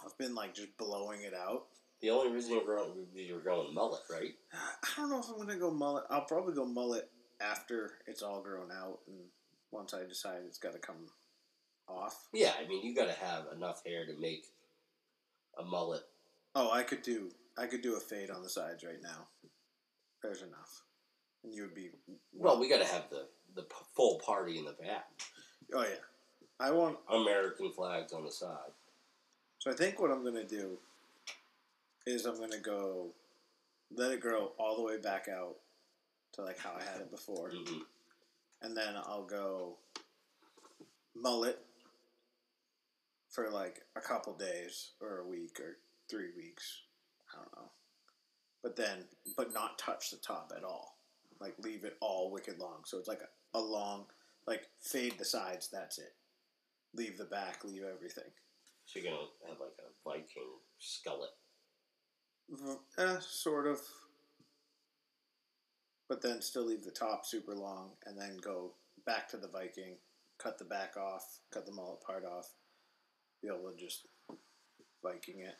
I've 0.03 0.17
been 0.17 0.35
like 0.35 0.53
just 0.53 0.77
blowing 0.77 1.21
it 1.21 1.33
out. 1.33 1.65
The 2.01 2.09
only 2.09 2.31
reason 2.31 2.53
you're 2.53 2.65
growing, 2.65 3.07
you're 3.13 3.39
growing 3.39 3.73
mullet, 3.73 4.01
right? 4.11 4.33
I 4.53 4.95
don't 4.97 5.09
know 5.09 5.19
if 5.19 5.29
I'm 5.29 5.37
gonna 5.37 5.57
go 5.57 5.71
mullet. 5.71 6.05
I'll 6.09 6.25
probably 6.25 6.53
go 6.53 6.65
mullet 6.65 7.09
after 7.41 7.93
it's 8.07 8.21
all 8.21 8.41
grown 8.41 8.71
out, 8.71 8.99
and 9.07 9.17
once 9.71 9.93
I 9.93 10.05
decide 10.07 10.39
it's 10.45 10.57
got 10.57 10.73
to 10.73 10.79
come 10.79 11.07
off. 11.87 12.27
Yeah, 12.33 12.51
I 12.61 12.67
mean, 12.67 12.85
you 12.85 12.95
got 12.95 13.07
to 13.07 13.25
have 13.25 13.45
enough 13.55 13.83
hair 13.85 14.05
to 14.05 14.19
make 14.19 14.45
a 15.57 15.63
mullet. 15.63 16.03
Oh, 16.53 16.71
I 16.71 16.83
could 16.83 17.01
do 17.01 17.31
I 17.57 17.67
could 17.67 17.81
do 17.81 17.95
a 17.95 17.99
fade 17.99 18.29
on 18.29 18.43
the 18.43 18.49
sides 18.49 18.83
right 18.83 19.01
now. 19.01 19.27
There's 20.21 20.41
enough, 20.41 20.81
and 21.43 21.53
you 21.53 21.63
would 21.63 21.75
be. 21.75 21.89
Well, 22.33 22.59
we 22.59 22.69
got 22.69 22.79
to 22.79 22.85
have 22.87 23.09
the 23.09 23.27
the 23.55 23.63
p- 23.63 23.75
full 23.95 24.19
party 24.25 24.57
in 24.57 24.65
the 24.65 24.73
back. 24.73 25.05
Oh 25.73 25.81
yeah, 25.83 25.95
I 26.59 26.71
want. 26.71 26.97
American 27.09 27.71
flags 27.71 28.13
on 28.13 28.25
the 28.25 28.31
side. 28.31 28.71
So 29.59 29.71
I 29.71 29.73
think 29.75 29.99
what 29.99 30.11
I'm 30.11 30.23
gonna 30.23 30.43
do 30.43 30.77
is 32.05 32.25
I'm 32.25 32.39
gonna 32.39 32.59
go 32.59 33.07
let 33.95 34.11
it 34.11 34.19
grow 34.19 34.51
all 34.57 34.75
the 34.75 34.83
way 34.83 34.97
back 34.97 35.27
out 35.27 35.55
to 36.33 36.41
like 36.41 36.57
how 36.59 36.73
I 36.77 36.83
had 36.83 37.01
it 37.01 37.11
before, 37.11 37.49
hmm 37.53 37.79
and 38.61 38.75
then 38.75 38.95
I'll 38.95 39.25
go 39.25 39.75
mullet 41.15 41.59
for 43.29 43.49
like 43.49 43.81
a 43.95 44.01
couple 44.01 44.33
days 44.33 44.91
or 45.01 45.19
a 45.19 45.27
week 45.27 45.59
or 45.59 45.77
three 46.09 46.29
weeks. 46.35 46.81
I 47.35 47.39
don't 47.39 47.55
know. 47.55 47.71
But 48.63 48.75
then, 48.75 49.05
but 49.37 49.53
not 49.53 49.77
touch 49.77 50.09
the 50.11 50.17
top 50.17 50.51
at 50.55 50.63
all. 50.63 50.97
Like 51.39 51.55
leave 51.59 51.83
it 51.83 51.97
all 52.01 52.31
wicked 52.31 52.59
long. 52.59 52.83
So 52.85 52.97
it's 52.97 53.07
like 53.07 53.21
a, 53.21 53.57
a 53.57 53.59
long, 53.59 54.05
like 54.47 54.63
fade 54.81 55.17
the 55.17 55.25
sides. 55.25 55.69
That's 55.71 55.97
it. 55.99 56.13
Leave 56.95 57.17
the 57.17 57.25
back. 57.25 57.63
Leave 57.63 57.83
everything. 57.83 58.31
So 58.85 58.99
you're 58.99 59.11
gonna 59.11 59.25
have 59.47 59.59
like 59.59 59.77
a 59.79 60.09
Viking 60.09 60.59
skullet. 60.81 61.33
V- 62.49 62.79
Eh, 62.97 63.17
sort 63.19 63.67
of. 63.67 63.79
But 66.07 66.21
then 66.21 66.41
still 66.41 66.65
leave 66.65 66.83
the 66.83 66.91
top 66.91 67.25
super 67.25 67.55
long, 67.55 67.91
and 68.05 68.15
then 68.19 68.37
go 68.37 68.73
back 69.07 69.27
to 69.29 69.37
the 69.37 69.47
Viking, 69.47 69.97
cut 70.37 70.57
the 70.59 70.65
back 70.65 70.95
off, 70.97 71.39
cut 71.51 71.65
the 71.65 71.71
mullet 71.71 72.01
part 72.01 72.23
off, 72.25 72.47
be 73.41 73.47
able 73.47 73.71
to 73.71 73.75
just 73.75 74.05
Viking 75.03 75.39
it. 75.41 75.55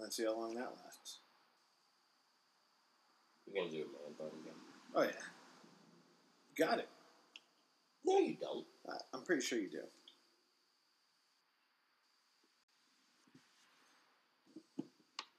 Then 0.00 0.10
see 0.10 0.24
how 0.24 0.38
long 0.38 0.54
that 0.54 0.72
lasts. 0.84 1.18
You're 3.46 3.64
gonna 3.64 3.74
do 3.74 3.82
a 3.82 3.86
man 3.86 4.14
bun 4.18 4.28
again. 4.28 4.54
Oh 4.94 5.02
yeah, 5.02 6.66
got 6.66 6.78
it. 6.78 6.88
No, 8.04 8.18
you 8.18 8.36
don't. 8.40 8.66
I- 8.88 9.00
I'm 9.16 9.24
pretty 9.24 9.42
sure 9.42 9.58
you 9.58 9.68
do. 9.70 9.82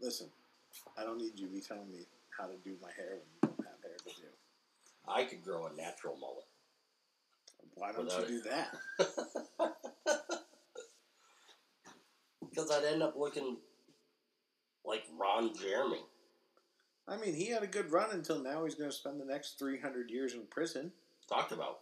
Listen, 0.02 0.28
I 0.98 1.04
don't 1.04 1.18
need 1.18 1.38
you 1.38 1.48
to 1.48 1.54
be 1.54 1.62
telling 1.62 1.90
me 1.92 2.06
how 2.38 2.46
to 2.48 2.56
do 2.64 2.76
my 2.82 2.90
hair 2.96 3.18
when 3.18 3.28
you 3.34 3.40
don't 3.42 3.68
have 3.68 3.82
hair 3.84 3.98
to 3.98 4.22
do. 4.22 4.28
I 5.08 5.24
could 5.26 5.44
grow 5.44 5.68
a 5.68 5.74
natural 5.76 6.16
mullet. 6.18 6.46
Why 7.76 7.92
don't 7.92 8.06
Without- 8.06 8.30
you 8.30 8.42
do 8.42 8.50
that? 8.50 9.76
Because 12.50 12.72
I'd 12.72 12.84
end 12.84 13.04
up 13.04 13.16
looking 13.16 13.58
like 14.86 15.04
Ron 15.20 15.52
Jeremy. 15.56 16.02
I 17.08 17.18
mean, 17.18 17.34
he 17.34 17.48
had 17.48 17.64
a 17.64 17.68
good 17.68 17.92
run 17.92 18.12
until 18.12 18.40
now. 18.42 18.64
He's 18.66 18.76
going 18.76 18.90
to 18.90 18.96
spend 18.96 19.20
the 19.20 19.26
next 19.26 19.58
300 19.60 20.12
years 20.12 20.34
in 20.34 20.42
prison. 20.50 20.92
Talked 21.28 21.52
about. 21.52 21.80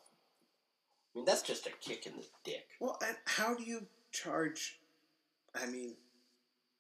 I 1.13 1.19
mean, 1.19 1.25
that's 1.25 1.41
just 1.41 1.67
a 1.67 1.71
kick 1.81 2.05
in 2.05 2.13
the 2.13 2.25
dick. 2.43 2.67
Well, 2.79 2.97
and 3.05 3.17
how 3.25 3.53
do 3.55 3.63
you 3.63 3.87
charge? 4.11 4.79
I 5.55 5.65
mean, 5.65 5.95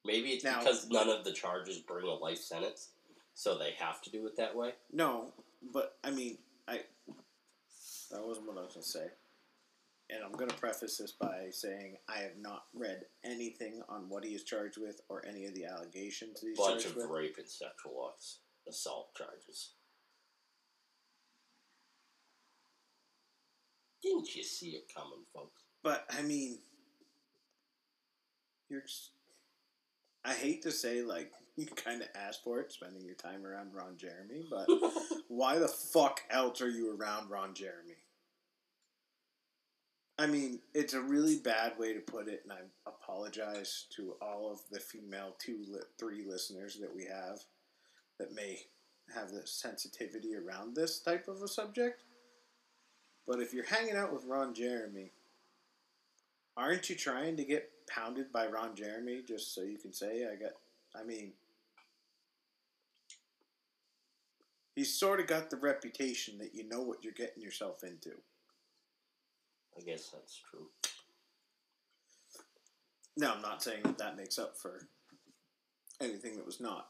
Maybe 0.05 0.29
it's 0.29 0.43
Now- 0.45 0.59
because 0.59 0.87
none 0.89 1.09
of 1.09 1.25
the 1.25 1.33
charges 1.33 1.79
bring 1.79 2.05
a 2.07 2.13
life 2.13 2.37
sentence, 2.37 2.91
so 3.33 3.57
they 3.57 3.71
have 3.71 4.01
to 4.03 4.09
do 4.09 4.25
it 4.27 4.37
that 4.37 4.55
way. 4.55 4.73
no, 4.93 5.33
but 5.73 5.97
I 6.03 6.11
mean, 6.11 6.37
I. 6.65 6.85
That 8.11 8.25
wasn't 8.25 8.47
what 8.47 8.57
I 8.57 8.61
was 8.61 8.73
going 8.73 8.83
to 8.83 8.89
say. 8.89 9.07
And 10.09 10.23
I'm 10.23 10.31
going 10.31 10.49
to 10.49 10.55
preface 10.55 10.97
this 10.97 11.11
by 11.11 11.47
saying 11.51 11.97
I 12.07 12.19
have 12.19 12.37
not 12.39 12.63
read 12.73 13.01
anything 13.25 13.81
on 13.89 14.07
what 14.07 14.23
he 14.23 14.31
is 14.35 14.43
charged 14.43 14.77
with 14.77 15.01
or 15.09 15.25
any 15.27 15.45
of 15.45 15.53
the 15.53 15.65
allegations 15.65 16.39
that 16.39 16.47
he's 16.47 16.57
Bunch 16.57 16.85
of 16.85 16.95
with. 16.95 17.09
rape 17.09 17.35
and 17.37 17.47
sexual 17.49 18.11
ass- 18.15 18.37
assault 18.69 19.13
charges. 19.17 19.71
Didn't 24.01 24.33
you 24.35 24.43
see 24.43 24.69
it 24.69 24.91
coming, 24.95 25.25
folks? 25.33 25.63
But 25.83 26.05
I 26.17 26.21
mean, 26.21 26.59
you're. 28.69 28.81
Just, 28.81 29.11
I 30.23 30.33
hate 30.33 30.61
to 30.63 30.71
say 30.71 31.01
like 31.01 31.31
you 31.57 31.65
kind 31.65 32.01
of 32.01 32.07
asked 32.15 32.43
for 32.43 32.59
it, 32.61 32.71
spending 32.71 33.03
your 33.03 33.15
time 33.15 33.45
around 33.45 33.73
Ron 33.73 33.97
Jeremy, 33.97 34.45
but 34.49 34.67
why 35.27 35.57
the 35.57 35.67
fuck 35.67 36.21
else 36.29 36.61
are 36.61 36.69
you 36.69 36.95
around 36.95 37.29
Ron 37.29 37.53
Jeremy? 37.53 37.95
I 40.19 40.25
mean, 40.25 40.59
it's 40.73 40.95
a 40.95 41.01
really 41.01 41.37
bad 41.37 41.77
way 41.77 41.93
to 41.93 41.99
put 41.99 42.27
it, 42.27 42.41
and 42.43 42.51
I 42.51 42.61
apologize 42.87 43.85
to 43.95 44.15
all 44.19 44.51
of 44.51 44.61
the 44.71 44.79
female 44.79 45.35
two, 45.37 45.63
three 45.99 46.23
listeners 46.27 46.77
that 46.81 46.95
we 46.95 47.05
have 47.05 47.39
that 48.17 48.33
may 48.33 48.65
have 49.13 49.31
the 49.31 49.45
sensitivity 49.45 50.35
around 50.35 50.75
this 50.75 50.99
type 50.99 51.27
of 51.27 51.43
a 51.43 51.47
subject. 51.47 52.03
But 53.27 53.41
if 53.41 53.53
you're 53.53 53.65
hanging 53.65 53.95
out 53.95 54.11
with 54.11 54.25
Ron 54.25 54.55
Jeremy, 54.55 55.11
aren't 56.55 56.89
you 56.89 56.95
trying 56.95 57.37
to 57.37 57.43
get 57.43 57.69
pounded 57.87 58.31
by 58.31 58.47
Ron 58.47 58.75
Jeremy 58.75 59.21
just 59.27 59.53
so 59.53 59.61
you 59.61 59.77
can 59.77 59.93
say, 59.93 60.25
I 60.25 60.35
got, 60.35 60.53
I 60.99 61.03
mean, 61.03 61.33
he's 64.75 64.93
sort 64.93 65.19
of 65.19 65.27
got 65.27 65.51
the 65.51 65.57
reputation 65.57 66.39
that 66.39 66.55
you 66.55 66.67
know 66.67 66.81
what 66.81 67.03
you're 67.03 67.13
getting 67.13 67.43
yourself 67.43 67.83
into. 67.83 68.11
I 69.77 69.81
guess 69.81 70.09
that's 70.09 70.35
true. 70.49 70.67
Now, 73.15 73.33
I'm 73.33 73.41
not 73.41 73.63
saying 73.63 73.81
that 73.83 73.97
that 73.97 74.17
makes 74.17 74.37
up 74.39 74.57
for 74.57 74.87
anything 76.01 76.35
that 76.37 76.45
was 76.45 76.59
not 76.59 76.89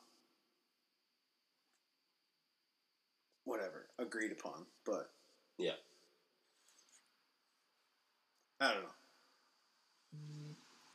whatever 3.46 3.88
agreed 3.98 4.32
upon, 4.32 4.66
but 4.86 5.12
Yeah. 5.58 5.76
I 8.60 8.74
don't 8.74 8.84
know. 8.84 8.90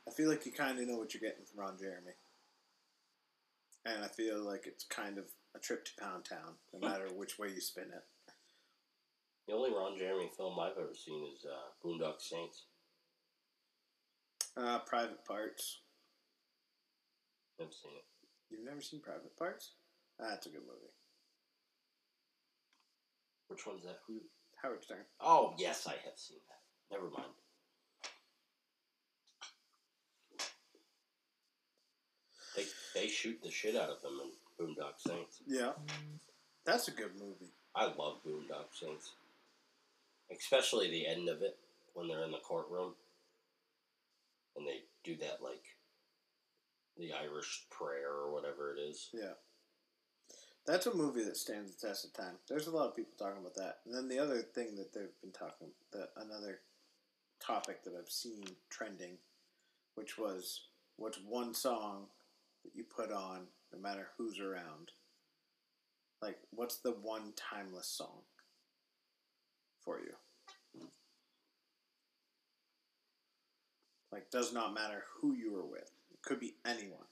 I 0.07 0.11
feel 0.11 0.29
like 0.29 0.45
you 0.45 0.51
kind 0.51 0.79
of 0.79 0.87
know 0.87 0.97
what 0.97 1.13
you're 1.13 1.21
getting 1.21 1.45
from 1.45 1.61
Ron 1.61 1.77
Jeremy, 1.79 2.11
and 3.85 4.03
I 4.03 4.07
feel 4.09 4.39
like 4.43 4.67
it's 4.67 4.83
kind 4.83 5.17
of 5.17 5.25
a 5.55 5.59
trip 5.59 5.85
to 5.85 5.91
Pound 5.99 6.25
Town, 6.25 6.55
no 6.73 6.79
matter 6.87 7.07
which 7.13 7.39
way 7.39 7.47
you 7.49 7.61
spin 7.61 7.85
it. 7.85 8.03
The 9.47 9.53
only 9.53 9.71
Ron 9.71 9.97
Jeremy 9.97 10.29
film 10.35 10.57
I've 10.59 10.77
ever 10.77 10.93
seen 10.95 11.27
is 11.33 11.45
uh, 11.45 11.85
Boondock 11.85 12.21
Saints. 12.21 12.63
Uh, 14.55 14.79
Private 14.79 15.25
Parts. 15.25 15.79
Never 17.59 17.71
seen 17.71 17.91
it. 17.97 18.05
You've 18.49 18.65
never 18.65 18.81
seen 18.81 19.01
Private 19.01 19.35
Parts? 19.37 19.73
That's 20.19 20.45
a 20.45 20.49
good 20.49 20.61
movie. 20.61 20.93
Which 23.47 23.65
one's 23.67 23.83
that? 23.83 23.99
Who? 24.07 24.21
Howard 24.61 24.83
Stern. 24.83 24.99
Oh, 25.19 25.53
yes, 25.57 25.85
I 25.87 25.91
have 25.91 26.17
seen 26.17 26.37
that. 26.47 26.95
Never 26.95 27.09
mind. 27.09 27.33
They 32.55 32.65
they 32.93 33.07
shoot 33.07 33.39
the 33.43 33.49
shit 33.49 33.75
out 33.75 33.89
of 33.89 34.01
them 34.01 34.19
in 34.21 34.65
Boondock 34.65 34.99
Saints. 34.99 35.41
Yeah, 35.47 35.71
that's 36.65 36.87
a 36.87 36.91
good 36.91 37.11
movie. 37.19 37.51
I 37.75 37.85
love 37.85 38.23
Boondock 38.25 38.69
Saints, 38.79 39.13
especially 40.39 40.89
the 40.89 41.07
end 41.07 41.29
of 41.29 41.41
it 41.41 41.57
when 41.93 42.07
they're 42.07 42.23
in 42.23 42.31
the 42.31 42.37
courtroom 42.39 42.93
and 44.55 44.67
they 44.67 44.81
do 45.03 45.15
that 45.17 45.41
like 45.41 45.63
the 46.97 47.11
Irish 47.13 47.65
prayer 47.69 48.11
or 48.11 48.31
whatever 48.31 48.75
it 48.75 48.79
is. 48.79 49.09
Yeah. 49.13 49.33
That's 50.65 50.85
a 50.85 50.95
movie 50.95 51.23
that 51.23 51.35
stands 51.35 51.75
the 51.75 51.87
test 51.87 52.05
of 52.05 52.13
time. 52.13 52.35
There's 52.47 52.67
a 52.67 52.71
lot 52.71 52.87
of 52.87 52.95
people 52.95 53.13
talking 53.17 53.41
about 53.41 53.55
that. 53.55 53.79
And 53.85 53.93
then 53.93 54.07
the 54.07 54.19
other 54.19 54.41
thing 54.41 54.75
that 54.77 54.93
they've 54.93 55.19
been 55.21 55.31
talking 55.31 55.67
that 55.91 56.09
another 56.15 56.59
topic 57.39 57.83
that 57.83 57.93
I've 57.99 58.09
seen 58.09 58.43
trending, 58.69 59.17
which 59.95 60.17
was 60.17 60.61
what's 60.95 61.19
one 61.27 61.53
song 61.53 62.05
that 62.63 62.75
you 62.75 62.83
put 62.83 63.11
on 63.11 63.47
no 63.73 63.79
matter 63.79 64.07
who's 64.17 64.39
around? 64.39 64.91
Like 66.21 66.37
what's 66.51 66.77
the 66.77 66.91
one 66.91 67.33
timeless 67.35 67.87
song 67.87 68.21
for 69.83 69.99
you? 69.99 70.13
Like 74.13 74.29
does 74.29 74.53
not 74.53 74.75
matter 74.75 75.05
who 75.19 75.33
you 75.33 75.57
are 75.57 75.65
with. 75.65 75.89
It 76.11 76.21
could 76.21 76.39
be 76.39 76.53
anyone. 76.67 77.07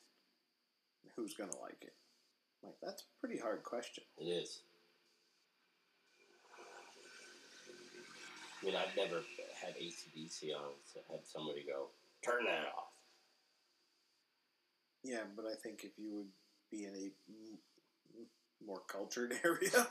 Who's 1.15 1.33
gonna 1.33 1.57
like 1.59 1.81
it? 1.81 1.95
Like 2.63 2.75
that's 2.79 3.01
a 3.01 3.19
pretty 3.19 3.41
hard 3.41 3.63
question. 3.63 4.03
It 4.19 4.25
is. 4.25 4.59
I 8.61 8.65
mean, 8.65 8.75
I've 8.75 8.95
never 8.95 9.23
had 9.59 9.73
ACDC 9.77 10.55
on, 10.55 10.73
so 10.85 10.99
had 11.09 11.25
somebody 11.25 11.65
go, 11.67 11.87
turn 12.23 12.45
that 12.45 12.67
off. 12.77 12.91
Yeah, 15.03 15.21
but 15.35 15.45
I 15.45 15.55
think 15.55 15.83
if 15.83 15.97
you 15.97 16.13
would 16.13 16.29
be 16.69 16.85
in 16.85 16.95
a 16.95 18.63
more 18.63 18.81
cultured 18.87 19.33
area, 19.43 19.87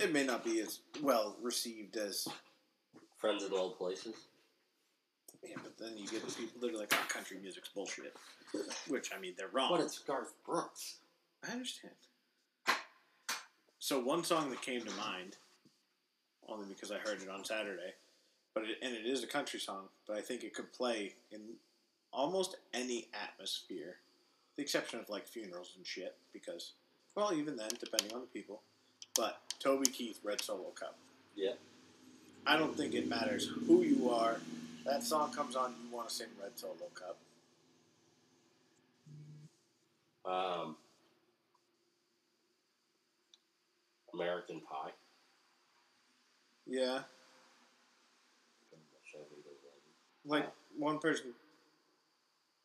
it 0.00 0.14
may 0.14 0.24
not 0.24 0.42
be 0.42 0.60
as 0.60 0.80
well 1.02 1.36
received 1.42 1.98
as. 1.98 2.26
Friends 3.18 3.44
in 3.44 3.50
low 3.50 3.70
places. 3.70 4.14
Yeah, 5.48 5.56
but 5.62 5.78
then 5.78 5.96
you 5.96 6.06
get 6.06 6.26
the 6.26 6.34
people 6.34 6.60
that 6.60 6.74
are 6.74 6.78
like, 6.78 6.92
"Oh, 6.92 7.06
country 7.08 7.38
music's 7.40 7.68
bullshit," 7.68 8.14
which 8.88 9.12
I 9.14 9.18
mean 9.18 9.34
they're 9.36 9.48
wrong. 9.48 9.70
But 9.70 9.80
it's 9.80 9.98
Garth 9.98 10.32
Brooks. 10.44 10.96
I 11.46 11.52
understand. 11.52 11.94
So 13.78 14.00
one 14.00 14.24
song 14.24 14.50
that 14.50 14.62
came 14.62 14.84
to 14.84 14.90
mind, 14.94 15.36
only 16.48 16.66
because 16.66 16.90
I 16.90 16.98
heard 16.98 17.22
it 17.22 17.28
on 17.28 17.44
Saturday, 17.44 17.94
but 18.54 18.64
it, 18.64 18.78
and 18.82 18.94
it 18.94 19.06
is 19.06 19.22
a 19.22 19.28
country 19.28 19.60
song, 19.60 19.88
but 20.08 20.16
I 20.16 20.20
think 20.20 20.42
it 20.42 20.54
could 20.54 20.72
play 20.72 21.14
in 21.30 21.40
almost 22.12 22.56
any 22.74 23.06
atmosphere, 23.14 23.96
the 24.56 24.62
exception 24.62 24.98
of 24.98 25.08
like 25.08 25.28
funerals 25.28 25.74
and 25.76 25.86
shit. 25.86 26.16
Because, 26.32 26.72
well, 27.14 27.32
even 27.32 27.56
then, 27.56 27.68
depending 27.78 28.12
on 28.12 28.22
the 28.22 28.26
people. 28.26 28.62
But 29.14 29.40
Toby 29.60 29.88
Keith, 29.90 30.18
Red 30.24 30.40
Solo 30.40 30.70
Cup. 30.70 30.96
Yeah. 31.36 31.52
I 32.46 32.56
don't 32.56 32.76
think 32.76 32.94
it 32.94 33.08
matters 33.08 33.46
who 33.66 33.82
you 33.82 34.10
are. 34.10 34.38
That 34.86 35.02
song 35.02 35.32
comes 35.32 35.56
on, 35.56 35.74
you 35.84 35.94
want 35.94 36.08
to 36.08 36.14
sing 36.14 36.28
Red 36.40 36.52
Solo 36.54 36.74
Cup. 36.94 37.18
Um, 40.24 40.76
American 44.14 44.60
Pie. 44.60 44.92
Yeah, 46.68 47.00
like 50.24 50.50
one 50.76 50.98
person, 50.98 51.26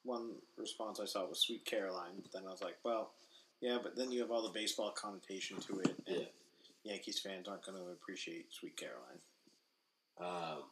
one 0.03 0.31
response 0.57 0.99
I 0.99 1.05
saw 1.05 1.27
was 1.27 1.39
"Sweet 1.39 1.65
Caroline." 1.65 2.13
But 2.21 2.31
then 2.31 2.43
I 2.47 2.51
was 2.51 2.61
like, 2.61 2.77
well, 2.83 3.11
yeah, 3.61 3.77
but 3.81 3.95
then 3.95 4.11
you 4.11 4.21
have 4.21 4.31
all 4.31 4.41
the 4.41 4.49
baseball 4.49 4.91
connotation 4.91 5.57
to 5.61 5.79
it, 5.81 5.95
and 6.07 6.17
Yeah. 6.17 6.25
Yankees 6.83 7.19
fans 7.19 7.47
aren't 7.47 7.63
going 7.63 7.77
to 7.77 7.91
appreciate 7.91 8.51
"Sweet 8.51 8.75
Caroline." 8.75 9.21
Um, 10.19 10.63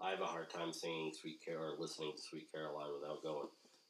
I 0.00 0.10
have 0.10 0.20
a 0.20 0.26
hard 0.26 0.50
time 0.50 0.72
singing 0.72 1.12
Sweet 1.12 1.40
Carol 1.44 1.72
or 1.72 1.78
listening 1.78 2.12
to 2.14 2.22
Sweet 2.22 2.48
Caroline 2.52 2.90
without 3.00 3.22
going 3.22 3.48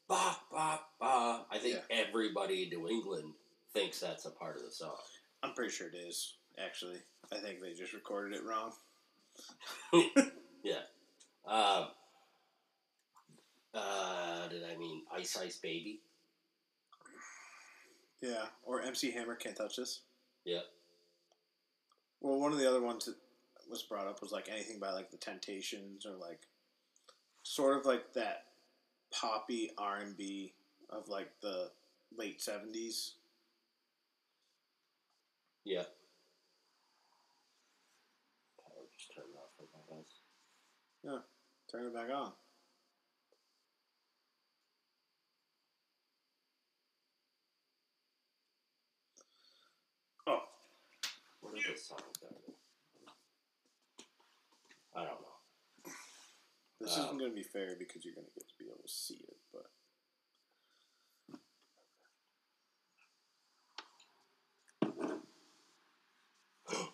ba 0.09 0.35
ba 0.51 0.79
ba. 0.99 1.45
I 1.51 1.57
think 1.59 1.77
everybody 1.89 2.63
in 2.63 2.69
New 2.69 2.89
England 2.89 3.33
thinks 3.73 3.99
that's 3.99 4.25
a 4.25 4.31
part 4.31 4.57
of 4.57 4.63
the 4.63 4.71
song. 4.71 4.97
I'm 5.43 5.53
pretty 5.53 5.71
sure 5.71 5.87
it 5.87 5.95
is. 5.95 6.33
Actually, 6.57 6.97
I 7.31 7.37
think 7.37 7.61
they 7.61 7.73
just 7.73 7.93
recorded 7.93 8.35
it 8.35 8.43
wrong. 8.43 8.73
yeah. 10.63 10.81
Um, 11.47 11.87
uh, 13.73 14.47
did 14.49 14.63
I 14.63 14.75
mean 14.77 15.03
Ice 15.15 15.37
Ice 15.37 15.57
Baby? 15.57 16.01
Yeah, 18.21 18.45
or 18.65 18.81
MC 18.81 19.11
Hammer 19.11 19.35
can't 19.35 19.55
touch 19.55 19.77
this. 19.77 20.01
Yeah. 20.43 20.59
Well, 22.19 22.39
one 22.39 22.51
of 22.51 22.57
the 22.57 22.67
other 22.67 22.81
ones 22.81 23.05
that 23.05 23.15
was 23.69 23.83
brought 23.83 24.07
up 24.07 24.21
was 24.21 24.31
like 24.31 24.49
anything 24.51 24.79
by 24.79 24.91
like 24.91 25.11
the 25.11 25.17
Temptations 25.17 26.05
or 26.05 26.15
like 26.15 26.47
sort 27.43 27.77
of 27.77 27.85
like 27.85 28.13
that 28.13 28.45
poppy 29.11 29.71
R 29.77 29.97
and 29.97 30.17
B 30.17 30.53
of 30.89 31.07
like 31.09 31.29
the 31.41 31.69
late 32.17 32.41
seventies. 32.41 33.13
Yeah. 35.63 35.83
Just 38.97 39.17
off 39.17 39.49
for 39.55 39.63
my 39.73 39.95
house. 39.95 40.19
Yeah, 41.03 41.19
turn 41.71 41.85
it 41.87 41.93
back 41.93 42.09
on. 42.13 42.33
Oh, 50.27 50.39
What 51.41 51.57
is 51.57 51.63
this 51.65 51.85
song? 51.87 51.99
I 54.99 55.03
don't 55.03 55.21
know. 55.21 55.93
This 56.81 56.97
um, 56.97 57.03
isn't 57.05 57.19
going 57.19 57.31
to 57.31 57.35
be 57.35 57.43
fair 57.43 57.77
because 57.79 58.03
you're 58.03 58.15
going 58.15 58.27
to 58.27 58.33
get 58.33 58.49
to 58.49 58.55
be 58.59 58.65
able 58.65 58.83
to 58.85 58.91
see 58.91 59.23
it, 59.23 59.37
but. 59.53 59.71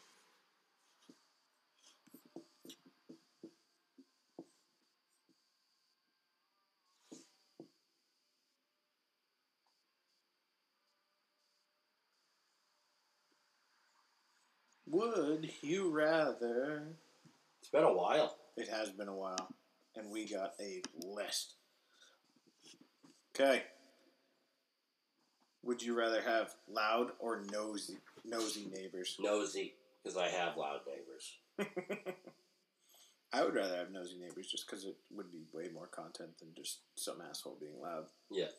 Would 14.88 15.50
you 15.64 15.90
rather 15.90 16.84
it's 17.76 17.84
been 17.84 17.92
a 17.92 17.98
while. 17.98 18.38
It 18.56 18.70
has 18.70 18.90
been 18.90 19.10
a 19.10 19.16
while, 19.16 19.50
and 19.98 20.10
we 20.10 20.26
got 20.26 20.54
a 20.62 20.82
list. 21.06 21.56
Okay. 23.36 23.64
Would 25.62 25.82
you 25.82 25.94
rather 25.94 26.22
have 26.22 26.52
loud 26.70 27.10
or 27.20 27.44
nosy 27.52 27.98
nosy 28.24 28.72
neighbors? 28.74 29.18
Nosy, 29.20 29.74
because 30.02 30.18
I 30.18 30.30
have 30.30 30.56
loud 30.56 30.80
neighbors. 30.88 31.38
I 33.34 33.44
would 33.44 33.56
rather 33.56 33.76
have 33.76 33.92
nosy 33.92 34.20
neighbors 34.20 34.48
just 34.50 34.70
because 34.70 34.86
it 34.86 34.96
would 35.12 35.30
be 35.30 35.44
way 35.52 35.66
more 35.74 35.88
content 35.88 36.40
than 36.40 36.54
just 36.56 36.80
some 36.96 37.18
asshole 37.30 37.58
being 37.60 37.82
loud. 37.82 38.06
Yeah. 38.32 38.52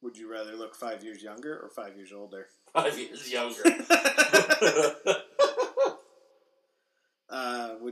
Would 0.00 0.16
you 0.16 0.30
rather 0.30 0.54
look 0.54 0.76
five 0.76 1.02
years 1.02 1.24
younger 1.24 1.58
or 1.58 1.70
five 1.70 1.96
years 1.96 2.12
older? 2.12 2.46
Five 2.72 2.96
years 2.96 3.32
younger. 3.32 3.64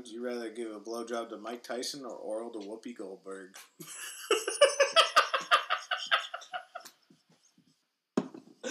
would 0.06 0.14
you 0.14 0.24
rather 0.24 0.50
give 0.50 0.70
a 0.70 0.78
blowjob 0.78 1.30
to 1.30 1.36
Mike 1.36 1.64
Tyson 1.64 2.04
or 2.04 2.12
oral 2.12 2.50
to 2.50 2.60
Whoopi 2.60 2.96
Goldberg? 2.96 3.56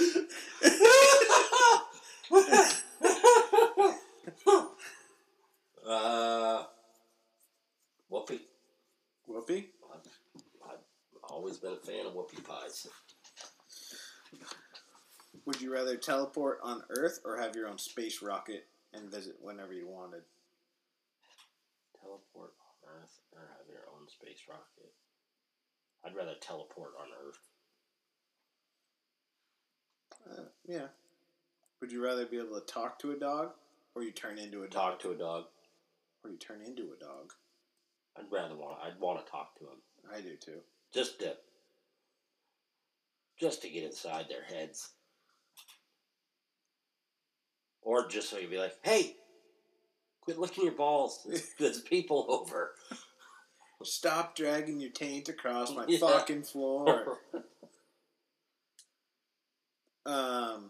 uh, 5.85 6.63
Whoopi. 8.09 8.39
Whoopi? 9.29 9.65
I've, 9.93 10.07
I've 10.63 10.79
always 11.23 11.57
been 11.57 11.73
a 11.73 11.75
fan 11.75 12.05
of 12.05 12.13
whoopie 12.13 12.41
pies. 12.45 12.87
Would 15.45 15.59
you 15.59 15.73
rather 15.73 15.97
teleport 15.97 16.59
on 16.63 16.83
Earth 16.89 17.19
or 17.25 17.37
have 17.41 17.57
your 17.57 17.67
own 17.67 17.77
space 17.77 18.21
rocket 18.21 18.67
and 18.93 19.11
visit 19.11 19.35
whenever 19.41 19.73
you 19.73 19.89
wanted? 19.89 20.21
Teleport 22.05 22.53
on 22.61 23.01
Earth 23.01 23.17
or 23.33 23.41
have 23.57 23.67
your 23.67 23.81
own 23.89 24.07
space 24.07 24.45
rocket? 24.47 24.93
I'd 26.05 26.15
rather 26.15 26.35
teleport 26.39 26.93
on 27.01 27.09
Earth. 27.27 27.39
Uh, 30.29 30.45
yeah. 30.67 30.87
Would 31.81 31.91
you 31.91 32.03
rather 32.03 32.25
be 32.27 32.37
able 32.37 32.59
to 32.59 32.65
talk 32.65 32.99
to 32.99 33.11
a 33.11 33.19
dog 33.19 33.53
or 33.95 34.03
you 34.03 34.11
turn 34.11 34.37
into 34.37 34.63
a 34.63 34.67
dog? 34.67 34.91
Talk 34.93 34.99
to 35.01 35.11
a 35.11 35.17
dog. 35.17 35.45
Or 36.23 36.29
you 36.29 36.37
turn 36.37 36.61
into 36.61 36.93
a 36.93 37.03
dog? 37.03 37.33
I'd 38.17 38.31
rather 38.31 38.55
want. 38.55 38.77
I'd 38.83 38.99
want 38.99 39.23
to 39.25 39.31
talk 39.31 39.57
to 39.59 39.65
him 39.65 39.77
I 40.13 40.21
do 40.21 40.35
too. 40.37 40.59
just 40.93 41.19
to 41.19 41.35
just 43.39 43.61
to 43.63 43.69
get 43.69 43.83
inside 43.83 44.27
their 44.29 44.43
heads, 44.43 44.91
or 47.81 48.07
just 48.07 48.29
so 48.29 48.37
you'd 48.37 48.49
be 48.49 48.57
like, 48.57 48.75
"Hey, 48.83 49.17
quit 50.25 50.39
licking 50.39 50.63
your 50.65 50.73
balls. 50.73 51.25
There's 51.59 51.81
people 51.81 52.25
over." 52.29 52.71
Stop 53.83 54.35
dragging 54.35 54.79
your 54.79 54.89
taint 54.91 55.29
across 55.29 55.73
my 55.75 55.85
Yeah. 55.87 55.99
fucking 55.99 56.43
floor. 56.43 57.17
um, 60.05 60.69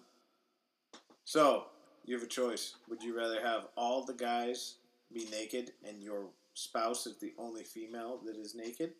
so 1.24 1.66
you 2.06 2.16
have 2.16 2.24
a 2.24 2.28
choice. 2.28 2.76
Would 2.90 3.04
you 3.04 3.16
rather 3.18 3.40
have 3.42 3.68
all 3.78 4.04
the 4.04 4.14
guys 4.14 4.76
be 5.14 5.28
naked 5.32 5.72
and 5.88 6.02
your 6.02 6.26
spouse 6.56 7.06
is 7.08 7.18
the 7.20 7.34
only 7.38 7.64
female 7.64 8.20
that 8.26 8.36
is 8.36 8.56
naked, 8.56 8.94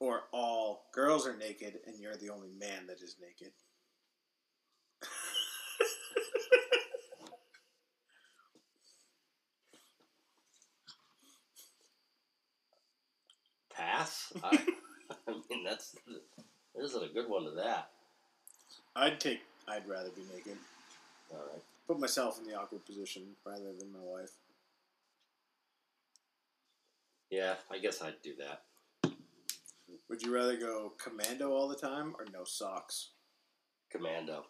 or 0.00 0.22
all 0.32 0.86
girls 0.94 1.26
are 1.26 1.36
naked 1.36 1.80
and 1.86 1.98
you're 1.98 2.16
the 2.16 2.30
only 2.30 2.50
man 2.58 2.86
that 2.86 3.02
is 3.02 3.16
naked? 3.20 3.52
I, 14.42 14.58
I 15.28 15.32
mean, 15.50 15.64
that's 15.64 15.96
there 16.74 16.84
isn't 16.84 17.02
a 17.02 17.08
good 17.08 17.28
one 17.28 17.44
to 17.44 17.50
that. 17.52 17.90
I'd 18.94 19.20
take. 19.20 19.40
I'd 19.68 19.88
rather 19.88 20.10
be 20.10 20.22
naked. 20.34 20.56
All 21.32 21.40
right. 21.52 21.62
Put 21.86 22.00
myself 22.00 22.38
in 22.38 22.48
the 22.48 22.56
awkward 22.56 22.84
position 22.84 23.22
rather 23.44 23.72
than 23.78 23.92
my 23.92 24.00
wife. 24.00 24.30
Yeah, 27.30 27.54
I 27.70 27.78
guess 27.78 28.02
I'd 28.02 28.22
do 28.22 28.34
that. 28.38 28.62
Would 30.08 30.22
you 30.22 30.32
rather 30.34 30.56
go 30.56 30.92
commando 31.02 31.52
all 31.52 31.68
the 31.68 31.76
time 31.76 32.14
or 32.18 32.26
no 32.32 32.44
socks? 32.44 33.10
Commando. 33.90 34.46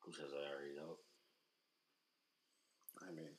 Who 0.00 0.12
says 0.12 0.30
I 0.32 0.52
already 0.52 0.74
know? 0.74 0.96
I 3.06 3.12
mean, 3.12 3.30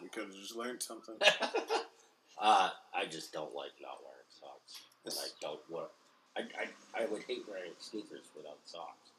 could 0.11 0.23
have 0.23 0.35
just 0.35 0.55
learned 0.55 0.81
something. 0.81 1.15
uh, 2.41 2.69
I 2.93 3.05
just 3.09 3.33
don't 3.33 3.55
like 3.55 3.71
not 3.81 3.99
wearing 4.03 4.29
socks, 4.29 4.81
and 5.05 5.13
I 5.17 5.29
don't 5.41 5.61
want. 5.69 5.89
I, 6.37 6.41
I, 6.41 7.03
I 7.03 7.05
would 7.07 7.23
hate 7.23 7.43
wearing 7.49 7.71
sneakers 7.79 8.25
without 8.35 8.59
socks. 8.65 9.11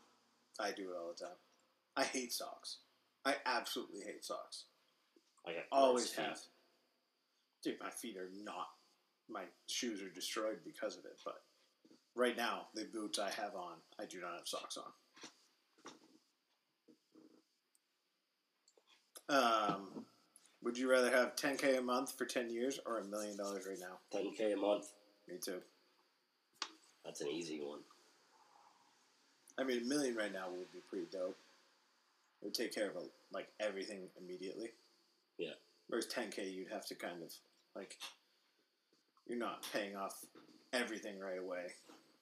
I 0.59 0.71
do 0.73 0.91
it 0.91 0.97
all 0.99 1.13
the 1.17 1.25
time. 1.25 1.37
I 1.97 2.05
hate 2.05 2.33
socks. 2.33 2.79
I 3.25 3.37
absolutely 3.47 4.01
hate 4.01 4.25
socks. 4.25 4.65
I 5.47 5.53
Always 5.71 6.13
have. 6.15 6.39
Dude, 7.63 7.81
my 7.81 7.91
feet 7.91 8.17
are 8.17 8.31
not. 8.45 8.69
My 9.29 9.43
shoes 9.69 10.03
are 10.03 10.09
destroyed 10.09 10.59
because 10.65 10.97
of 10.97 11.05
it. 11.05 11.19
But 11.25 11.43
right 12.15 12.37
now, 12.37 12.67
the 12.75 12.85
boots 12.93 13.19
I 13.19 13.31
have 13.31 13.55
on, 13.55 13.77
I 14.01 14.05
do 14.07 14.21
not 14.21 14.35
have 14.37 14.47
socks 14.49 14.77
on. 14.77 14.93
Um, 19.29 20.05
would 20.63 20.77
you 20.79 20.91
rather 20.91 21.11
have 21.11 21.37
10k 21.37 21.79
a 21.79 21.83
month 21.83 22.17
for 22.17 22.25
10 22.25 22.51
years 22.51 22.79
or 22.87 22.99
a 22.99 23.05
million 23.05 23.37
dollars 23.37 23.67
right 23.67 23.79
now? 23.81 23.99
10k 24.19 24.55
a 24.55 24.57
month. 24.57 24.87
Me 25.29 25.37
too. 25.43 25.61
That's 27.05 27.21
an 27.21 27.29
easy 27.29 27.61
one. 27.61 27.81
I 29.59 29.65
mean, 29.65 29.83
a 29.83 29.85
million 29.85 30.17
right 30.17 30.33
now 30.33 30.47
would 30.51 30.73
be 30.73 30.79
pretty 30.89 31.07
dope. 31.13 31.37
It 32.41 32.47
would 32.47 32.55
take 32.55 32.75
care 32.75 32.89
of 32.89 32.97
like 33.33 33.49
everything 33.61 34.09
immediately. 34.21 34.71
Yeah. 35.39 35.55
Whereas 35.89 36.07
10k, 36.07 36.53
you'd 36.53 36.71
have 36.73 36.87
to 36.87 36.95
kind 36.95 37.23
of 37.23 37.33
like 37.77 37.99
you're 39.27 39.39
not 39.39 39.65
paying 39.73 39.97
off 39.97 40.25
everything 40.73 41.19
right 41.21 41.39
away, 41.39 41.67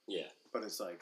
Yeah. 0.06 0.26
but 0.52 0.62
it's 0.64 0.80
like 0.80 1.00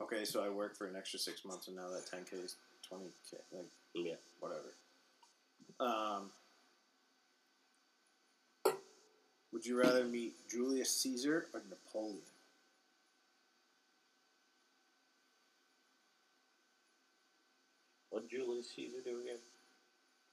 okay, 0.00 0.24
so 0.26 0.44
I 0.44 0.50
work 0.50 0.76
for 0.76 0.86
an 0.86 0.94
extra 0.96 1.18
six 1.18 1.44
months, 1.44 1.68
and 1.68 1.76
now 1.76 1.88
that 1.88 2.06
10k 2.10 2.44
is 2.44 2.56
20k, 2.90 3.38
like 3.52 3.66
Yeah. 3.94 4.14
whatever. 4.40 4.74
Um, 5.80 6.30
would 9.56 9.64
you 9.64 9.80
rather 9.80 10.04
meet 10.04 10.34
Julius 10.50 10.94
Caesar 11.00 11.46
or 11.54 11.62
Napoleon? 11.70 12.20
What 18.10 18.28
Julius 18.28 18.70
Caesar 18.76 18.98
do 19.02 19.18
again? 19.22 19.38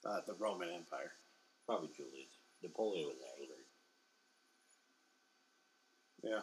Uh, 0.05 0.19
the 0.27 0.33
Roman 0.33 0.67
Empire. 0.67 1.13
Probably 1.65 1.87
Julius. 1.95 2.35
Napoleon 2.61 3.07
was 3.07 3.15
angry. 3.39 3.55
Yeah. 6.21 6.41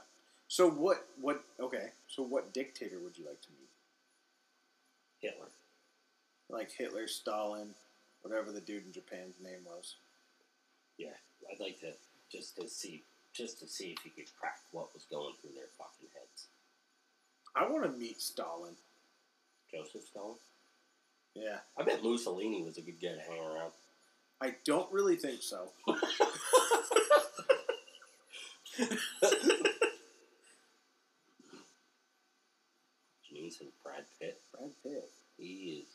So 0.49 0.71
what? 0.71 1.05
What? 1.21 1.45
Okay. 1.61 1.91
So 2.09 2.23
what 2.23 2.55
dictator 2.55 2.99
would 2.99 3.19
you 3.19 3.27
like 3.27 3.43
to 3.43 3.49
meet? 3.51 3.69
Hitler. 5.21 5.51
Like 6.49 6.73
Hitler, 6.73 7.07
Stalin, 7.09 7.75
whatever 8.23 8.51
the 8.53 8.63
dude 8.63 8.87
in 8.87 8.93
Japan's 8.95 9.37
name 9.39 9.67
was. 9.67 9.97
Yeah. 10.97 11.13
I'd 11.53 11.61
like 11.61 11.79
to 11.81 11.93
just 12.31 12.57
to 12.57 12.69
see 12.69 13.03
just 13.33 13.61
to 13.61 13.69
see 13.69 13.95
if 13.97 14.03
he 14.03 14.11
could 14.11 14.31
crack 14.39 14.59
what 14.73 14.93
was 14.93 15.05
going 15.05 15.35
through 15.41 15.55
their 15.55 15.71
fucking 15.79 16.09
heads. 16.13 16.49
I 17.55 17.71
want 17.71 17.85
to 17.85 17.99
meet 17.99 18.21
Stalin. 18.21 18.75
Joseph 19.71 20.03
Stalin. 20.03 20.35
Yeah. 21.35 21.59
I 21.79 21.85
bet 21.85 22.03
Mussolini 22.03 22.65
was 22.65 22.77
a 22.77 22.83
good 22.83 23.01
guy 23.01 23.15
to 23.15 23.21
hang 23.21 23.41
around. 23.41 23.71
I 24.41 24.57
don't 24.65 24.93
really 24.93 25.15
think 25.15 25.43
so. 25.43 25.69
Says 33.51 33.67
Brad 33.83 34.05
Pitt. 34.21 34.41
Brad 34.53 34.71
Pitt. 34.83 35.11
He 35.37 35.83
is 35.83 35.93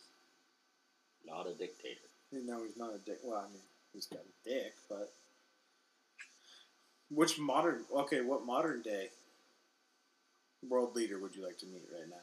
not 1.25 1.47
a 1.47 1.53
dictator. 1.53 2.09
No, 2.31 2.63
he's 2.63 2.75
not 2.75 2.93
a 2.93 2.97
dick. 2.97 3.19
Well, 3.23 3.39
I 3.39 3.47
mean, 3.47 3.63
he's 3.93 4.07
got 4.07 4.19
a 4.19 4.49
dick, 4.49 4.73
but 4.89 5.13
which 7.15 7.39
modern? 7.39 7.81
Okay, 7.93 8.21
what 8.21 8.45
modern 8.45 8.81
day 8.81 9.09
world 10.67 10.95
leader 10.95 11.17
would 11.19 11.35
you 11.35 11.43
like 11.45 11.57
to 11.59 11.65
meet 11.65 11.87
right 11.91 12.09
now? 12.09 12.15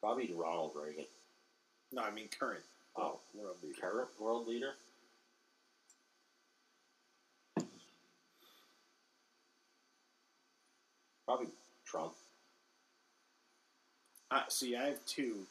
Probably 0.00 0.30
Ronald 0.32 0.72
Reagan. 0.80 1.06
No, 1.92 2.02
I 2.02 2.10
mean 2.10 2.28
current 2.38 2.62
Oh, 2.96 3.18
world 3.34 3.56
leader. 3.62 3.80
current 3.80 4.08
world 4.18 4.46
leader. 4.46 4.72
Probably 11.26 11.48
Trump. 11.84 12.12
I 14.30 14.44
see. 14.48 14.76
I 14.76 14.86
have 14.86 15.04
two. 15.06 15.46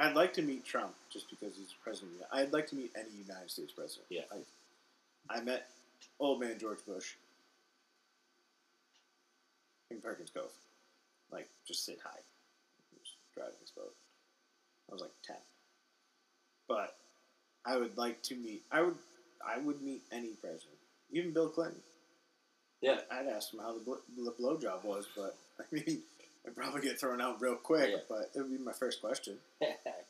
I'd 0.00 0.14
like 0.14 0.32
to 0.34 0.42
meet 0.42 0.64
Trump 0.64 0.94
just 1.12 1.28
because 1.28 1.54
he's 1.56 1.74
president. 1.84 2.12
I'd 2.32 2.52
like 2.52 2.66
to 2.68 2.76
meet 2.76 2.90
any 2.96 3.10
United 3.26 3.50
States 3.50 3.72
president. 3.72 4.06
Yeah. 4.08 4.22
I, 4.32 5.38
I 5.38 5.42
met 5.42 5.68
old 6.18 6.40
man 6.40 6.58
George 6.58 6.78
Bush 6.86 7.12
in 9.90 9.98
Perkins 10.00 10.30
Cove. 10.30 10.50
Like, 11.30 11.48
just 11.66 11.84
sit 11.84 11.98
high. 12.02 12.20
He 12.90 12.96
was 12.98 13.12
driving 13.34 13.60
his 13.60 13.70
boat. 13.70 13.92
I 14.90 14.94
was 14.94 15.02
like 15.02 15.12
ten. 15.22 15.36
But 16.66 16.96
I 17.66 17.76
would 17.76 17.96
like 17.98 18.22
to 18.24 18.34
meet. 18.34 18.62
I 18.72 18.82
would. 18.82 18.96
I 19.46 19.58
would 19.58 19.80
meet 19.82 20.02
any 20.12 20.30
president, 20.40 20.76
even 21.12 21.32
Bill 21.32 21.48
Clinton. 21.48 21.80
Yeah. 22.82 23.00
I'd 23.10 23.26
ask 23.26 23.52
him 23.52 23.60
how 23.60 23.72
the, 23.74 23.80
bl- 23.80 24.24
the 24.24 24.32
blowjob 24.32 24.84
was, 24.84 25.06
but 25.16 25.36
I 25.60 25.64
mean, 25.74 26.00
I'd 26.46 26.56
probably 26.56 26.80
get 26.80 26.98
thrown 26.98 27.20
out 27.20 27.40
real 27.40 27.56
quick. 27.56 27.90
Yeah. 27.90 27.98
But 28.08 28.30
it 28.34 28.40
would 28.40 28.50
be 28.50 28.58
my 28.62 28.72
first 28.72 29.00
question. 29.00 29.36
I 29.62 29.66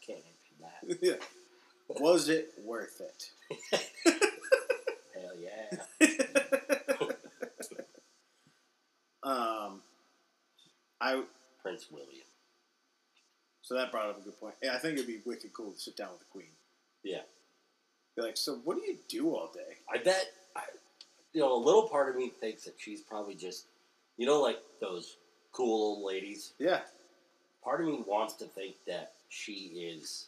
can't 0.06 0.18
answer 0.18 0.54
that. 0.60 0.98
yeah. 1.02 1.14
Was 1.88 2.28
it 2.28 2.52
worth 2.64 3.00
it? 3.00 3.30
Hell 5.14 5.32
yeah. 5.40 5.78
um, 9.24 9.80
I 11.00 11.22
Prince 11.60 11.86
William. 11.90 12.24
so 13.62 13.74
that 13.74 13.90
brought 13.90 14.08
up 14.10 14.18
a 14.18 14.22
good 14.22 14.38
point. 14.38 14.54
Yeah, 14.62 14.74
I 14.74 14.78
think 14.78 14.94
it'd 14.94 15.06
be 15.06 15.18
wicked 15.26 15.52
cool 15.52 15.72
to 15.72 15.78
sit 15.78 15.96
down 15.96 16.10
with 16.12 16.20
the 16.20 16.26
Queen. 16.26 16.52
Yeah. 17.02 17.22
Be 18.16 18.22
like, 18.22 18.36
so 18.36 18.60
what 18.64 18.76
do 18.76 18.82
you 18.82 18.96
do 19.08 19.34
all 19.34 19.50
day? 19.52 19.76
I 19.92 19.98
bet, 19.98 20.26
I, 20.56 20.62
you 21.32 21.40
know, 21.40 21.52
a 21.54 21.62
little 21.62 21.88
part 21.88 22.08
of 22.08 22.16
me 22.16 22.30
thinks 22.40 22.64
that 22.64 22.74
she's 22.78 23.00
probably 23.00 23.34
just, 23.34 23.66
you 24.16 24.26
know, 24.26 24.40
like 24.40 24.58
those 24.80 25.16
cool 25.52 25.96
old 25.96 26.04
ladies. 26.06 26.52
Yeah, 26.58 26.80
Part 27.64 27.80
of 27.82 27.86
me 27.88 28.02
wants 28.06 28.34
to 28.34 28.44
think 28.46 28.76
that 28.86 29.12
she 29.28 29.52
is 29.94 30.26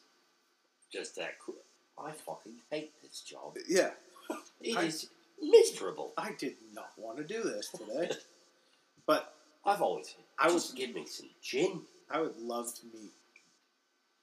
just 0.93 1.17
that 1.17 1.39
cool. 1.45 1.55
I 1.99 2.13
fucking 2.13 2.55
hate 2.71 2.93
this 3.03 3.21
job. 3.21 3.57
yeah. 3.69 3.91
It 4.61 4.77
I- 4.77 4.85
is 4.85 5.09
miserable. 5.41 6.13
I 6.17 6.33
did 6.39 6.55
not 6.75 6.91
want 6.97 7.17
to 7.19 7.25
do 7.25 7.43
this 7.43 7.69
today, 7.71 8.11
but 9.07 9.35
I've 9.65 9.83
always 9.83 10.15
I 10.39 10.49
I 10.49 10.53
was- 10.53 10.73
give 10.73 10.95
me 10.95 11.05
some 11.07 11.31
gin. 11.43 11.83
I 12.11 12.21
would 12.21 12.37
love 12.39 12.75
to 12.77 12.87
meet. 12.95 13.11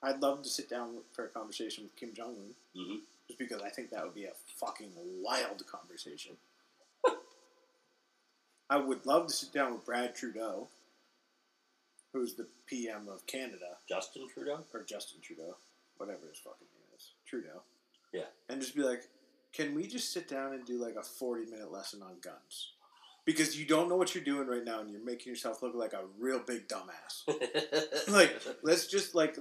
I'd 0.02 0.22
love 0.22 0.44
to 0.44 0.50
sit 0.50 0.70
down 0.70 1.00
for 1.14 1.26
a 1.26 1.28
conversation 1.28 1.84
with 1.84 1.96
Kim 1.96 2.14
Jong 2.14 2.36
Un, 2.38 2.56
Mm-hmm. 2.82 2.96
just 3.28 3.40
because 3.40 3.62
I 3.62 3.70
think 3.70 3.90
that 3.90 4.04
would 4.04 4.14
be 4.16 4.26
a 4.26 4.32
fucking 4.56 4.92
wild 5.24 5.66
conversation. 5.68 6.38
I 8.70 8.78
would 8.78 9.06
love 9.06 9.28
to 9.28 9.34
sit 9.34 9.52
down 9.52 9.74
with 9.74 9.86
Brad 9.86 10.16
Trudeau, 10.16 10.68
who's 12.14 12.36
the 12.36 12.48
PM 12.66 13.08
of 13.08 13.26
Canada, 13.28 13.78
Justin 13.88 14.28
Trudeau. 14.34 14.66
or 14.74 14.84
Justin 14.84 15.22
Trudeau, 15.22 15.56
whatever 15.98 16.28
his 16.30 16.40
fucking 16.40 16.68
name 16.74 16.96
is, 16.98 17.14
Trudeau. 17.26 17.62
Yeah. 18.14 18.24
And 18.50 18.62
just 18.62 18.76
be 18.76 18.82
like, 18.84 19.04
can 19.54 19.76
we 19.76 19.88
just 19.88 20.14
sit 20.14 20.28
down 20.28 20.54
and 20.54 20.66
do 20.66 20.82
like 20.82 20.96
a 20.96 21.04
40 21.04 21.46
minute 21.46 21.72
lesson 21.72 22.02
on 22.02 22.16
guns? 22.22 22.74
Because 23.26 23.60
you 23.60 23.66
don't 23.66 23.90
know 23.90 23.96
what 23.96 24.16
you're 24.16 24.24
doing 24.24 24.48
right 24.48 24.64
now 24.64 24.80
and 24.80 24.90
you're 24.90 25.04
making 25.04 25.32
yourself 25.32 25.62
look 25.62 25.76
like 25.76 25.94
a 25.94 26.06
real 26.18 26.40
big 26.40 26.68
dumbass. 26.68 27.28
like, 28.08 28.36
let's 28.64 28.88
just 28.88 29.14
like, 29.14 29.38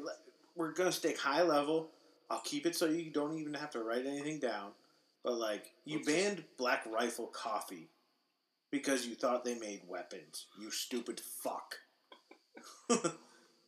we're 0.56 0.72
going 0.72 0.90
to 0.90 0.94
stick 0.94 1.18
high 1.18 1.42
level. 1.42 1.90
I'll 2.30 2.40
keep 2.40 2.66
it 2.66 2.76
so 2.76 2.86
you 2.86 3.10
don't 3.10 3.38
even 3.38 3.54
have 3.54 3.70
to 3.70 3.82
write 3.82 4.04
anything 4.04 4.40
down. 4.40 4.72
But 5.24 5.34
like, 5.38 5.72
you 5.84 6.02
banned 6.02 6.44
Black 6.58 6.84
Rifle 6.90 7.28
Coffee 7.28 7.88
because 8.70 9.06
you 9.06 9.14
thought 9.14 9.44
they 9.44 9.58
made 9.58 9.82
weapons. 9.88 10.46
You 10.60 10.70
stupid 10.70 11.20
fuck. 11.20 11.76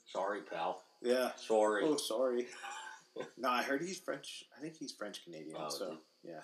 Sorry, 0.07 0.41
pal. 0.43 0.83
yeah. 1.03 1.31
Sorry. 1.37 1.83
Oh, 1.85 1.97
sorry. 1.97 2.47
no, 3.39 3.49
I 3.49 3.63
heard 3.63 3.83
he's 3.83 3.99
French. 3.99 4.45
I 4.57 4.61
think 4.61 4.77
he's 4.77 4.93
French 4.93 5.25
Canadian. 5.25 5.57
Oh, 5.59 5.69
so 5.69 5.97
yeah. 6.25 6.41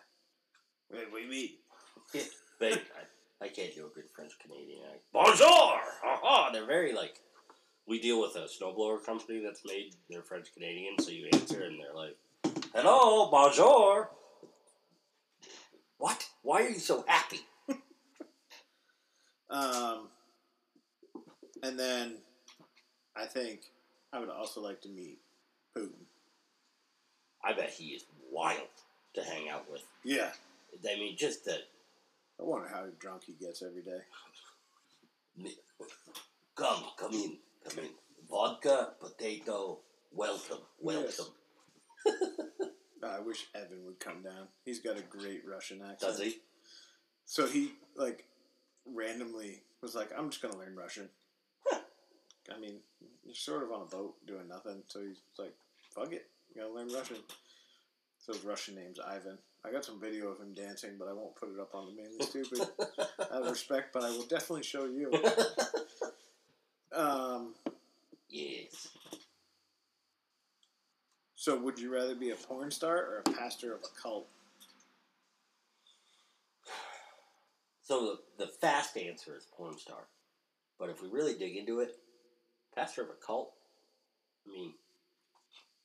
Wait, 0.90 1.06
wait, 1.12 1.28
wait. 1.28 1.58
But 2.60 2.82
I, 3.40 3.44
I 3.44 3.48
can't 3.48 3.74
do 3.74 3.86
a 3.86 3.90
good 3.90 4.08
French 4.14 4.32
Canadian 4.38 4.82
accent. 4.84 5.02
Bonjour! 5.12 5.80
Haha! 6.02 6.52
They're 6.52 6.66
very 6.66 6.92
like. 6.92 7.20
We 7.88 8.00
deal 8.00 8.20
with 8.20 8.34
a 8.34 8.48
snowblower 8.48 9.04
company 9.04 9.40
that's 9.44 9.62
made. 9.64 9.94
They're 10.10 10.22
French 10.22 10.52
Canadian, 10.54 10.98
so 10.98 11.10
you 11.10 11.28
answer 11.32 11.62
and 11.62 11.78
they're 11.78 11.94
like, 11.94 12.16
"Hello, 12.74 13.30
bonjour." 13.30 14.10
What? 15.98 16.26
Why 16.42 16.62
are 16.62 16.68
you 16.68 16.78
so 16.78 17.04
happy? 17.06 17.40
Um, 19.48 20.08
and 21.62 21.78
then 21.78 22.16
I 23.16 23.24
think 23.26 23.60
I 24.12 24.20
would 24.20 24.28
also 24.28 24.60
like 24.60 24.80
to 24.82 24.88
meet 24.88 25.18
Putin. 25.76 26.04
I 27.44 27.52
bet 27.52 27.70
he 27.70 27.86
is 27.88 28.04
wild 28.30 28.68
to 29.14 29.22
hang 29.22 29.48
out 29.48 29.70
with. 29.70 29.82
Yeah. 30.04 30.30
I 30.88 30.98
mean, 30.98 31.16
just 31.16 31.44
the 31.44 31.58
I 32.38 32.42
wonder 32.42 32.68
how 32.68 32.84
drunk 32.98 33.22
he 33.26 33.32
gets 33.32 33.62
every 33.62 33.82
day. 33.82 34.00
come, 36.54 36.84
come 36.98 37.14
in, 37.14 37.36
come 37.66 37.84
in. 37.84 37.90
Vodka, 38.28 38.92
potato, 39.00 39.78
welcome, 40.12 40.58
welcome. 40.80 41.26
I 43.04 43.20
wish 43.20 43.46
Evan 43.54 43.84
would 43.86 44.00
come 44.00 44.22
down. 44.22 44.48
He's 44.64 44.80
got 44.80 44.98
a 44.98 45.02
great 45.02 45.42
Russian 45.48 45.80
accent. 45.80 46.00
Does 46.00 46.20
he? 46.20 46.38
So 47.24 47.46
he 47.46 47.72
like 47.96 48.24
randomly 48.84 49.62
was 49.80 49.94
like, 49.94 50.10
"I'm 50.16 50.28
just 50.30 50.42
gonna 50.42 50.58
learn 50.58 50.74
Russian." 50.76 51.08
I 52.54 52.58
mean, 52.58 52.78
you're 53.24 53.34
sort 53.34 53.62
of 53.62 53.72
on 53.72 53.82
a 53.82 53.86
boat 53.86 54.14
doing 54.26 54.48
nothing, 54.48 54.82
so 54.88 55.00
he's 55.00 55.20
like, 55.38 55.54
"Fuck 55.94 56.12
it, 56.12 56.28
I'm 56.50 56.62
gonna 56.62 56.74
learn 56.74 56.92
Russian." 56.92 57.18
So 58.18 58.32
his 58.32 58.44
Russian 58.44 58.74
name's 58.74 58.98
Ivan. 58.98 59.38
I 59.64 59.70
got 59.70 59.84
some 59.84 60.00
video 60.00 60.28
of 60.28 60.40
him 60.40 60.54
dancing, 60.54 60.92
but 60.98 61.08
I 61.08 61.12
won't 61.12 61.34
put 61.36 61.52
it 61.52 61.60
up 61.60 61.74
on 61.74 61.86
the 61.86 62.02
mainly 62.02 62.24
stupid 62.24 62.60
out 63.20 63.42
of 63.42 63.50
respect. 63.50 63.92
But 63.92 64.04
I 64.04 64.10
will 64.10 64.26
definitely 64.26 64.62
show 64.64 64.84
you. 64.84 65.12
Um, 66.96 67.54
yes. 68.30 68.88
so 71.34 71.58
would 71.60 71.78
you 71.78 71.92
rather 71.92 72.14
be 72.14 72.30
a 72.30 72.34
porn 72.34 72.70
star 72.70 72.96
or 72.96 73.18
a 73.18 73.30
pastor 73.32 73.74
of 73.74 73.80
a 73.80 74.00
cult? 74.00 74.26
So 77.82 78.18
the, 78.38 78.46
the 78.46 78.50
fast 78.50 78.96
answer 78.96 79.36
is 79.36 79.46
porn 79.56 79.78
star. 79.78 80.08
But 80.78 80.90
if 80.90 81.02
we 81.02 81.08
really 81.08 81.34
dig 81.34 81.56
into 81.56 81.80
it, 81.80 81.98
pastor 82.76 83.02
of 83.02 83.08
a 83.08 83.26
cult, 83.26 83.52
I 84.46 84.52
mean, 84.52 84.74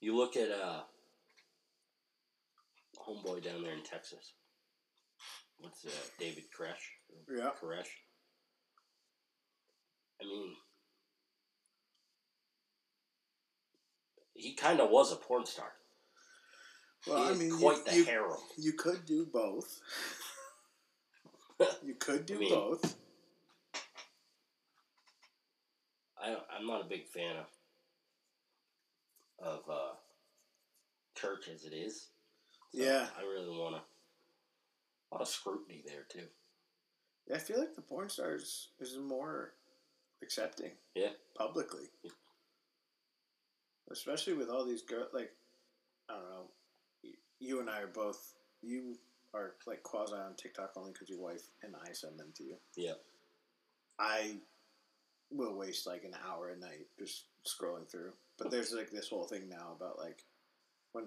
you 0.01 0.15
look 0.15 0.35
at 0.35 0.49
uh, 0.51 0.81
homeboy 2.99 3.43
down 3.43 3.63
there 3.63 3.73
in 3.73 3.83
Texas. 3.83 4.33
What's 5.59 5.85
uh, 5.85 5.89
David 6.19 6.45
Koresh? 6.57 7.33
Yeah. 7.33 7.51
Koresh. 7.61 7.87
I 10.21 10.25
mean, 10.25 10.55
he 14.35 14.53
kind 14.53 14.79
of 14.79 14.89
was 14.89 15.11
a 15.11 15.15
porn 15.15 15.45
star. 15.45 15.71
Well, 17.07 17.23
I 17.23 17.33
mean, 17.33 17.51
quite 17.57 17.77
you, 17.77 17.83
the 17.85 17.95
you, 17.97 18.05
harem. 18.05 18.37
you 18.57 18.73
could 18.73 19.05
do 19.05 19.25
both. 19.31 19.79
you 21.83 21.95
could 21.95 22.25
do 22.25 22.35
I 22.35 22.39
mean- 22.39 22.49
both. 22.49 22.97
I, 26.23 26.35
I'm 26.55 26.67
not 26.67 26.81
a 26.81 26.89
big 26.89 27.07
fan 27.07 27.35
of 27.37 27.47
of 29.39 29.61
uh, 29.69 29.93
church 31.15 31.47
as 31.53 31.63
it 31.63 31.73
is. 31.73 32.07
So 32.73 32.83
Yeah. 32.83 33.07
I 33.17 33.23
really 33.23 33.57
want 33.57 33.75
to. 33.75 33.81
A 33.81 35.15
lot 35.15 35.21
of 35.21 35.27
scrutiny 35.27 35.83
there 35.85 36.03
too. 36.07 36.27
Yeah, 37.27 37.35
I 37.37 37.39
feel 37.39 37.59
like 37.59 37.75
the 37.75 37.81
porn 37.81 38.07
stars 38.09 38.69
is 38.79 38.97
more 38.97 39.53
accepting. 40.21 40.71
Yeah. 40.95 41.09
Publicly. 41.35 41.85
Yeah. 42.03 42.11
Especially 43.91 44.33
with 44.33 44.49
all 44.49 44.65
these 44.65 44.83
girls, 44.83 45.09
like, 45.13 45.31
I 46.09 46.13
don't 46.13 46.29
know, 46.29 46.45
you 47.39 47.59
and 47.59 47.69
I 47.69 47.81
are 47.81 47.87
both, 47.87 48.35
you 48.61 48.95
are 49.33 49.53
like 49.65 49.83
quasi 49.83 50.13
on 50.13 50.35
TikTok 50.35 50.73
only 50.77 50.91
because 50.91 51.09
your 51.09 51.19
wife 51.19 51.43
and 51.63 51.73
I 51.75 51.91
send 51.93 52.17
them 52.19 52.31
to 52.35 52.43
you. 52.43 52.55
Yeah. 52.77 52.93
I 53.99 54.37
will 55.31 55.55
waste 55.55 55.87
like 55.87 56.03
an 56.03 56.15
hour 56.27 56.49
a 56.49 56.59
night 56.59 56.87
just 56.99 57.23
scrolling 57.45 57.89
through. 57.89 58.11
But 58.37 58.51
there's 58.51 58.73
like 58.73 58.91
this 58.91 59.09
whole 59.09 59.25
thing 59.25 59.49
now 59.49 59.75
about 59.75 59.97
like 59.97 60.23
when 60.91 61.05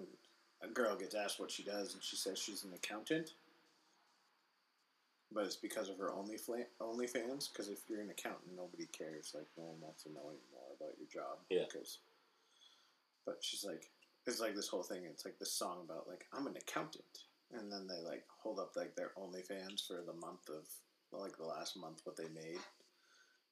a 0.61 0.67
girl 0.67 0.95
gets 0.95 1.15
asked 1.15 1.39
what 1.39 1.51
she 1.51 1.63
does 1.63 1.93
and 1.93 2.03
she 2.03 2.15
says 2.15 2.39
she's 2.39 2.63
an 2.63 2.73
accountant, 2.73 3.31
but 5.31 5.45
it's 5.45 5.55
because 5.55 5.89
of 5.89 5.97
her 5.97 6.13
only 6.13 6.37
fla- 6.37 6.71
OnlyFans. 6.81 7.51
Because 7.51 7.69
if 7.69 7.79
you're 7.87 8.01
an 8.01 8.09
accountant, 8.09 8.55
nobody 8.55 8.87
cares. 8.97 9.33
Like 9.35 9.47
no 9.57 9.65
one 9.65 9.81
wants 9.81 10.03
to 10.03 10.09
know 10.09 10.31
anymore 10.31 10.71
about 10.79 10.97
your 10.97 11.09
job. 11.11 11.39
Yeah. 11.49 11.65
Because, 11.71 11.99
but 13.25 13.37
she's 13.41 13.65
like, 13.65 13.89
it's 14.25 14.39
like 14.39 14.55
this 14.55 14.69
whole 14.69 14.83
thing. 14.83 15.03
It's 15.05 15.25
like 15.25 15.37
this 15.37 15.51
song 15.51 15.79
about 15.83 16.07
like 16.07 16.25
I'm 16.33 16.47
an 16.47 16.57
accountant, 16.57 17.25
and 17.53 17.71
then 17.71 17.87
they 17.87 18.01
like 18.07 18.23
hold 18.41 18.59
up 18.59 18.71
like 18.75 18.95
their 18.95 19.11
OnlyFans 19.17 19.85
for 19.85 20.01
the 20.05 20.13
month 20.13 20.49
of 20.49 20.65
like 21.11 21.37
the 21.37 21.45
last 21.45 21.77
month 21.77 22.01
what 22.03 22.17
they 22.17 22.27
made, 22.33 22.59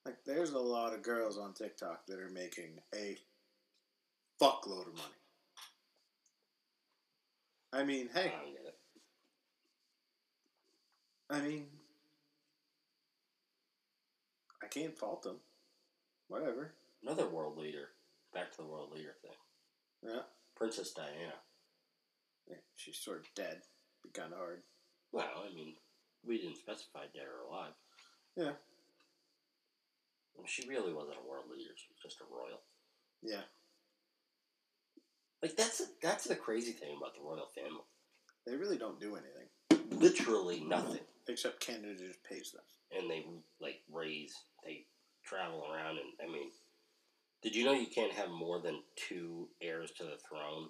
Like, 0.05 0.17
there's 0.25 0.51
a 0.51 0.59
lot 0.59 0.93
of 0.93 1.01
girls 1.01 1.37
on 1.37 1.53
TikTok 1.53 2.05
that 2.07 2.19
are 2.19 2.29
making 2.29 2.79
a 2.93 3.17
fuckload 4.41 4.87
of 4.87 4.95
money. 4.95 5.21
I 7.71 7.83
mean, 7.83 8.09
I 8.13 8.19
hey, 8.19 8.31
don't 8.31 8.51
get 8.51 8.65
it. 8.65 8.77
I 11.29 11.41
mean, 11.41 11.65
I 14.61 14.67
can't 14.67 14.97
fault 14.97 15.23
them. 15.23 15.37
Whatever. 16.27 16.73
Another 17.01 17.27
world 17.27 17.57
leader. 17.57 17.89
Back 18.33 18.51
to 18.51 18.57
the 18.57 18.67
world 18.67 18.91
leader 18.93 19.15
thing. 19.21 19.31
Yeah. 20.03 20.21
Princess 20.55 20.91
Diana. 20.91 21.33
yeah 22.47 22.57
she's 22.75 22.97
sort 22.97 23.21
of 23.21 23.33
dead. 23.35 23.61
Be 24.03 24.09
kind 24.09 24.33
of 24.33 24.39
hard. 24.39 24.61
Well, 25.11 25.43
I 25.49 25.53
mean, 25.55 25.75
we 26.25 26.37
didn't 26.37 26.57
specify 26.57 27.05
dead 27.13 27.23
or 27.23 27.47
alive. 27.47 27.73
Yeah. 28.35 28.51
Well, 30.35 30.47
she 30.47 30.67
really 30.67 30.93
wasn't 30.93 31.17
a 31.23 31.29
world 31.29 31.45
leader. 31.49 31.71
She 31.75 31.87
was 31.93 32.01
just 32.01 32.21
a 32.21 32.25
royal. 32.33 32.61
Yeah. 33.21 33.45
Like 35.41 35.55
that's 35.55 35.81
that's 36.01 36.23
the 36.25 36.35
crazy 36.35 36.71
thing 36.71 36.95
about 36.97 37.15
the 37.15 37.21
royal 37.21 37.49
family. 37.53 37.83
They 38.45 38.55
really 38.55 38.77
don't 38.77 38.99
do 38.99 39.15
anything. 39.15 39.99
Literally 39.99 40.61
nothing. 40.61 41.01
Except 41.27 41.59
Canada 41.59 41.95
just 41.97 42.23
pays 42.23 42.51
them. 42.51 42.63
And 42.97 43.09
they 43.09 43.25
like 43.59 43.81
raise. 43.91 44.33
They 44.63 44.85
travel 45.23 45.65
around, 45.71 45.97
and 45.97 46.09
I 46.21 46.31
mean, 46.31 46.49
did 47.41 47.55
you 47.55 47.65
know 47.65 47.73
you 47.73 47.87
can't 47.87 48.13
have 48.13 48.29
more 48.29 48.61
than 48.61 48.81
two 48.95 49.47
heirs 49.61 49.91
to 49.97 50.03
the 50.03 50.17
throne? 50.27 50.69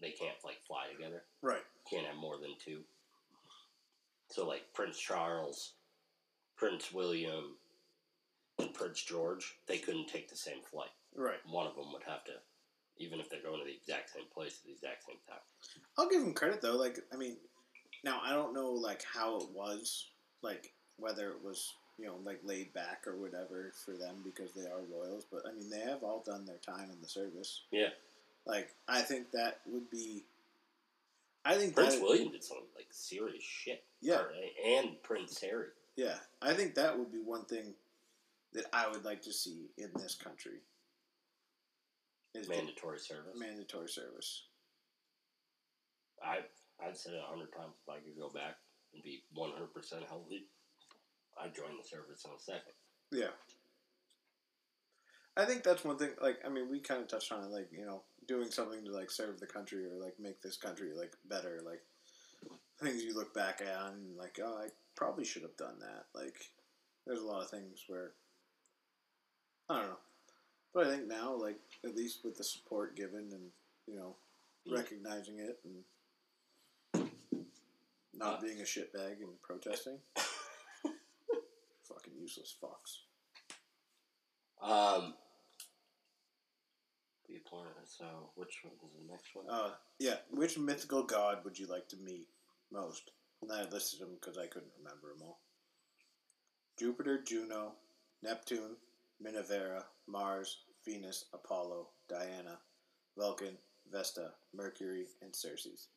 They 0.00 0.10
can't 0.10 0.36
like 0.44 0.60
fly 0.66 0.86
together. 0.92 1.22
Right. 1.42 1.62
Can't 1.88 2.06
have 2.06 2.16
more 2.16 2.38
than 2.40 2.54
two. 2.64 2.80
So 4.28 4.46
like 4.46 4.62
Prince 4.74 4.98
Charles, 4.98 5.74
Prince 6.56 6.92
William, 6.92 7.56
Prince 8.68 9.02
George, 9.02 9.56
they 9.66 9.78
couldn't 9.78 10.08
take 10.08 10.28
the 10.28 10.36
same 10.36 10.62
flight. 10.70 10.90
Right. 11.16 11.38
One 11.48 11.66
of 11.66 11.74
them 11.74 11.92
would 11.92 12.02
have 12.04 12.24
to, 12.24 12.32
even 12.98 13.20
if 13.20 13.28
they're 13.28 13.42
going 13.42 13.58
to 13.60 13.64
the 13.64 13.74
exact 13.74 14.10
same 14.10 14.24
place 14.32 14.60
at 14.60 14.66
the 14.66 14.72
exact 14.72 15.06
same 15.06 15.16
time. 15.28 15.40
I'll 15.98 16.08
give 16.08 16.22
them 16.22 16.34
credit 16.34 16.62
though. 16.62 16.76
Like, 16.76 16.98
I 17.12 17.16
mean, 17.16 17.36
now 18.04 18.20
I 18.24 18.32
don't 18.32 18.54
know 18.54 18.70
like 18.70 19.02
how 19.04 19.38
it 19.38 19.50
was, 19.54 20.06
like 20.42 20.72
whether 20.96 21.30
it 21.30 21.42
was 21.42 21.72
you 21.98 22.06
know 22.06 22.16
like 22.24 22.40
laid 22.44 22.72
back 22.72 23.04
or 23.06 23.16
whatever 23.16 23.72
for 23.84 23.92
them 23.92 24.16
because 24.24 24.52
they 24.54 24.66
are 24.66 24.80
royals. 24.90 25.24
But 25.30 25.42
I 25.48 25.52
mean, 25.52 25.70
they 25.70 25.80
have 25.80 26.02
all 26.02 26.22
done 26.24 26.46
their 26.46 26.58
time 26.58 26.90
in 26.90 27.00
the 27.00 27.08
service. 27.08 27.62
Yeah. 27.70 27.88
Like, 28.46 28.74
I 28.88 29.02
think 29.02 29.32
that 29.32 29.60
would 29.66 29.90
be. 29.90 30.24
I 31.44 31.54
think 31.54 31.74
Prince 31.74 31.94
that, 31.94 32.02
William 32.02 32.30
did 32.30 32.44
some 32.44 32.58
like 32.76 32.86
serious 32.90 33.42
shit. 33.42 33.84
Yeah. 34.00 34.20
Or- 34.20 34.32
and 34.66 35.02
Prince 35.02 35.40
Harry. 35.40 35.68
Yeah, 35.96 36.16
I 36.40 36.54
think 36.54 36.74
that 36.76 36.98
would 36.98 37.12
be 37.12 37.18
one 37.18 37.44
thing 37.44 37.74
that 38.52 38.66
I 38.72 38.88
would 38.88 39.04
like 39.04 39.22
to 39.22 39.32
see 39.32 39.70
in 39.78 39.90
this 39.96 40.14
country. 40.14 40.60
Is 42.34 42.46
the 42.46 42.54
Mandatory 42.54 42.98
service. 42.98 43.34
mandatory 43.36 43.88
service. 43.88 44.44
I 46.22 46.38
I've 46.84 46.96
said 46.96 47.14
it 47.14 47.22
a 47.24 47.28
hundred 47.28 47.52
times. 47.52 47.74
If 47.82 47.92
I 47.92 47.98
could 47.98 48.16
go 48.16 48.28
back 48.28 48.56
and 48.94 49.02
be 49.02 49.24
one 49.34 49.50
hundred 49.50 49.74
percent 49.74 50.04
healthy, 50.08 50.46
I'd 51.42 51.54
join 51.54 51.76
the 51.76 51.88
service 51.88 52.24
in 52.24 52.30
a 52.30 52.38
second. 52.38 52.72
Yeah. 53.10 53.34
I 55.36 55.44
think 55.44 55.62
that's 55.62 55.84
one 55.84 55.96
thing. 55.96 56.10
Like, 56.20 56.38
I 56.44 56.48
mean, 56.48 56.70
we 56.70 56.80
kind 56.80 57.00
of 57.00 57.08
touched 57.08 57.32
on 57.32 57.42
it. 57.42 57.50
Like, 57.50 57.70
you 57.72 57.84
know, 57.84 58.02
doing 58.28 58.50
something 58.50 58.84
to 58.84 58.92
like 58.92 59.10
serve 59.10 59.40
the 59.40 59.46
country 59.46 59.86
or 59.86 59.94
like 60.00 60.14
make 60.20 60.40
this 60.40 60.56
country 60.56 60.90
like 60.96 61.12
better. 61.28 61.60
Like 61.64 61.82
things 62.80 63.02
you 63.02 63.14
look 63.14 63.34
back 63.34 63.60
at 63.60 63.92
and 63.92 64.16
like, 64.16 64.38
oh, 64.42 64.56
I 64.56 64.68
probably 64.96 65.24
should 65.24 65.42
have 65.42 65.56
done 65.56 65.80
that. 65.80 66.06
Like, 66.14 66.36
there's 67.06 67.22
a 67.22 67.26
lot 67.26 67.42
of 67.42 67.50
things 67.50 67.84
where 67.88 68.12
I 69.70 69.76
don't 69.78 69.88
know, 69.88 69.96
but 70.74 70.86
I 70.86 70.90
think 70.90 71.06
now, 71.06 71.32
like, 71.32 71.60
at 71.84 71.94
least 71.94 72.24
with 72.24 72.36
the 72.36 72.42
support 72.42 72.96
given 72.96 73.28
and 73.32 73.52
you 73.86 73.96
know, 73.96 74.16
recognizing 74.70 75.38
it 75.38 75.60
and 75.64 75.84
not 78.12 78.38
Uh, 78.38 78.40
being 78.40 78.60
a 78.60 78.64
shitbag 78.64 79.22
and 79.22 79.40
protesting. 79.40 79.98
Fucking 81.84 82.14
useless 82.20 82.54
fucks. 82.62 82.98
Um. 84.62 85.14
A 87.30 87.38
planet. 87.48 87.72
So 87.84 88.32
which 88.34 88.58
one 88.64 88.74
is 88.84 88.92
the 88.98 89.10
next 89.10 89.34
one? 89.34 89.46
Uh, 89.48 89.70
yeah. 89.98 90.16
Which 90.30 90.58
mythical 90.58 91.04
god 91.04 91.44
would 91.44 91.58
you 91.58 91.66
like 91.66 91.88
to 91.90 91.96
meet 91.96 92.28
most? 92.72 93.12
And 93.40 93.50
I 93.52 93.62
listed 93.70 94.00
them 94.00 94.16
because 94.20 94.36
I 94.36 94.46
couldn't 94.48 94.72
remember 94.76 95.08
them 95.08 95.22
all. 95.26 95.38
Jupiter, 96.78 97.22
Juno, 97.22 97.76
Neptune, 98.22 98.76
Minerva, 99.20 99.84
Mars, 100.06 100.58
Venus, 100.84 101.26
Apollo, 101.34 101.88
Diana, 102.08 102.58
Vulcan, 103.16 103.56
Vesta, 103.92 104.32
Mercury, 104.54 105.06
and 105.22 105.34
Ceres. 105.34 105.88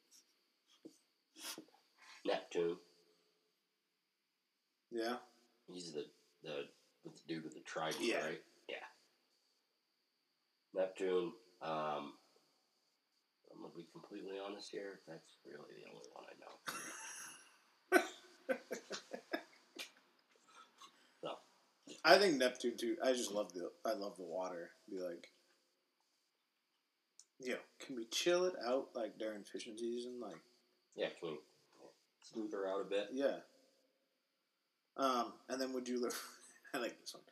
Neptune. 2.26 2.78
Yeah. 4.92 5.16
He's 5.68 5.92
the 5.94 6.06
the 6.44 6.68
the 7.04 7.12
dude 7.28 7.44
with 7.44 7.54
the 7.54 7.62
trident, 7.62 8.04
Yeah. 8.04 8.24
right? 8.26 8.42
Yeah. 8.70 8.76
Neptune. 10.74 11.34
Um. 11.62 12.14
I'm 13.56 13.62
gonna 13.62 13.74
be 13.76 13.86
completely 13.92 14.38
honest 14.44 14.72
here. 14.72 15.00
That's 15.08 15.38
really 15.46 15.76
the 15.78 15.90
only 15.90 16.10
one 16.14 16.26
I 16.28 16.36
know. 16.42 16.56
so 21.22 21.30
I 22.06 22.18
think 22.18 22.38
Neptune 22.38 22.78
too. 22.78 22.98
I 23.04 23.14
just 23.14 23.32
love 23.32 23.54
the. 23.54 23.72
I 23.86 23.94
love 23.94 24.18
the 24.18 24.24
water. 24.24 24.72
Be 24.90 24.98
like, 25.00 25.30
yo, 27.40 27.56
can 27.86 27.96
we 27.96 28.06
chill 28.06 28.46
it 28.46 28.56
out 28.66 28.90
like 28.94 29.18
during 29.18 29.44
fishing 29.44 29.78
season? 29.78 30.20
Like, 30.22 30.36
yeah, 30.96 31.08
can 31.20 31.30
we 31.30 31.38
smooth 32.22 32.52
her 32.54 32.68
out 32.68 32.82
a 32.82 32.90
bit? 32.90 33.10
Yeah. 33.14 33.38
Um, 34.98 35.34
and 35.50 35.60
then 35.62 35.74
would 35.74 35.88
you? 35.88 36.10
I 36.74 36.80
like 36.80 37.00
this 37.00 37.14
one. 37.14 37.24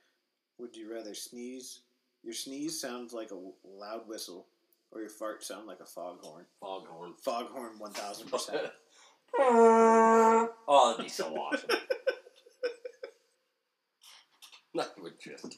Would 0.60 0.76
you 0.76 0.94
rather 0.94 1.16
sneeze? 1.16 1.82
Your 2.24 2.34
sneeze 2.34 2.80
sounds 2.80 3.14
like 3.14 3.32
a 3.32 3.40
loud 3.68 4.08
whistle, 4.08 4.48
or 4.92 5.02
your 5.02 5.10
fart 5.10 5.44
sound 5.44 5.68
like 5.68 5.80
a 5.80 5.86
foghorn. 5.86 6.46
Foghorn. 6.60 7.14
Foghorn, 7.22 7.80
one 7.80 7.92
thousand 7.94 8.30
percent. 8.30 8.68
oh, 9.40 10.94
that'd 10.96 11.06
be 11.06 11.10
so 11.10 11.34
awesome. 11.36 11.70
that 14.76 14.91
would 15.02 15.20
just. 15.20 15.58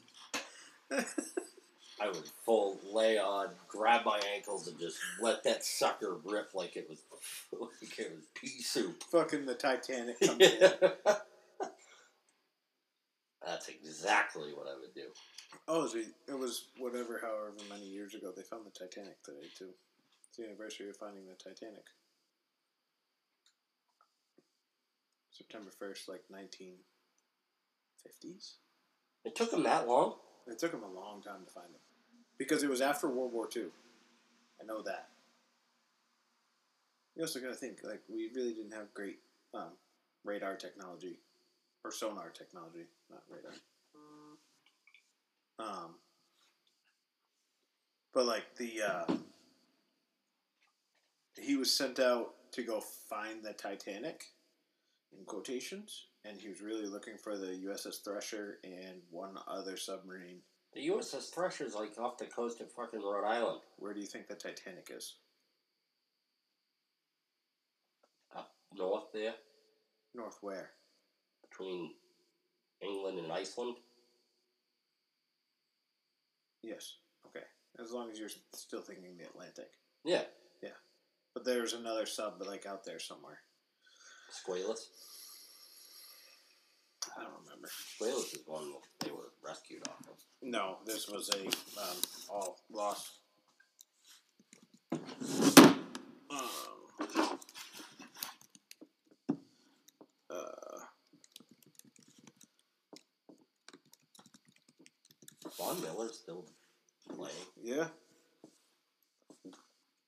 I 2.01 2.07
would 2.07 2.27
full 2.45 2.79
lay 2.91 3.17
on, 3.17 3.49
grab 3.67 4.05
my 4.05 4.19
ankles, 4.33 4.67
and 4.67 4.79
just 4.79 4.97
let 5.21 5.43
that 5.43 5.63
sucker 5.63 6.17
rip 6.25 6.53
like 6.53 6.75
it 6.75 6.89
was 6.89 7.03
like 7.51 7.99
it 7.99 8.11
was 8.15 8.25
pea 8.33 8.61
soup. 8.61 9.03
Fucking 9.11 9.45
the 9.45 9.55
Titanic. 9.55 10.17
That's 13.45 13.67
exactly 13.67 14.53
what 14.53 14.67
I 14.67 14.79
would 14.79 14.93
do. 14.95 15.07
Oh, 15.67 15.87
it 15.95 16.37
was 16.37 16.67
whatever, 16.77 17.19
however 17.21 17.53
many 17.69 17.85
years 17.85 18.15
ago 18.15 18.31
they 18.35 18.41
found 18.43 18.65
the 18.65 18.71
Titanic 18.71 19.21
today 19.23 19.47
too. 19.57 19.69
It's 20.27 20.37
the 20.37 20.45
anniversary 20.45 20.89
of 20.89 20.97
finding 20.97 21.25
the 21.25 21.35
Titanic. 21.35 21.85
September 25.31 25.71
first, 25.77 26.09
like 26.09 26.23
nineteen 26.29 26.75
fifties. 28.03 28.55
It 29.26 29.36
took 29.36 29.51
them 29.51 29.63
that 29.63 29.88
long. 29.88 30.15
It 30.47 30.59
took 30.59 30.71
them 30.71 30.84
a 30.84 30.99
long 30.99 31.21
time 31.21 31.45
to 31.45 31.51
find 31.51 31.67
them 31.67 31.82
because 32.38 32.63
it 32.63 32.69
was 32.69 32.82
after 32.82 33.07
World 33.07 33.32
War 33.32 33.47
II. 33.55 33.65
I 34.61 34.65
know 34.65 34.82
that. 34.82 35.09
You 37.15 37.24
also 37.24 37.39
got 37.39 37.49
to 37.49 37.53
think 37.53 37.80
like 37.84 38.01
we 38.09 38.30
really 38.36 38.53
didn't 38.53 38.74
have 38.74 38.93
great 38.93 39.19
um, 39.53 39.71
radar 40.26 40.55
technology 40.55 41.19
or 41.86 41.91
sonar 41.91 42.30
technology, 42.30 42.88
not 43.09 43.21
radar. 43.30 43.53
Um, 45.59 45.95
but 48.13 48.26
like 48.26 48.55
the 48.57 48.82
uh, 48.82 49.13
he 51.39 51.55
was 51.55 51.71
sent 51.76 51.99
out 51.99 52.34
to 52.53 52.63
go 52.63 52.82
find 52.82 53.43
the 53.43 53.53
Titanic 53.53 54.26
in 55.18 55.26
quotations, 55.26 56.07
and 56.26 56.39
he 56.39 56.49
was 56.49 56.61
really 56.61 56.86
looking 56.86 57.18
for 57.18 57.38
the 57.38 57.59
USS 57.68 58.03
Thresher 58.03 58.59
and 58.64 59.01
one 59.09 59.38
other 59.47 59.78
submarine. 59.78 60.39
The 60.74 60.88
USS 60.88 61.34
Thresher's 61.34 61.76
like 61.76 61.97
off 61.99 62.18
the 62.18 62.26
coast 62.26 62.61
of 62.61 62.72
fucking 62.72 63.01
Rhode 63.01 63.28
Island. 63.28 63.61
Where 63.78 63.93
do 63.93 63.99
you 63.99 64.07
think 64.07 64.28
the 64.28 64.36
Titanic 64.36 64.89
is? 64.89 65.16
Up 68.36 68.51
north 68.76 69.11
there, 69.14 69.36
North 70.16 70.38
where? 70.41 70.72
between 71.53 71.91
England 72.82 73.20
and 73.20 73.32
Iceland. 73.32 73.78
Yes. 76.61 76.95
Okay. 77.28 77.45
As 77.80 77.91
long 77.91 78.09
as 78.09 78.20
you're 78.20 78.30
still 78.53 78.82
thinking 78.82 79.18
the 79.18 79.26
Atlantic. 79.26 79.72
Yeah. 80.03 80.24
Yeah. 80.61 80.70
But 81.34 81.45
there's 81.45 81.74
another 81.74 82.05
sub 82.05 82.41
like 82.45 82.66
out 82.66 82.84
there 82.84 82.99
somewhere. 82.99 83.39
Squalus. 84.34 84.88
I 87.17 87.21
don't 87.21 87.34
remember. 87.43 87.69
Wales 88.01 88.34
is 88.34 88.41
one 88.47 88.73
they 88.99 89.11
were 89.11 89.31
rescued 89.45 89.88
off 89.88 89.99
of. 90.09 90.17
No, 90.41 90.77
this 90.86 91.07
was 91.07 91.29
a 91.29 91.45
um, 91.79 91.97
all 92.29 92.57
lost. 92.71 93.11
Um, 94.91 94.99
uh, 100.29 100.79
Von 105.57 105.81
Miller's 105.81 106.17
still 106.19 106.45
playing. 107.15 107.31
yeah. 107.61 107.88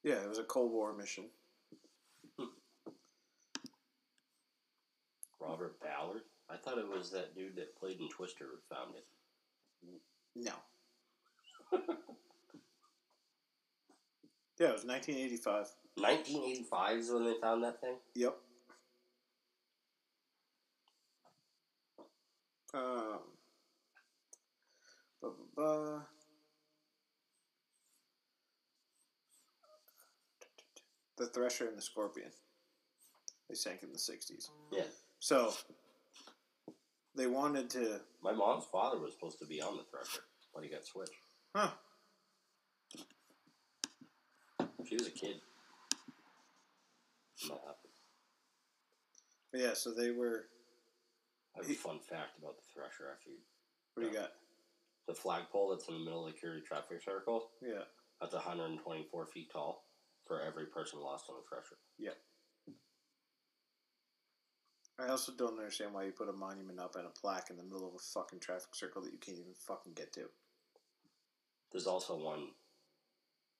Yeah, 0.03 0.21
it 0.21 0.29
was 0.29 0.37
a 0.39 0.43
Cold 0.43 0.71
War 0.71 0.93
mission. 0.95 1.25
Robert 5.47 5.79
Ballard. 5.79 6.21
I 6.49 6.57
thought 6.57 6.77
it 6.77 6.87
was 6.87 7.11
that 7.11 7.35
dude 7.35 7.55
that 7.55 7.77
played 7.77 7.99
in 7.99 8.09
Twister 8.09 8.45
who 8.45 8.75
found 8.75 8.95
it. 8.95 9.05
No. 10.35 10.51
yeah, 14.59 14.67
it 14.67 14.73
was 14.73 14.85
1985. 14.85 15.67
1985 15.95 16.97
is 16.97 17.11
when 17.11 17.25
they 17.25 17.33
found 17.41 17.63
that 17.63 17.81
thing. 17.81 17.95
Yep. 18.15 18.35
Um. 22.73 23.19
The 31.17 31.27
Thresher 31.27 31.67
and 31.67 31.77
the 31.77 31.81
Scorpion. 31.81 32.29
They 33.47 33.55
sank 33.55 33.83
in 33.83 33.91
the 33.91 33.97
60s. 33.97 34.49
Yeah. 34.71 34.83
So, 35.25 35.51
they 37.15 37.25
wanted 37.25 37.67
to. 37.71 37.99
My 38.21 38.31
mom's 38.31 38.65
father 38.71 38.99
was 38.99 39.11
supposed 39.11 39.39
to 39.39 39.47
be 39.47 39.59
on 39.59 39.75
the 39.75 39.81
Thresher, 39.89 40.21
but 40.53 40.63
he 40.63 40.69
got 40.69 40.85
switched. 40.85 41.17
Huh. 41.55 41.71
She 44.87 44.93
was 44.93 45.07
a 45.07 45.09
kid. 45.09 45.41
when 47.41 47.49
That 47.49 47.65
happened. 47.65 47.93
But 49.51 49.61
yeah, 49.61 49.73
so 49.73 49.95
they 49.95 50.11
were. 50.11 50.45
I 51.55 51.63
have 51.63 51.71
a 51.71 51.73
fun 51.73 51.97
fact 52.07 52.37
about 52.37 52.57
the 52.57 52.63
Thresher 52.71 53.09
after 53.11 53.31
you. 53.31 53.37
What 53.95 54.03
do 54.03 54.09
you 54.09 54.13
got? 54.13 54.33
The 55.07 55.15
flagpole 55.15 55.69
that's 55.71 55.87
in 55.87 55.95
the 55.95 56.05
middle 56.05 56.27
of 56.27 56.33
the 56.33 56.39
Kittery 56.39 56.61
traffic 56.63 57.01
circle, 57.01 57.49
Yeah. 57.63 57.85
that's 58.21 58.35
124 58.35 59.25
feet 59.25 59.49
tall 59.51 59.85
for 60.27 60.39
every 60.43 60.67
person 60.67 60.99
lost 60.99 61.25
on 61.29 61.35
the 61.37 61.47
Thresher. 61.49 61.77
I 64.99 65.09
also 65.09 65.33
don't 65.37 65.57
understand 65.57 65.93
why 65.93 66.05
you 66.05 66.11
put 66.11 66.29
a 66.29 66.33
monument 66.33 66.79
up 66.79 66.95
and 66.95 67.05
a 67.05 67.09
plaque 67.09 67.49
in 67.49 67.57
the 67.57 67.63
middle 67.63 67.87
of 67.87 67.95
a 67.95 67.99
fucking 67.99 68.39
traffic 68.39 68.73
circle 68.73 69.01
that 69.01 69.11
you 69.11 69.19
can't 69.19 69.37
even 69.37 69.53
fucking 69.67 69.93
get 69.93 70.13
to. 70.13 70.29
There's 71.71 71.87
also 71.87 72.15
one, 72.15 72.47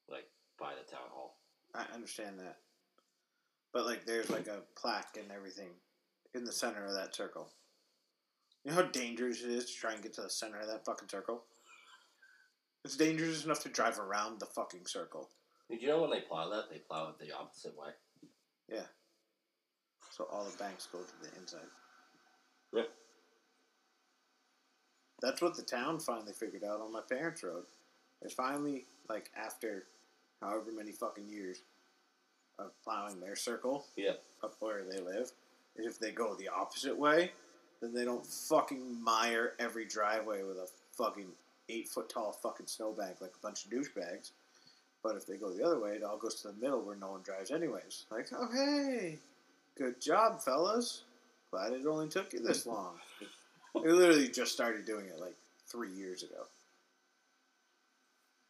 like, 0.10 0.30
by 0.58 0.72
the 0.72 0.90
town 0.90 1.08
hall. 1.12 1.38
I 1.74 1.86
understand 1.94 2.40
that. 2.40 2.60
But 3.74 3.86
like 3.86 4.06
there's 4.06 4.30
like 4.30 4.48
a 4.48 4.62
plaque 4.80 5.18
and 5.20 5.32
everything 5.32 5.68
in 6.34 6.46
the 6.46 6.52
center 6.54 6.86
of 6.86 6.94
that 6.94 7.14
circle. 7.14 7.50
You 8.64 8.72
know 8.72 8.78
how 8.78 8.84
dangerous 8.84 9.44
it 9.44 9.50
is 9.52 9.66
to 9.66 9.74
try 9.74 9.94
and 9.94 10.02
get 10.02 10.14
to 10.14 10.22
the 10.22 10.30
center 10.30 10.60
of 10.60 10.68
that 10.68 10.86
fucking 10.86 11.10
circle? 11.10 11.44
It's 12.86 12.96
dangerous 12.96 13.44
enough 13.44 13.62
to 13.64 13.70
drive 13.70 14.00
around 14.00 14.40
the 14.40 14.46
fucking 14.46 14.86
circle. 14.86 15.30
Did 15.70 15.82
you 15.82 15.90
know 15.90 16.02
when 16.02 16.12
they 16.12 16.22
plow 16.22 16.50
that, 16.50 16.70
they 16.72 16.80
plow 16.80 17.10
it 17.10 17.20
the 17.20 17.36
opposite 17.36 17.78
way? 17.78 17.90
Yeah. 18.72 18.86
So 20.16 20.28
all 20.32 20.46
the 20.46 20.58
banks 20.58 20.88
go 20.90 21.00
to 21.00 21.14
the 21.30 21.38
inside. 21.40 21.68
Yep. 22.74 22.90
That's 25.22 25.42
what 25.42 25.56
the 25.56 25.62
town 25.62 26.00
finally 26.00 26.32
figured 26.32 26.64
out 26.64 26.80
on 26.80 26.94
my 26.94 27.02
parents' 27.02 27.44
road. 27.44 27.64
It's 28.22 28.34
finally 28.34 28.86
like 29.10 29.30
after 29.36 29.84
however 30.42 30.72
many 30.74 30.94
fucking 30.94 31.28
years 31.28 31.62
of 32.60 32.72
plowing 32.84 33.20
their 33.20 33.36
circle 33.36 33.86
Yeah. 33.98 34.14
up 34.42 34.56
where 34.60 34.84
they 34.84 35.00
live. 35.00 35.32
is 35.76 35.86
If 35.86 36.00
they 36.00 36.12
go 36.12 36.34
the 36.36 36.48
opposite 36.48 36.98
way, 36.98 37.34
then 37.82 37.94
they 37.94 38.06
don't 38.06 38.26
fucking 38.26 39.02
mire 39.04 39.54
every 39.60 39.84
driveway 39.84 40.44
with 40.44 40.58
a 40.58 40.70
fucking 40.94 41.28
eight 41.68 41.90
foot 41.90 42.08
tall 42.08 42.32
fucking 42.32 42.68
snowbank 42.68 43.20
like 43.20 43.34
a 43.36 43.42
bunch 43.42 43.66
of 43.66 43.72
douchebags. 43.72 44.32
But 45.04 45.18
if 45.18 45.26
they 45.26 45.36
go 45.36 45.52
the 45.52 45.64
other 45.64 45.80
way, 45.80 45.96
it 45.96 46.04
all 46.04 46.18
goes 46.18 46.36
to 46.42 46.48
the 46.48 46.54
middle 46.54 46.82
where 46.82 46.96
no 46.96 47.12
one 47.12 47.22
drives 47.22 47.52
anyways. 47.52 48.06
Like, 48.10 48.28
oh 48.32 48.48
hey, 48.54 49.20
good 49.78 50.02
job, 50.02 50.42
fellas. 50.42 51.04
Glad 51.52 51.74
it 51.74 51.86
only 51.86 52.10
took 52.10 52.34
you 52.34 52.40
this 52.42 52.66
long. 52.66 52.96
we 53.74 53.92
literally 53.92 54.28
just 54.28 54.52
started 54.52 54.86
doing 54.86 55.06
it 55.08 55.20
like 55.20 55.36
three 55.72 55.92
years 55.92 56.24
ago. 56.24 56.44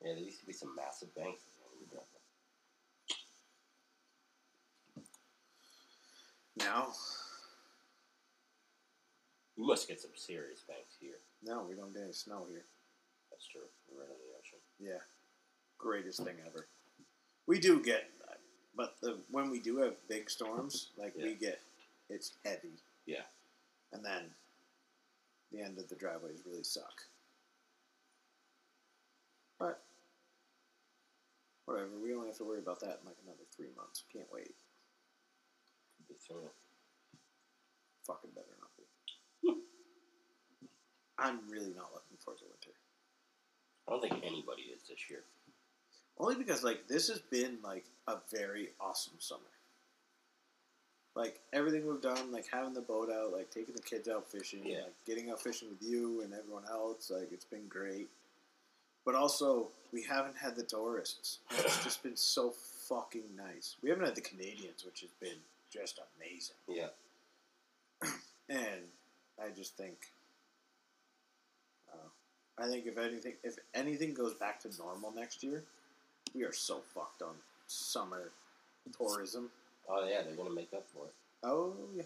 Yeah, 0.04 0.14
there 0.14 0.24
used 0.24 0.40
to 0.42 0.46
be 0.46 0.54
some 0.54 0.76
massive 0.76 1.14
banks. 1.16 1.42
Now, 6.58 6.88
You 9.58 9.66
must 9.66 9.88
get 9.88 10.02
some 10.02 10.12
serious 10.16 10.62
banks 10.68 10.96
here. 11.00 11.20
no, 11.44 11.66
we 11.68 11.76
don't 11.76 11.94
get 11.94 12.04
any 12.04 12.14
snow 12.14 12.46
here. 12.50 12.66
That's 13.32 13.48
true. 13.48 13.62
We're 13.90 14.02
right 14.02 14.10
on 14.10 14.16
the 14.18 14.38
ocean. 14.40 14.60
Yeah, 14.80 15.02
greatest 15.78 16.24
thing 16.24 16.36
ever. 16.46 16.68
We 17.48 17.60
do 17.60 17.82
get, 17.82 18.10
but 18.76 18.96
the 19.02 19.18
when 19.32 19.50
we 19.50 19.60
do 19.60 19.78
have 19.78 19.94
big 20.10 20.30
storms, 20.30 20.88
like 20.98 21.14
we 21.16 21.34
get, 21.36 21.60
it's 22.10 22.34
heavy. 22.44 22.80
Yeah. 23.06 23.22
and 23.94 24.04
then 24.04 24.24
the 25.52 25.62
end 25.62 25.78
of 25.78 25.88
the 25.90 25.96
driveways 25.96 26.40
really 26.46 26.64
suck. 26.64 27.04
But 29.60 29.82
whatever, 31.66 31.90
we 32.04 32.14
only 32.14 32.28
have 32.28 32.38
to 32.38 32.44
worry 32.44 32.60
about 32.60 32.80
that 32.82 33.00
in 33.02 33.06
like 33.08 33.18
another 33.24 33.46
three 33.56 33.70
months. 33.78 34.04
Can't 34.12 34.28
wait. 34.34 34.56
Could 35.98 36.08
be 36.10 36.16
sooner. 36.28 36.52
Fucking 38.06 38.32
better 38.36 38.54
not 38.60 38.72
be. 38.76 38.84
Hmm. 39.48 39.60
I'm 41.18 41.40
really 41.50 41.74
not 41.74 41.94
looking 41.94 42.18
forward 42.20 42.40
to 42.40 42.46
winter. 42.46 42.76
I 43.88 43.92
don't 43.92 44.02
think 44.02 44.26
anybody 44.26 44.64
is 44.74 44.82
this 44.90 45.10
year. 45.10 45.24
Only 46.18 46.36
because 46.36 46.64
like 46.64 46.88
this 46.88 47.08
has 47.10 47.20
been 47.20 47.58
like 47.64 47.86
a 48.08 48.18
very 48.32 48.70
awesome 48.80 49.16
summer. 49.20 49.42
Like 51.16 51.40
everything 51.54 51.88
we've 51.88 52.02
done, 52.02 52.32
like 52.32 52.46
having 52.52 52.74
the 52.74 52.82
boat 52.82 53.10
out, 53.10 53.32
like 53.32 53.50
taking 53.50 53.74
the 53.76 53.82
kids 53.82 54.08
out 54.10 54.30
fishing, 54.30 54.62
Yeah. 54.66 54.84
like 54.84 54.94
getting 55.06 55.30
out 55.30 55.42
fishing 55.42 55.70
with 55.70 55.82
you 55.82 56.22
and 56.22 56.34
everyone 56.34 56.64
else, 56.70 57.10
like 57.10 57.32
it's 57.32 57.46
been 57.46 57.68
great. 57.70 58.10
But 59.06 59.16
also, 59.16 59.68
we 59.94 60.02
haven't 60.04 60.36
had 60.36 60.56
the 60.56 60.64
tourists. 60.64 61.40
It's 61.52 61.84
just 61.84 62.02
been 62.04 62.18
so 62.18 62.52
fucking 62.90 63.36
nice. 63.38 63.76
We 63.84 63.90
haven't 63.90 64.06
had 64.06 64.16
the 64.16 64.22
Canadians, 64.22 64.84
which 64.84 65.02
has 65.02 65.12
been 65.22 65.38
just 65.72 66.00
amazing. 66.18 66.56
Yeah. 66.68 66.88
And 68.48 68.84
I 69.44 69.50
just 69.56 69.76
think, 69.76 69.98
uh, 71.92 72.64
I 72.64 72.68
think 72.68 72.86
if 72.86 72.96
anything, 72.98 73.34
if 73.44 73.56
anything 73.74 74.14
goes 74.14 74.36
back 74.36 74.60
to 74.62 74.70
normal 74.78 75.12
next 75.12 75.44
year, 75.44 75.64
we 76.36 76.44
are 76.44 76.54
so 76.54 76.82
fucked 76.94 77.22
on 77.22 77.36
summer 77.68 78.32
tourism. 78.98 79.50
Oh 79.90 80.08
yeah, 80.08 80.22
they're 80.22 80.36
gonna 80.36 80.54
make 80.54 80.74
up 80.74 80.86
for 80.94 81.06
it. 81.06 81.14
Oh 81.44 81.74
yeah, 81.96 82.04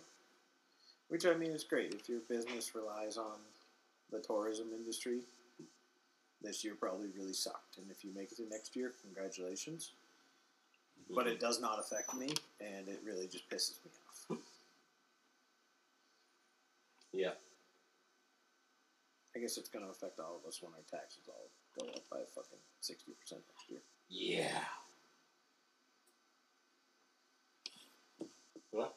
which 1.09 1.25
I 1.25 1.33
mean 1.33 1.51
is 1.51 1.63
great 1.63 1.93
if 1.93 2.07
your 2.07 2.19
business 2.29 2.75
relies 2.75 3.17
on 3.17 3.39
the 4.11 4.19
tourism 4.19 4.67
industry. 4.75 5.21
This 6.41 6.63
year 6.63 6.75
probably 6.79 7.09
really 7.17 7.33
sucked, 7.33 7.77
and 7.77 7.91
if 7.91 8.05
you 8.05 8.11
make 8.15 8.31
it 8.31 8.37
to 8.37 8.47
next 8.49 8.75
year, 8.75 8.93
congratulations. 9.03 9.91
Mm-hmm. 11.03 11.15
But 11.15 11.27
it 11.27 11.39
does 11.39 11.59
not 11.59 11.79
affect 11.79 12.13
me, 12.13 12.29
and 12.61 12.87
it 12.87 13.01
really 13.05 13.27
just 13.27 13.49
pisses 13.49 13.79
me 13.83 13.91
off. 14.07 14.37
Yeah. 17.11 17.31
I 19.35 19.39
guess 19.39 19.57
it's 19.57 19.67
going 19.67 19.83
to 19.83 19.89
affect 19.89 20.19
all 20.19 20.39
of 20.39 20.47
us 20.47 20.61
when 20.61 20.71
our 20.73 20.85
taxes 20.89 21.25
all 21.27 21.49
go 21.75 21.89
up 21.89 22.03
by 22.11 22.17
fucking 22.35 22.61
sixty 22.81 23.13
percent 23.19 23.41
next 23.49 23.67
year. 23.67 23.79
Yeah. 24.09 24.63
Well, 28.71 28.95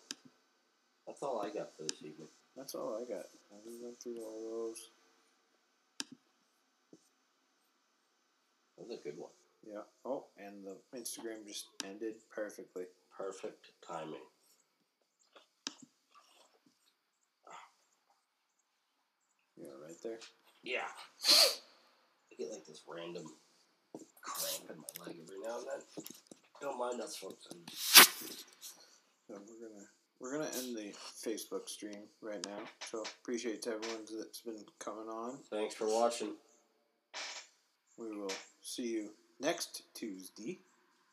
that's 1.07 1.23
all 1.23 1.43
I 1.43 1.51
got 1.51 1.77
for 1.77 1.83
this 1.83 2.03
evening. 2.03 2.29
That's 2.57 2.75
all 2.75 2.97
I 2.97 3.11
got. 3.11 3.27
I 3.53 3.69
just 3.69 3.83
went 3.83 3.99
through 3.99 4.23
all 4.25 4.69
those. 4.69 4.91
That 8.77 8.89
was 8.89 8.99
a 8.99 9.03
good 9.03 9.19
one. 9.19 9.31
Yeah. 9.67 9.83
Oh, 10.05 10.25
and 10.39 10.65
the 10.65 10.77
Instagram 10.99 11.47
just 11.47 11.67
ended 11.85 12.15
perfectly. 12.35 12.85
Perfect 13.17 13.67
timing. 13.87 14.15
Yeah, 19.57 19.69
right 19.85 19.97
there. 20.03 20.19
Yeah. 20.65 20.89
I 21.29 22.35
get 22.37 22.51
like 22.51 22.67
this 22.67 22.83
random 22.89 23.25
cramp 24.23 24.71
in 24.71 24.77
my 24.77 25.07
leg 25.07 25.17
every 25.23 25.41
now 25.45 25.59
and 25.59 25.67
then. 25.67 26.05
Don't 26.61 26.79
mind 26.79 27.01
us, 27.01 27.17
folks. 27.17 27.49
So 29.29 29.35
we're 29.35 29.69
gonna 29.69 29.87
we're 30.21 30.33
gonna 30.33 30.51
end 30.59 30.77
the 30.77 30.93
Facebook 31.27 31.69
stream 31.69 32.09
right 32.21 32.45
now. 32.47 32.59
So 32.91 33.05
appreciate 33.23 33.63
to 33.63 33.71
everyone 33.71 34.05
that's 34.19 34.41
been 34.41 34.65
coming 34.79 35.09
on. 35.09 35.39
Thanks 35.51 35.75
for 35.75 35.87
watching. 35.89 36.35
We 37.99 38.17
will 38.17 38.33
see 38.63 38.89
you 38.93 39.11
next 39.41 39.83
Tuesday 39.95 40.61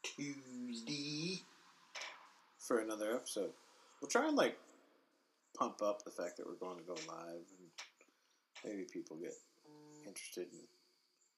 Tuesday. 0.04 1.42
for 2.58 2.80
another 2.80 3.16
episode. 3.16 3.52
We'll 4.02 4.10
try 4.10 4.28
and 4.28 4.38
like 4.38 4.58
pump 5.58 5.82
up 5.82 6.04
the 6.04 6.12
fact 6.12 6.38
that 6.38 6.46
we're 6.46 6.54
going 6.54 6.78
to 6.78 6.84
go 6.84 6.94
live 7.08 7.44
and 7.58 7.70
maybe 8.64 8.86
people 8.92 9.18
get 9.18 9.34
interested 10.08 10.48
and 10.52 10.62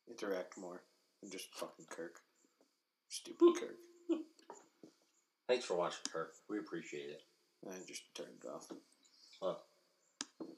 interact 0.10 0.58
more 0.58 0.82
than 1.22 1.32
just 1.32 1.54
fucking 1.54 1.86
Kirk. 1.90 2.20
Stupid 3.10 3.56
Kirk. 3.60 3.78
Thanks 5.48 5.66
for 5.66 5.76
watching, 5.76 6.06
Kirk. 6.12 6.34
We 6.50 6.60
appreciate 6.60 7.10
it. 7.10 7.22
I 7.70 7.76
just 7.88 8.04
turned 8.16 8.30
it 8.44 8.48
off. 8.48 8.68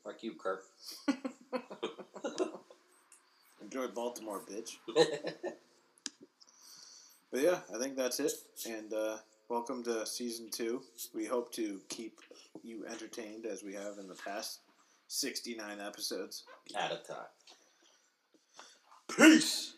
Fuck 0.04 0.24
you, 0.24 0.36
Kirk. 0.36 0.64
Enjoy 3.62 3.88
Baltimore, 3.88 4.42
bitch. 4.50 4.78
But 7.34 7.42
yeah, 7.42 7.58
I 7.74 7.80
think 7.80 7.98
that's 7.98 8.20
it. 8.20 8.32
And 8.70 8.94
uh, 8.94 9.18
welcome 9.50 9.84
to 9.86 10.06
season 10.06 10.52
two. 10.52 10.84
We 11.16 11.26
hope 11.26 11.52
to 11.54 11.82
keep 11.90 12.20
you 12.62 12.86
entertained 12.86 13.48
as 13.48 13.64
we 13.64 13.74
have 13.74 13.98
in 14.00 14.08
the 14.08 14.14
past 14.14 14.60
69 15.08 15.80
episodes. 15.82 16.44
At 16.78 16.92
a 16.92 16.98
time. 16.98 17.26
Peace. 19.18 19.74